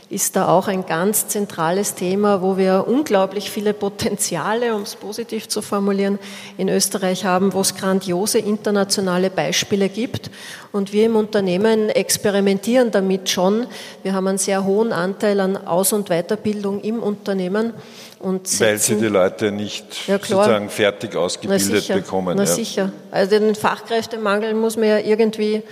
ist 0.09 0.35
da 0.35 0.47
auch 0.47 0.67
ein 0.67 0.85
ganz 0.85 1.27
zentrales 1.27 1.95
Thema, 1.95 2.41
wo 2.41 2.57
wir 2.57 2.85
unglaublich 2.87 3.49
viele 3.49 3.73
Potenziale, 3.73 4.75
um 4.75 4.83
es 4.83 4.95
positiv 4.95 5.47
zu 5.47 5.61
formulieren, 5.61 6.19
in 6.57 6.69
Österreich 6.69 7.25
haben, 7.25 7.53
wo 7.53 7.61
es 7.61 7.75
grandiose 7.75 8.37
internationale 8.37 9.29
Beispiele 9.29 9.89
gibt. 9.89 10.29
Und 10.71 10.93
wir 10.93 11.07
im 11.07 11.15
Unternehmen 11.15 11.89
experimentieren 11.89 12.91
damit 12.91 13.29
schon. 13.29 13.65
Wir 14.03 14.13
haben 14.13 14.27
einen 14.27 14.37
sehr 14.37 14.63
hohen 14.63 14.93
Anteil 14.93 15.39
an 15.39 15.57
Aus- 15.57 15.93
und 15.93 16.09
Weiterbildung 16.09 16.81
im 16.81 17.01
Unternehmen. 17.01 17.73
Und 18.19 18.59
Weil 18.59 18.77
sie 18.77 18.95
die 18.95 19.07
Leute 19.07 19.51
nicht 19.51 20.07
ja, 20.07 20.17
sozusagen 20.17 20.69
fertig 20.69 21.15
ausgebildet 21.15 21.85
Na 21.89 21.95
bekommen. 21.95 22.37
Na 22.37 22.43
ja. 22.43 22.47
sicher. 22.47 22.91
Also 23.11 23.39
den 23.39 23.55
Fachkräftemangel 23.55 24.53
muss 24.53 24.77
man 24.77 24.87
ja 24.87 24.99
irgendwie 24.99 25.63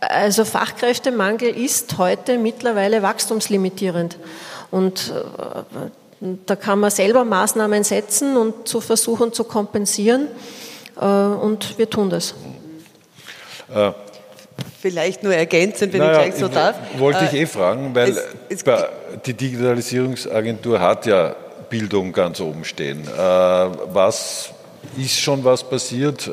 also 0.00 0.44
Fachkräftemangel 0.44 1.48
ist 1.48 1.98
heute 1.98 2.38
mittlerweile 2.38 3.02
wachstumslimitierend. 3.02 4.18
Und 4.70 5.12
äh, 5.14 6.26
da 6.46 6.56
kann 6.56 6.80
man 6.80 6.90
selber 6.90 7.24
Maßnahmen 7.24 7.84
setzen 7.84 8.36
und 8.36 8.68
zu 8.68 8.80
versuchen 8.80 9.32
zu 9.32 9.44
kompensieren. 9.44 10.28
Äh, 11.00 11.04
und 11.04 11.78
wir 11.78 11.88
tun 11.88 12.10
das. 12.10 12.34
Äh, 13.74 13.92
Vielleicht 14.80 15.22
nur 15.22 15.34
ergänzend, 15.34 15.92
wenn 15.92 16.00
naja, 16.00 16.20
ich 16.20 16.26
gleich 16.30 16.40
so 16.40 16.48
darf. 16.48 16.76
Wollte 16.98 17.24
ich 17.24 17.32
äh, 17.32 17.42
eh 17.42 17.46
fragen, 17.46 17.94
weil 17.94 18.10
es, 18.48 18.64
es 18.64 18.64
die 19.26 19.34
Digitalisierungsagentur 19.34 20.80
hat 20.80 21.06
ja 21.06 21.34
Bildung 21.68 22.12
ganz 22.12 22.40
oben 22.40 22.64
stehen. 22.64 23.06
Was 23.06 24.50
ist 24.96 25.20
schon 25.20 25.44
was 25.44 25.68
passiert? 25.68 26.30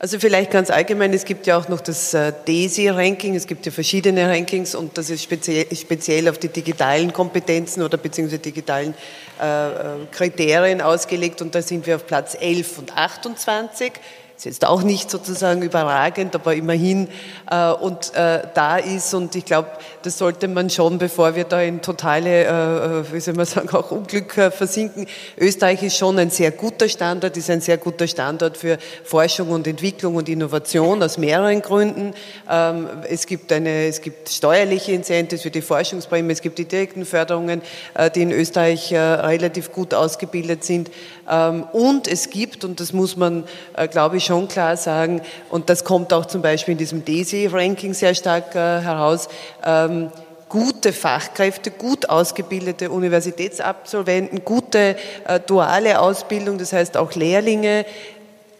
Also 0.00 0.20
vielleicht 0.20 0.52
ganz 0.52 0.70
allgemein, 0.70 1.12
es 1.12 1.24
gibt 1.24 1.48
ja 1.48 1.58
auch 1.58 1.68
noch 1.68 1.80
das 1.80 2.14
äh, 2.14 2.32
DESI-Ranking, 2.46 3.34
es 3.34 3.48
gibt 3.48 3.66
ja 3.66 3.72
verschiedene 3.72 4.28
Rankings 4.28 4.76
und 4.76 4.96
das 4.96 5.10
ist 5.10 5.24
speziell, 5.24 5.66
speziell 5.74 6.28
auf 6.28 6.38
die 6.38 6.46
digitalen 6.48 7.12
Kompetenzen 7.12 7.82
oder 7.82 7.98
beziehungsweise 7.98 8.40
digitalen 8.40 8.94
äh, 9.40 9.68
äh 9.68 10.06
Kriterien 10.12 10.80
ausgelegt. 10.82 11.42
Und 11.42 11.52
da 11.52 11.62
sind 11.62 11.84
wir 11.84 11.96
auf 11.96 12.06
Platz 12.06 12.36
11 12.38 12.78
und 12.78 12.96
28 12.96 13.92
ist 14.38 14.44
jetzt 14.44 14.64
auch 14.64 14.84
nicht 14.84 15.10
sozusagen 15.10 15.62
überragend, 15.62 16.36
aber 16.36 16.54
immerhin 16.54 17.08
äh, 17.50 17.72
und 17.72 18.14
äh, 18.14 18.42
da 18.54 18.76
ist 18.76 19.12
und 19.12 19.34
ich 19.34 19.44
glaube, 19.44 19.68
das 20.02 20.16
sollte 20.16 20.46
man 20.46 20.70
schon, 20.70 20.98
bevor 20.98 21.34
wir 21.34 21.42
da 21.42 21.60
in 21.60 21.82
totale, 21.82 22.44
äh, 22.44 23.00
äh 23.00 23.12
wie 23.12 23.18
soll 23.18 23.34
man 23.34 23.46
sagen, 23.46 23.68
auch 23.70 23.90
Unglück 23.90 24.38
äh, 24.38 24.52
versinken. 24.52 25.08
Österreich 25.36 25.82
ist 25.82 25.96
schon 25.96 26.20
ein 26.20 26.30
sehr 26.30 26.52
guter 26.52 26.88
Standort, 26.88 27.36
ist 27.36 27.50
ein 27.50 27.60
sehr 27.60 27.78
guter 27.78 28.06
Standort 28.06 28.56
für 28.56 28.78
Forschung 29.02 29.50
und 29.50 29.66
Entwicklung 29.66 30.14
und 30.14 30.28
Innovation 30.28 31.02
aus 31.02 31.18
mehreren 31.18 31.60
Gründen. 31.60 32.14
Ähm, 32.48 32.86
es 33.08 33.26
gibt 33.26 33.50
eine, 33.50 33.86
es 33.86 34.00
gibt 34.00 34.28
steuerliche 34.28 34.92
Incentives 34.92 35.42
für 35.42 35.50
die 35.50 35.62
Forschungsprämie, 35.62 36.32
es 36.32 36.42
gibt 36.42 36.58
die 36.58 36.66
direkten 36.66 37.04
Förderungen, 37.04 37.60
äh, 37.94 38.08
die 38.08 38.22
in 38.22 38.30
Österreich 38.30 38.92
relativ 38.94 39.72
gut 39.72 39.94
ausgebildet 39.94 40.62
sind. 40.62 40.90
Ähm, 41.28 41.64
und 41.72 42.08
es 42.08 42.30
gibt, 42.30 42.64
und 42.64 42.80
das 42.80 42.92
muss 42.92 43.16
man, 43.16 43.44
äh, 43.76 43.88
glaube 43.88 44.16
ich, 44.16 44.24
schon 44.24 44.48
klar 44.48 44.76
sagen, 44.76 45.20
und 45.50 45.70
das 45.70 45.84
kommt 45.84 46.12
auch 46.12 46.26
zum 46.26 46.42
Beispiel 46.42 46.72
in 46.72 46.78
diesem 46.78 47.04
DESI-Ranking 47.04 47.94
sehr 47.94 48.14
stark 48.14 48.54
äh, 48.54 48.80
heraus, 48.80 49.28
ähm, 49.64 50.10
gute 50.48 50.92
Fachkräfte, 50.92 51.70
gut 51.70 52.08
ausgebildete 52.08 52.90
Universitätsabsolventen, 52.90 54.44
gute 54.44 54.96
äh, 55.26 55.40
duale 55.46 56.00
Ausbildung, 56.00 56.58
das 56.58 56.72
heißt 56.72 56.96
auch 56.96 57.14
Lehrlinge. 57.14 57.84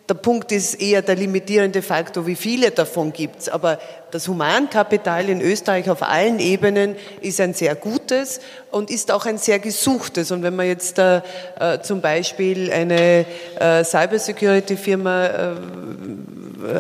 Der 0.09 0.15
Punkt 0.15 0.53
ist 0.53 0.81
eher 0.81 1.03
der 1.03 1.17
limitierende 1.17 1.83
Faktor, 1.83 2.27
wie 2.27 2.35
viele 2.35 2.71
davon 2.71 3.13
gibt 3.13 3.41
es. 3.41 3.49
Aber 3.51 3.79
das 4.11 4.27
Humankapital 4.27 5.29
in 5.29 5.43
Österreich 5.43 5.91
auf 5.91 6.03
allen 6.03 6.39
Ebenen 6.39 6.97
ist 7.21 7.43
ein 7.43 7.53
sehr 7.53 7.75
gutes 7.75 8.41
und 8.71 8.91
ist 8.91 9.11
auch 9.13 9.27
ein 9.27 9.37
sehr 9.37 9.59
gesuchtes. 9.59 10.31
Und 10.31 10.43
wenn 10.43 10.57
man 10.57 10.67
jetzt 10.67 10.99
äh, 10.99 11.21
zum 11.83 12.01
Beispiel 12.01 12.73
eine 12.73 13.27
äh, 13.61 13.85
Cybersecurity-Firma 13.85 15.27
äh, 15.27 15.55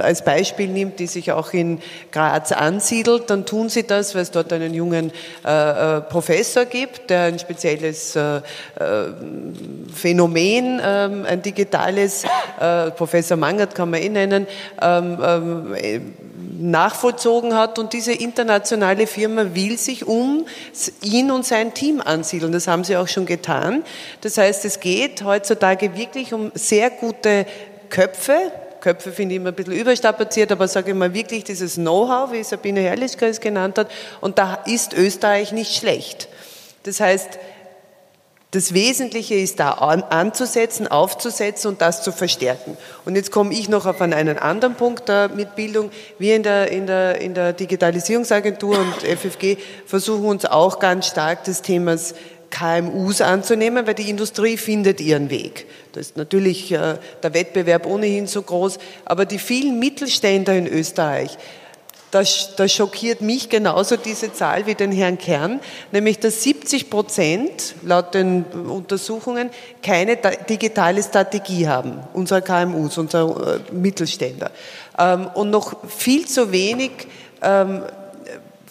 als 0.02 0.24
Beispiel 0.24 0.68
nimmt, 0.68 0.98
die 0.98 1.06
sich 1.06 1.32
auch 1.32 1.52
in 1.52 1.80
Graz 2.10 2.52
ansiedelt, 2.52 3.30
dann 3.30 3.46
tun 3.46 3.68
sie 3.68 3.86
das, 3.86 4.14
weil 4.14 4.22
es 4.22 4.30
dort 4.30 4.52
einen 4.52 4.74
jungen 4.74 5.12
äh, 5.44 5.96
äh 5.96 6.00
Professor 6.00 6.64
gibt, 6.64 7.10
der 7.10 7.22
ein 7.24 7.38
spezielles 7.38 8.16
äh, 8.16 8.40
Phänomen, 9.94 10.80
ähm, 10.82 11.26
ein 11.26 11.42
digitales, 11.42 12.24
Professor 12.96 13.36
Mangert 13.36 13.74
kann 13.74 13.90
man 13.90 14.00
eh 14.00 14.08
nennen, 14.08 14.46
ähm, 14.80 15.18
ähm, 15.22 16.14
nachvollzogen 16.58 17.54
hat 17.54 17.78
und 17.78 17.92
diese 17.92 18.12
internationale 18.12 19.06
Firma 19.06 19.54
will 19.54 19.78
sich 19.78 20.06
um 20.06 20.46
ihn 21.02 21.30
und 21.30 21.46
sein 21.46 21.74
Team 21.74 22.00
ansiedeln. 22.00 22.52
Das 22.52 22.66
haben 22.66 22.84
sie 22.84 22.96
auch 22.96 23.08
schon 23.08 23.26
getan. 23.26 23.84
Das 24.20 24.38
heißt, 24.38 24.64
es 24.64 24.80
geht 24.80 25.22
heutzutage 25.22 25.96
wirklich 25.96 26.32
um 26.34 26.50
sehr 26.54 26.90
gute 26.90 27.46
Köpfe, 27.90 28.52
Köpfe 28.88 29.12
finde 29.12 29.34
ich 29.34 29.40
immer 29.40 29.50
ein 29.50 29.54
bisschen 29.54 29.74
überstrapaziert, 29.74 30.50
aber 30.50 30.66
sage 30.66 30.92
ich 30.92 30.96
mal 30.96 31.12
wirklich 31.12 31.44
dieses 31.44 31.74
Know-how, 31.74 32.32
wie 32.32 32.42
Sabine 32.42 32.80
Herrlichka 32.80 33.26
es 33.26 33.38
genannt 33.38 33.76
hat, 33.76 33.90
und 34.22 34.38
da 34.38 34.54
ist 34.64 34.94
Österreich 34.94 35.52
nicht 35.52 35.74
schlecht. 35.76 36.26
Das 36.84 37.00
heißt, 37.00 37.38
Das 38.50 38.72
Wesentliche 38.72 39.34
ist 39.34 39.60
da 39.60 39.72
anzusetzen, 39.72 40.88
aufzusetzen 40.88 41.68
und 41.72 41.82
das 41.82 42.02
zu 42.02 42.12
verstärken. 42.12 42.78
Und 43.04 43.14
jetzt 43.14 43.30
komme 43.30 43.52
ich 43.52 43.68
noch 43.68 43.84
auf 43.84 44.00
einen 44.00 44.38
anderen 44.38 44.74
Punkt 44.74 45.06
der 45.06 45.28
Mitbildung. 45.28 45.90
Wir 46.18 46.34
in 46.34 46.44
der, 46.44 46.70
in 46.70 46.86
der, 46.86 47.20
in 47.20 47.34
der 47.34 47.52
Digitalisierungsagentur 47.52 48.78
und 48.78 48.94
FFG 49.02 49.58
versuchen 49.84 50.24
uns 50.24 50.46
auch 50.46 50.78
ganz 50.78 51.08
stark 51.08 51.44
des 51.44 51.60
Themas 51.60 52.14
KMUs 52.50 53.20
anzunehmen, 53.20 53.86
weil 53.86 53.94
die 53.94 54.10
Industrie 54.10 54.56
findet 54.56 55.00
ihren 55.00 55.30
Weg. 55.30 55.66
Da 55.92 56.00
ist 56.00 56.16
natürlich 56.16 56.72
äh, 56.72 56.96
der 57.22 57.34
Wettbewerb 57.34 57.86
ohnehin 57.86 58.26
so 58.26 58.42
groß, 58.42 58.78
aber 59.04 59.26
die 59.26 59.38
vielen 59.38 59.78
Mittelständler 59.78 60.54
in 60.54 60.66
Österreich, 60.66 61.36
das, 62.10 62.54
das 62.56 62.72
schockiert 62.72 63.20
mich 63.20 63.50
genauso 63.50 63.96
diese 63.96 64.32
Zahl 64.32 64.66
wie 64.66 64.74
den 64.74 64.92
Herrn 64.92 65.18
Kern, 65.18 65.60
nämlich 65.92 66.18
dass 66.18 66.42
70 66.42 66.88
Prozent 66.88 67.74
laut 67.82 68.14
den 68.14 68.44
Untersuchungen 68.44 69.50
keine 69.82 70.16
digitale 70.48 71.02
Strategie 71.02 71.68
haben, 71.68 72.00
unserer 72.14 72.40
KMUs, 72.40 72.96
unserer 72.96 73.56
äh, 73.56 73.74
Mittelständler. 73.74 74.50
Ähm, 74.98 75.28
und 75.34 75.50
noch 75.50 75.76
viel 75.86 76.26
zu 76.26 76.50
wenig 76.50 76.92
ähm, 77.42 77.82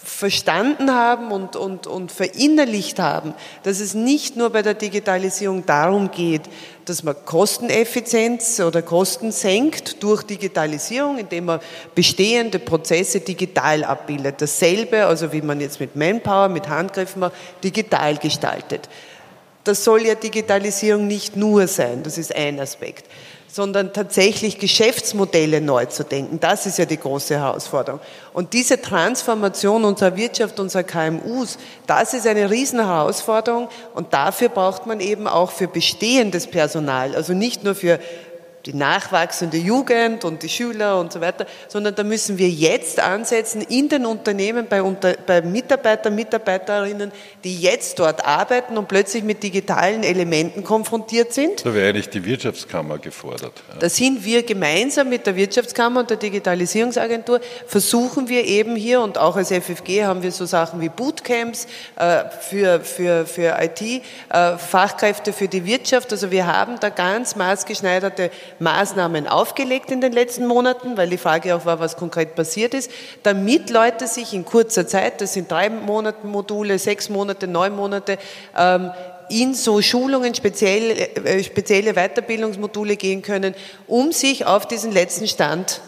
verstanden 0.08 0.92
haben 0.92 1.30
und, 1.30 1.54
und, 1.54 1.86
und 1.86 2.10
verinnerlicht 2.10 2.98
haben, 2.98 3.34
dass 3.62 3.80
es 3.80 3.94
nicht 3.94 4.36
nur 4.36 4.50
bei 4.50 4.62
der 4.62 4.74
Digitalisierung 4.74 5.66
darum 5.66 6.10
geht, 6.10 6.42
dass 6.86 7.02
man 7.02 7.14
Kosteneffizienz 7.24 8.58
oder 8.60 8.82
Kosten 8.82 9.30
senkt 9.30 10.02
durch 10.02 10.22
Digitalisierung, 10.22 11.18
indem 11.18 11.46
man 11.46 11.60
bestehende 11.94 12.58
Prozesse 12.58 13.20
digital 13.20 13.84
abbildet. 13.84 14.40
Dasselbe, 14.40 15.04
also 15.04 15.32
wie 15.32 15.42
man 15.42 15.60
jetzt 15.60 15.78
mit 15.80 15.94
Manpower, 15.94 16.48
mit 16.48 16.68
Handgriffen 16.68 17.30
digital 17.62 18.16
gestaltet. 18.16 18.88
Das 19.64 19.84
soll 19.84 20.06
ja 20.06 20.14
Digitalisierung 20.14 21.06
nicht 21.06 21.36
nur 21.36 21.66
sein, 21.66 22.02
das 22.02 22.16
ist 22.16 22.34
ein 22.34 22.58
Aspekt 22.58 23.04
sondern 23.58 23.92
tatsächlich 23.92 24.60
Geschäftsmodelle 24.60 25.60
neu 25.60 25.86
zu 25.86 26.04
denken. 26.04 26.38
Das 26.38 26.64
ist 26.64 26.78
ja 26.78 26.84
die 26.84 26.96
große 26.96 27.34
Herausforderung. 27.34 27.98
Und 28.32 28.52
diese 28.52 28.80
Transformation 28.80 29.84
unserer 29.84 30.14
Wirtschaft, 30.14 30.60
unserer 30.60 30.84
KMUs, 30.84 31.58
das 31.88 32.14
ist 32.14 32.24
eine 32.28 32.52
Riesenherausforderung 32.52 33.68
und 33.96 34.14
dafür 34.14 34.48
braucht 34.48 34.86
man 34.86 35.00
eben 35.00 35.26
auch 35.26 35.50
für 35.50 35.66
bestehendes 35.66 36.46
Personal, 36.46 37.16
also 37.16 37.32
nicht 37.32 37.64
nur 37.64 37.74
für 37.74 37.98
die 38.68 38.76
nachwachsende 38.76 39.56
Jugend 39.56 40.26
und 40.26 40.42
die 40.42 40.48
Schüler 40.50 41.00
und 41.00 41.10
so 41.10 41.22
weiter, 41.22 41.46
sondern 41.68 41.94
da 41.94 42.04
müssen 42.04 42.36
wir 42.36 42.50
jetzt 42.50 43.00
ansetzen 43.00 43.62
in 43.62 43.88
den 43.88 44.04
Unternehmen, 44.04 44.66
bei, 44.68 44.82
Unter 44.82 45.14
bei 45.26 45.40
Mitarbeitern, 45.40 46.14
Mitarbeiterinnen, 46.14 47.10
die 47.44 47.58
jetzt 47.58 47.98
dort 47.98 48.26
arbeiten 48.26 48.76
und 48.76 48.86
plötzlich 48.86 49.24
mit 49.24 49.42
digitalen 49.42 50.02
Elementen 50.02 50.64
konfrontiert 50.64 51.32
sind. 51.32 51.64
Da 51.64 51.72
wäre 51.72 51.88
eigentlich 51.88 52.10
die 52.10 52.22
Wirtschaftskammer 52.22 52.98
gefordert. 52.98 53.54
Ja. 53.72 53.78
Da 53.78 53.88
sind 53.88 54.22
wir 54.22 54.42
gemeinsam 54.42 55.08
mit 55.08 55.26
der 55.26 55.34
Wirtschaftskammer 55.34 56.00
und 56.00 56.10
der 56.10 56.18
Digitalisierungsagentur, 56.18 57.40
versuchen 57.66 58.28
wir 58.28 58.44
eben 58.44 58.76
hier 58.76 59.00
und 59.00 59.16
auch 59.16 59.36
als 59.36 59.50
FFG 59.50 60.04
haben 60.04 60.22
wir 60.22 60.30
so 60.30 60.44
Sachen 60.44 60.82
wie 60.82 60.90
Bootcamps 60.90 61.66
äh, 61.96 62.24
für, 62.42 62.80
für, 62.80 63.24
für 63.24 63.56
IT, 63.62 63.80
äh, 63.80 64.58
Fachkräfte 64.58 65.32
für 65.32 65.48
die 65.48 65.64
Wirtschaft. 65.64 66.12
Also 66.12 66.30
wir 66.30 66.46
haben 66.46 66.78
da 66.80 66.90
ganz 66.90 67.34
maßgeschneiderte 67.34 68.30
Maßnahmen 68.58 69.26
aufgelegt 69.26 69.90
in 69.90 70.00
den 70.00 70.12
letzten 70.12 70.46
Monaten, 70.46 70.96
weil 70.96 71.08
die 71.08 71.18
Frage 71.18 71.54
auch 71.54 71.64
war, 71.64 71.80
was 71.80 71.96
konkret 71.96 72.34
passiert 72.34 72.74
ist, 72.74 72.90
damit 73.22 73.70
Leute 73.70 74.06
sich 74.06 74.34
in 74.34 74.44
kurzer 74.44 74.86
Zeit, 74.86 75.20
das 75.20 75.34
sind 75.34 75.50
drei 75.50 75.70
Monate 75.70 76.26
Module, 76.26 76.78
sechs 76.78 77.08
Monate, 77.08 77.46
neun 77.46 77.74
Monate, 77.74 78.18
ähm, 78.56 78.90
in 79.30 79.54
so 79.54 79.82
Schulungen, 79.82 80.34
speziell, 80.34 80.90
äh, 80.90 81.44
spezielle 81.44 81.94
Weiterbildungsmodule 81.94 82.96
gehen 82.96 83.22
können, 83.22 83.54
um 83.86 84.12
sich 84.12 84.46
auf 84.46 84.66
diesen 84.66 84.92
letzten 84.92 85.28
Stand 85.28 85.80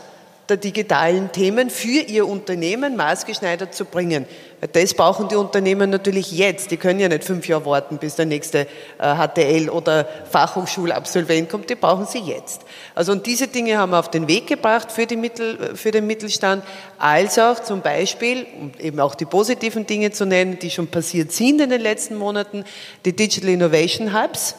der 0.51 0.57
digitalen 0.57 1.33
Themen 1.33 1.71
für 1.71 2.03
ihr 2.03 2.27
Unternehmen 2.27 2.97
maßgeschneidert 2.97 3.75
zu 3.75 3.85
bringen. 3.85 4.27
Das 4.72 4.92
brauchen 4.92 5.28
die 5.28 5.36
Unternehmen 5.36 5.88
natürlich 5.88 6.32
jetzt. 6.32 6.70
Die 6.70 6.76
können 6.76 7.00
ja 7.00 7.08
nicht 7.08 7.24
fünf 7.24 7.48
Jahre 7.48 7.64
warten, 7.64 7.96
bis 7.96 8.16
der 8.16 8.26
nächste 8.26 8.66
HTL 8.98 9.66
äh, 9.66 9.70
oder 9.70 10.06
Fachhochschulabsolvent 10.30 11.48
kommt. 11.48 11.70
Die 11.70 11.74
brauchen 11.74 12.06
sie 12.06 12.18
jetzt. 12.18 12.62
Also 12.94 13.12
und 13.12 13.24
diese 13.26 13.48
Dinge 13.48 13.78
haben 13.78 13.92
wir 13.92 13.98
auf 13.98 14.11
den 14.11 14.28
Weg 14.28 14.46
gebracht 14.46 14.92
für, 14.92 15.06
die 15.06 15.16
Mittel, 15.16 15.74
für 15.76 15.92
den 15.92 16.06
Mittelstand, 16.06 16.62
als 16.98 17.38
auch 17.38 17.61
zum 17.61 17.80
Beispiel, 17.80 18.46
um 18.61 18.72
eben 18.78 19.00
auch 19.00 19.14
die 19.14 19.24
positiven 19.24 19.86
Dinge 19.86 20.11
zu 20.11 20.26
nennen, 20.26 20.58
die 20.58 20.70
schon 20.70 20.88
passiert 20.88 21.32
sind 21.32 21.61
in 21.61 21.70
den 21.70 21.80
letzten 21.80 22.16
Monaten, 22.16 22.64
die 23.06 23.16
Digital 23.16 23.48
Innovation 23.48 24.12
Hubs 24.12 24.56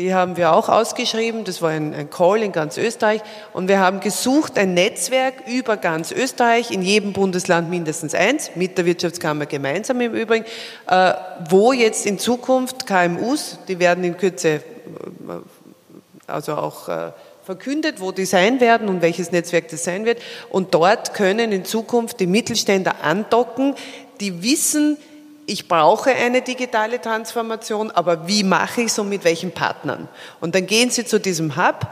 die 0.00 0.14
haben 0.14 0.38
wir 0.38 0.54
auch 0.54 0.70
ausgeschrieben. 0.70 1.44
Das 1.44 1.60
war 1.60 1.70
ein, 1.70 1.94
ein, 1.94 2.08
Call 2.08 2.42
in 2.42 2.52
ganz 2.52 2.78
Österreich. 2.78 3.20
Und 3.52 3.68
wir 3.68 3.80
haben 3.80 4.00
gesucht, 4.00 4.58
ein 4.58 4.72
Netzwerk 4.72 5.46
über 5.46 5.76
ganz 5.76 6.10
Österreich, 6.10 6.70
in 6.70 6.80
jedem 6.80 7.12
Bundesland 7.12 7.68
mindestens 7.68 8.14
eins, 8.14 8.52
mit 8.54 8.78
der 8.78 8.86
Wirtschaftskammer 8.86 9.44
gemeinsam 9.44 10.00
im 10.00 10.14
Übrigen, 10.14 10.46
äh, 10.86 11.12
wo 11.50 11.72
jetzt 11.72 12.06
in 12.06 12.18
Zukunft 12.18 12.86
KMUs, 12.86 13.58
die 13.68 13.78
werden 13.78 14.02
in 14.02 14.16
Kürze 14.16 14.48
äh, 14.48 14.60
also 16.26 16.54
auch 16.54 16.88
äh, 16.88 17.12
verkündet, 17.44 18.00
wo 18.00 18.10
die 18.10 18.24
sein 18.24 18.60
werden 18.60 18.88
und 18.88 19.02
welches 19.02 19.32
Netzwerk 19.32 19.68
das 19.68 19.84
sein 19.84 20.06
wird. 20.06 20.22
Und 20.48 20.72
dort 20.72 21.12
können 21.12 21.52
in 21.52 21.66
Zukunft 21.66 22.20
die 22.20 22.26
Mittelständler 22.26 23.02
andocken, 23.02 23.74
die 24.20 24.42
wissen, 24.42 24.96
ich 25.50 25.66
brauche 25.66 26.10
eine 26.10 26.42
digitale 26.42 27.00
Transformation, 27.00 27.90
aber 27.90 28.28
wie 28.28 28.44
mache 28.44 28.82
ich 28.82 28.86
es 28.86 28.98
und 29.00 29.08
mit 29.08 29.24
welchen 29.24 29.50
Partnern? 29.50 30.08
Und 30.40 30.54
dann 30.54 30.64
gehen 30.66 30.90
Sie 30.90 31.04
zu 31.04 31.18
diesem 31.18 31.56
Hub 31.56 31.88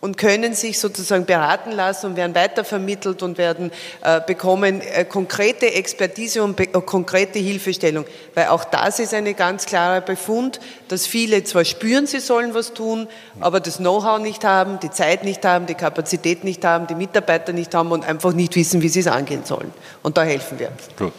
und 0.00 0.16
können 0.16 0.54
sich 0.54 0.78
sozusagen 0.78 1.24
beraten 1.24 1.72
lassen 1.72 2.06
und 2.06 2.16
werden 2.16 2.36
weitervermittelt 2.36 3.22
und 3.24 3.36
werden 3.36 3.72
äh, 4.02 4.20
bekommen 4.20 4.80
äh, 4.80 5.04
konkrete 5.04 5.74
Expertise 5.74 6.44
und 6.44 6.58
äh, 6.60 6.66
konkrete 6.66 7.40
Hilfestellung. 7.40 8.04
Weil 8.34 8.46
auch 8.46 8.62
das 8.62 9.00
ist 9.00 9.12
ein 9.12 9.34
ganz 9.34 9.66
klarer 9.66 10.00
Befund, 10.00 10.60
dass 10.86 11.06
viele 11.06 11.42
zwar 11.42 11.64
spüren, 11.64 12.06
sie 12.06 12.20
sollen 12.20 12.54
was 12.54 12.74
tun, 12.74 13.08
aber 13.40 13.58
das 13.58 13.78
Know-how 13.78 14.20
nicht 14.20 14.44
haben, 14.44 14.78
die 14.78 14.90
Zeit 14.90 15.24
nicht 15.24 15.44
haben, 15.44 15.66
die 15.66 15.74
Kapazität 15.74 16.44
nicht 16.44 16.64
haben, 16.64 16.86
die 16.86 16.94
Mitarbeiter 16.94 17.52
nicht 17.52 17.74
haben 17.74 17.90
und 17.90 18.04
einfach 18.04 18.32
nicht 18.32 18.54
wissen, 18.54 18.82
wie 18.82 18.88
sie 18.88 19.00
es 19.00 19.08
angehen 19.08 19.44
sollen. 19.44 19.72
Und 20.04 20.16
da 20.16 20.22
helfen 20.22 20.60
wir. 20.60 20.70
Gut. 20.96 21.12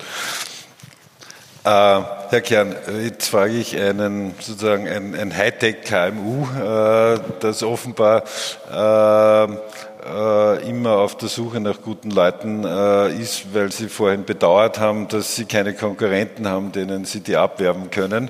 Äh, 1.65 1.69
Herr 1.69 2.41
Kern, 2.41 2.75
jetzt 3.01 3.29
frage 3.29 3.53
ich 3.53 3.79
einen 3.79 4.35
sozusagen 4.37 4.85
ein, 4.85 5.15
ein 5.15 5.33
Hightech-KMU, 5.33 6.47
äh, 6.59 7.19
das 7.39 7.63
offenbar 7.63 8.23
äh, 8.69 9.43
äh, 10.05 10.69
immer 10.69 10.97
auf 10.97 11.15
der 11.15 11.29
Suche 11.29 11.61
nach 11.61 11.81
guten 11.81 12.11
Leuten 12.11 12.65
äh, 12.65 13.13
ist, 13.17 13.53
weil 13.53 13.71
Sie 13.71 13.87
vorhin 13.87 14.25
bedauert 14.25 14.77
haben, 14.77 15.07
dass 15.07 15.37
Sie 15.37 15.45
keine 15.45 15.73
Konkurrenten 15.73 16.49
haben, 16.49 16.73
denen 16.73 17.05
Sie 17.05 17.21
die 17.21 17.37
abwerben 17.37 17.89
können. 17.89 18.29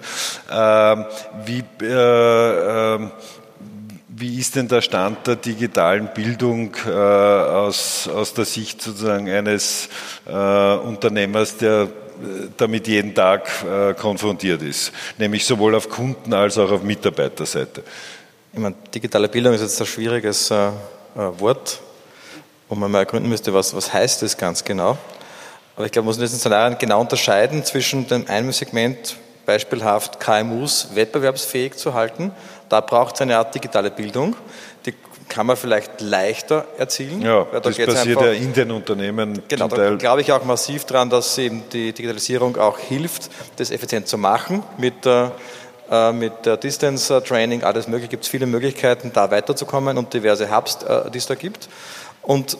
Ähm, 0.51 1.05
wie 1.43 1.63
ähm, 1.83 3.11
wie 4.15 4.39
ist 4.39 4.55
denn 4.55 4.67
der 4.67 4.81
Stand 4.81 5.25
der 5.25 5.37
digitalen 5.37 6.09
Bildung 6.13 6.75
äh, 6.85 6.91
aus, 6.91 8.07
aus 8.07 8.35
der 8.35 8.45
Sicht 8.45 8.79
sozusagen 8.79 9.27
eines 9.27 9.89
äh, 10.27 10.75
Unternehmers, 10.75 11.57
der 11.57 11.87
damit 12.57 12.87
jeden 12.87 13.13
Tag 13.13 13.49
äh, 13.63 13.93
konfrontiert 13.93 14.61
ist, 14.61 14.91
nämlich 15.17 15.45
sowohl 15.45 15.75
auf 15.75 15.89
Kunden- 15.89 16.33
als 16.33 16.57
auch 16.57 16.71
auf 16.71 16.83
Mitarbeiterseite. 16.83 17.83
Ich 18.51 18.59
meine, 18.59 18.75
digitale 18.93 19.27
Bildung 19.27 19.53
ist 19.53 19.61
jetzt 19.61 19.79
ein 19.81 19.87
schwieriges 19.87 20.51
äh, 20.51 20.67
äh, 20.67 20.71
Wort, 21.15 21.79
wo 22.69 22.75
man 22.75 22.91
mal 22.91 22.99
ergründen 22.99 23.29
müsste, 23.29 23.53
was, 23.53 23.75
was 23.75 23.91
heißt 23.91 24.21
das 24.21 24.37
ganz 24.37 24.63
genau. 24.63 24.97
Aber 25.75 25.85
ich 25.85 25.91
glaube, 25.91 26.05
man 26.05 26.09
muss 26.09 26.17
in 26.17 26.23
diesen 26.23 26.39
Szenarien 26.39 26.77
genau 26.77 27.01
unterscheiden 27.01 27.65
zwischen 27.65 28.07
dem 28.07 28.27
einen 28.27 28.51
Segment, 28.51 29.15
beispielhaft 29.45 30.19
KMUs 30.19 30.89
wettbewerbsfähig 30.93 31.75
zu 31.75 31.93
halten. 31.93 32.31
Da 32.69 32.79
braucht 32.81 33.15
es 33.15 33.21
eine 33.21 33.37
Art 33.37 33.53
digitale 33.53 33.91
Bildung. 33.91 34.35
Kann 35.29 35.45
man 35.47 35.57
vielleicht 35.57 36.01
leichter 36.01 36.65
erzielen. 36.77 37.21
Ja, 37.21 37.45
da 37.51 37.59
das 37.59 37.77
passiert 37.77 37.89
einfach, 37.89 38.25
ja 38.25 38.31
in 38.31 38.53
den 38.53 38.71
Unternehmen. 38.71 39.41
Genau, 39.47 39.67
da 39.67 39.95
glaube 39.95 40.21
ich 40.21 40.31
auch 40.31 40.43
massiv 40.43 40.85
daran, 40.85 41.09
dass 41.09 41.37
eben 41.37 41.63
die 41.71 41.93
Digitalisierung 41.93 42.57
auch 42.57 42.79
hilft, 42.79 43.29
das 43.57 43.71
effizient 43.71 44.07
zu 44.07 44.17
machen 44.17 44.63
mit 44.77 45.05
äh, 45.05 46.11
mit 46.11 46.45
der 46.45 46.57
Distance 46.57 47.21
Training, 47.23 47.63
alles 47.63 47.87
mögliche, 47.87 48.09
gibt 48.09 48.23
es 48.23 48.29
viele 48.29 48.45
Möglichkeiten, 48.45 49.11
da 49.13 49.29
weiterzukommen 49.29 49.97
und 49.97 50.13
diverse 50.13 50.55
Hubs, 50.55 50.81
äh, 50.83 51.11
die 51.11 51.17
es 51.17 51.27
da 51.27 51.35
gibt. 51.35 51.69
Und 52.21 52.57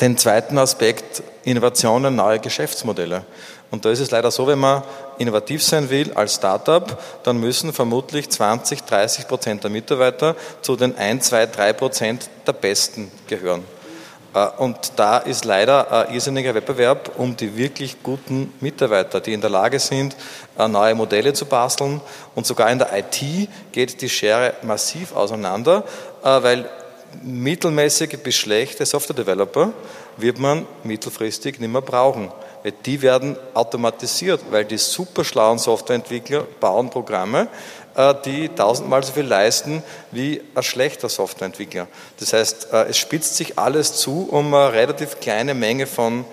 den 0.00 0.18
zweiten 0.18 0.58
Aspekt, 0.58 1.22
Innovationen, 1.44 2.16
neue 2.16 2.40
Geschäftsmodelle. 2.40 3.24
Und 3.70 3.84
da 3.84 3.90
ist 3.90 4.00
es 4.00 4.10
leider 4.10 4.30
so, 4.30 4.46
wenn 4.46 4.58
man 4.58 4.82
innovativ 5.18 5.62
sein 5.62 5.90
will 5.90 6.12
als 6.14 6.34
Startup, 6.34 7.02
dann 7.22 7.38
müssen 7.38 7.72
vermutlich 7.72 8.30
20, 8.30 8.82
30 8.82 9.28
Prozent 9.28 9.64
der 9.64 9.70
Mitarbeiter 9.70 10.36
zu 10.62 10.76
den 10.76 10.96
1, 10.96 11.26
2, 11.26 11.46
3 11.46 11.72
Prozent 11.72 12.30
der 12.46 12.52
Besten 12.52 13.10
gehören. 13.26 13.64
Äh, 14.36 14.48
und 14.58 14.92
da 14.96 15.18
ist 15.18 15.44
leider 15.44 15.90
ein 15.90 16.14
irrsinniger 16.14 16.54
Wettbewerb 16.54 17.12
um 17.16 17.36
die 17.36 17.56
wirklich 17.56 18.02
guten 18.02 18.52
Mitarbeiter, 18.60 19.20
die 19.20 19.32
in 19.32 19.40
der 19.40 19.50
Lage 19.50 19.78
sind, 19.78 20.14
äh, 20.58 20.68
neue 20.68 20.94
Modelle 20.94 21.32
zu 21.32 21.46
basteln. 21.46 22.00
Und 22.34 22.46
sogar 22.46 22.70
in 22.70 22.78
der 22.78 22.96
IT 22.96 23.48
geht 23.72 24.00
die 24.00 24.08
Schere 24.08 24.54
massiv 24.62 25.16
auseinander, 25.16 25.84
äh, 26.22 26.42
weil 26.42 26.68
mittelmäßige 27.22 28.18
bis 28.22 28.34
schlechte 28.34 28.84
Software-Developer 28.84 29.72
wird 30.18 30.38
man 30.38 30.66
mittelfristig 30.84 31.58
nicht 31.58 31.72
mehr 31.72 31.80
brauchen. 31.80 32.30
Die 32.72 33.02
werden 33.02 33.36
automatisiert, 33.54 34.40
weil 34.50 34.64
die 34.64 34.78
super 34.78 35.24
schlauen 35.24 35.58
Softwareentwickler 35.58 36.44
bauen 36.60 36.90
Programme, 36.90 37.48
äh, 37.96 38.14
die 38.24 38.48
tausendmal 38.50 39.02
so 39.02 39.12
viel 39.12 39.24
leisten 39.24 39.82
wie 40.10 40.42
ein 40.54 40.62
schlechter 40.62 41.08
Softwareentwickler. 41.08 41.88
Das 42.20 42.32
heißt, 42.32 42.68
äh, 42.72 42.88
es 42.88 42.98
spitzt 42.98 43.36
sich 43.36 43.58
alles 43.58 43.94
zu 43.94 44.28
um 44.30 44.52
eine 44.52 44.72
relativ 44.72 45.20
kleine 45.20 45.54
Menge 45.54 45.86
von 45.86 46.24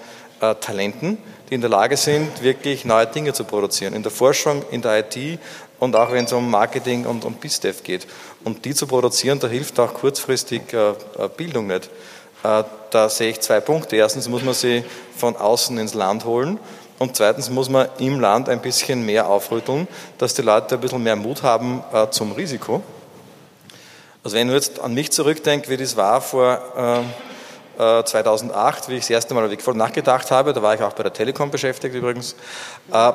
äh, 0.41 0.55
Talenten, 0.55 1.17
die 1.49 1.55
in 1.55 1.61
der 1.61 1.69
Lage 1.69 1.95
sind, 1.95 2.41
wirklich 2.41 2.84
neue 2.84 3.07
Dinge 3.07 3.31
zu 3.31 3.45
produzieren. 3.45 3.93
In 3.93 4.03
der 4.03 4.11
Forschung, 4.11 4.63
in 4.71 4.81
der 4.81 4.99
IT 4.99 5.39
und 5.79 5.95
auch 5.95 6.11
wenn 6.11 6.25
es 6.25 6.34
um 6.34 6.51
Marketing 6.51 7.05
und 7.05 7.23
um 7.23 7.36
BizDev 7.36 7.84
geht. 7.84 8.07
Und 8.43 8.65
die 8.65 8.73
zu 8.73 8.86
produzieren, 8.86 9.39
da 9.39 9.47
hilft 9.47 9.79
auch 9.79 9.93
kurzfristig 9.93 10.63
Bildung 11.38 11.67
nicht. 11.67 11.89
Da 12.43 13.09
sehe 13.09 13.29
ich 13.29 13.39
zwei 13.39 13.61
Punkte. 13.61 13.95
Erstens 13.95 14.27
muss 14.27 14.43
man 14.43 14.53
sie 14.53 14.83
von 15.17 15.35
außen 15.35 15.77
ins 15.77 15.93
Land 15.93 16.25
holen 16.25 16.59
und 16.99 17.15
zweitens 17.15 17.49
muss 17.49 17.69
man 17.69 17.87
im 17.99 18.19
Land 18.19 18.49
ein 18.49 18.61
bisschen 18.61 19.05
mehr 19.05 19.27
aufrütteln, 19.27 19.87
dass 20.17 20.33
die 20.33 20.41
Leute 20.41 20.75
ein 20.75 20.81
bisschen 20.81 21.01
mehr 21.01 21.15
Mut 21.15 21.41
haben 21.41 21.83
äh, 21.93 22.09
zum 22.09 22.33
Risiko. 22.33 22.83
Also 24.23 24.37
wenn 24.37 24.47
ich 24.47 24.53
jetzt 24.53 24.79
an 24.79 24.93
mich 24.93 25.11
zurückdenke, 25.11 25.69
wie 25.69 25.77
das 25.77 25.97
war 25.97 26.21
vor 26.21 27.03
äh, 27.77 28.03
2008, 28.03 28.85
äh, 28.87 28.91
wie 28.91 28.95
ich 28.95 29.01
das 29.01 29.09
erste 29.09 29.33
Mal 29.33 29.57
voll 29.57 29.75
nachgedacht 29.75 30.31
habe, 30.31 30.53
da 30.53 30.61
war 30.61 30.75
ich 30.75 30.81
auch 30.81 30.93
bei 30.93 31.03
der 31.03 31.13
Telekom 31.13 31.49
beschäftigt 31.49 31.95
übrigens, 31.95 32.35
äh, 32.91 33.11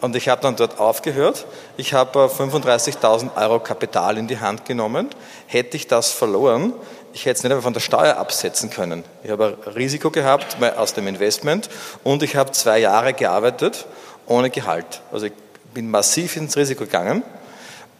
und 0.00 0.14
ich 0.16 0.28
habe 0.28 0.42
dann 0.42 0.54
dort 0.54 0.78
aufgehört. 0.80 1.46
Ich 1.78 1.94
habe 1.94 2.26
35.000 2.26 3.26
äh, 3.36 3.40
Euro 3.40 3.60
Kapital 3.60 4.18
in 4.18 4.26
die 4.26 4.38
Hand 4.38 4.66
genommen. 4.66 5.08
Hätte 5.46 5.78
ich 5.78 5.86
das 5.86 6.10
verloren, 6.10 6.74
ich 7.14 7.26
hätte 7.26 7.38
es 7.38 7.42
nicht 7.44 7.52
einfach 7.52 7.62
von 7.62 7.72
der 7.72 7.80
Steuer 7.80 8.16
absetzen 8.16 8.70
können. 8.70 9.04
Ich 9.22 9.30
habe 9.30 9.56
ein 9.64 9.72
Risiko 9.72 10.10
gehabt 10.10 10.56
aus 10.76 10.94
dem 10.94 11.06
Investment 11.06 11.70
und 12.02 12.24
ich 12.24 12.34
habe 12.34 12.50
zwei 12.50 12.80
Jahre 12.80 13.14
gearbeitet 13.14 13.86
ohne 14.26 14.50
Gehalt. 14.50 15.00
Also 15.12 15.26
ich 15.26 15.32
bin 15.72 15.90
massiv 15.90 16.36
ins 16.36 16.56
Risiko 16.56 16.84
gegangen. 16.84 17.22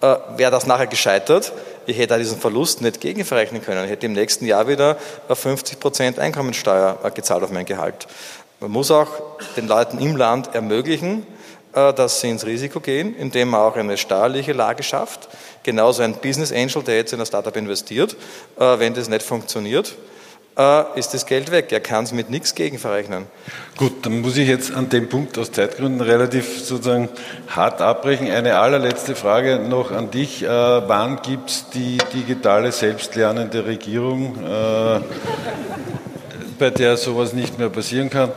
Äh, 0.01 0.17
Wäre 0.37 0.51
das 0.51 0.67
nachher 0.67 0.89
gescheitert, 0.89 1.53
ich 1.87 1.97
hätte 1.97 2.19
diesen 2.19 2.39
Verlust 2.39 2.81
nicht 2.81 3.01
gegenverrechnen 3.01 3.63
können. 3.63 3.85
Ich 3.85 3.91
hätte 3.91 4.07
im 4.07 4.15
nächsten 4.15 4.47
Jahr 4.47 4.67
wieder 4.67 4.97
50 5.29 5.79
Prozent 5.79 6.19
Einkommensteuer 6.19 6.99
äh, 7.05 7.11
gezahlt 7.11 7.45
auf 7.45 7.51
mein 7.51 7.67
Gehalt. 7.67 8.09
Man 8.59 8.73
muss 8.73 8.91
auch 8.91 9.09
den 9.57 9.69
Leuten 9.69 9.99
im 9.99 10.17
Land 10.17 10.55
ermöglichen, 10.55 11.25
äh, 11.73 11.93
dass 11.93 12.21
sie 12.21 12.31
ins 12.31 12.47
Risiko 12.47 12.81
gehen, 12.81 13.15
indem 13.15 13.51
man 13.51 13.61
auch 13.61 13.77
eine 13.77 13.97
steuerliche 13.97 14.55
Lage 14.55 14.83
schafft. 14.83 15.29
Genauso 15.65 16.03
ein 16.03 16.15
Business 16.17 16.53
Angel, 16.53 16.83
der 16.83 16.97
jetzt 16.97 17.15
in 17.15 17.21
ein 17.21 17.27
Startup 17.27 17.57
investiert, 17.57 18.15
äh, 18.59 18.79
wenn 18.79 18.93
das 18.93 19.09
nicht 19.09 19.23
funktioniert, 19.23 19.97
äh, 20.59 20.83
ist 20.95 21.15
das 21.15 21.25
Geld 21.25 21.51
weg. 21.51 21.73
Er 21.73 21.81
kann 21.81 22.05
es 22.05 22.13
mit 22.13 22.29
nichts 22.29 22.55
gegenverrechnen. 22.55 23.25
Gut, 23.79 24.05
dann 24.05 24.21
muss 24.21 24.37
ich 24.37 24.47
jetzt 24.47 24.75
an 24.75 24.91
dem 24.91 25.09
Punkt 25.09 25.39
aus 25.39 25.51
Zeitgründen 25.53 26.03
relativ 26.03 26.63
sozusagen 26.63 27.09
hart 27.49 27.81
abbrechen. 27.81 28.31
Eine 28.31 28.59
allerletzte 28.59 29.17
Frage 29.17 29.59
noch 29.59 29.91
an 29.91 30.11
dich. 30.11 30.43
Wann 30.43 31.23
gibt 31.23 31.49
es 31.49 31.71
die 31.71 31.97
digitale 32.13 32.71
selbstlernende 32.71 33.65
Regierung, 33.65 34.37
bei 36.59 36.71
der 36.71 36.97
sowas 36.99 37.33
nicht 37.33 37.59
mehr 37.59 37.71
passieren 37.71 38.11
kann? 38.11 38.31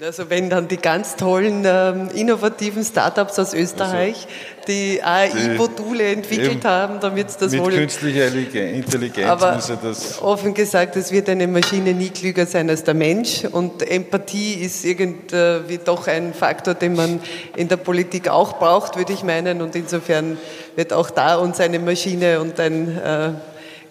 Also 0.00 0.28
wenn 0.28 0.50
dann 0.50 0.68
die 0.68 0.76
ganz 0.76 1.16
tollen, 1.16 1.64
ähm, 1.64 2.10
innovativen 2.14 2.84
Startups 2.84 3.38
aus 3.38 3.54
Österreich, 3.54 4.14
also, 4.16 4.66
die 4.68 5.02
AI-Module 5.02 6.04
entwickelt 6.04 6.64
haben, 6.64 7.00
damit 7.00 7.28
es 7.28 7.36
das 7.38 7.52
mit 7.52 7.60
wohl... 7.62 7.70
Mit 7.70 7.80
künstlicher 7.80 8.26
Intelligenz 8.26 9.26
aber 9.26 9.54
muss 9.54 9.70
er 9.70 9.76
das... 9.76 10.20
offen 10.20 10.52
gesagt, 10.52 10.96
es 10.96 11.12
wird 11.12 11.28
eine 11.30 11.46
Maschine 11.46 11.94
nie 11.94 12.10
klüger 12.10 12.44
sein 12.44 12.68
als 12.68 12.84
der 12.84 12.94
Mensch. 12.94 13.44
Und 13.50 13.88
Empathie 13.88 14.54
ist 14.54 14.84
irgendwie 14.84 15.78
doch 15.82 16.08
ein 16.08 16.34
Faktor, 16.34 16.74
den 16.74 16.94
man 16.94 17.20
in 17.56 17.68
der 17.68 17.78
Politik 17.78 18.28
auch 18.28 18.58
braucht, 18.58 18.96
würde 18.96 19.14
ich 19.14 19.22
meinen. 19.22 19.62
Und 19.62 19.74
insofern 19.76 20.36
wird 20.74 20.92
auch 20.92 21.10
da 21.10 21.36
uns 21.36 21.58
eine 21.60 21.78
Maschine 21.78 22.40
und 22.40 22.60
ein... 22.60 22.98
Äh, 22.98 23.30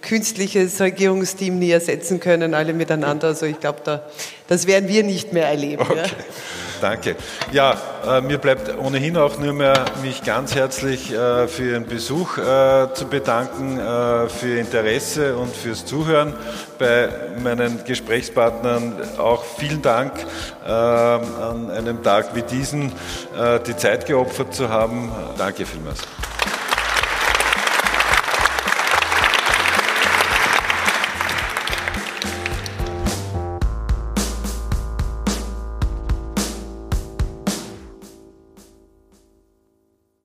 künstliches 0.06 0.80
Regierungsteam 0.80 1.60
nie 1.60 1.72
ersetzen 1.72 2.20
können, 2.20 2.54
alle 2.54 2.74
miteinander. 2.74 3.28
Also 3.28 3.46
ich 3.46 3.60
glaube, 3.60 3.82
da, 3.84 4.04
das 4.48 4.68
werden 4.68 4.88
wir 4.88 5.04
nicht 5.04 5.34
mehr 5.34 5.48
erleben. 5.48 5.82
Okay. 5.82 5.98
Ja. 5.98 6.04
Danke. 6.82 7.16
Ja, 7.52 7.76
äh, 8.06 8.22
mir 8.22 8.38
bleibt 8.38 8.78
ohnehin 8.78 9.18
auch 9.18 9.40
nur 9.40 9.54
mehr, 9.54 9.86
mich 10.04 10.24
ganz 10.24 10.56
herzlich 10.56 11.12
äh, 11.12 11.48
für 11.48 11.72
Ihren 11.72 11.86
Besuch 11.86 12.38
äh, 12.38 12.94
zu 12.94 13.08
bedanken, 13.10 13.80
äh, 13.80 14.30
für 14.30 14.48
Ihr 14.50 14.60
Interesse 14.60 15.38
und 15.38 15.56
fürs 15.56 15.86
Zuhören. 15.86 16.34
Bei 16.78 17.10
meinen 17.42 17.84
Gesprächspartnern 17.86 19.02
auch 19.18 19.44
vielen 19.58 19.82
Dank 19.82 20.14
äh, 20.66 20.70
an 20.70 21.72
einem 21.72 22.04
Tag 22.04 22.36
wie 22.36 22.42
diesen, 22.42 22.92
äh, 23.38 23.60
die 23.66 23.76
Zeit 23.78 24.06
geopfert 24.06 24.54
zu 24.54 24.70
haben. 24.70 25.12
Danke 25.38 25.66
vielmals. 25.66 26.02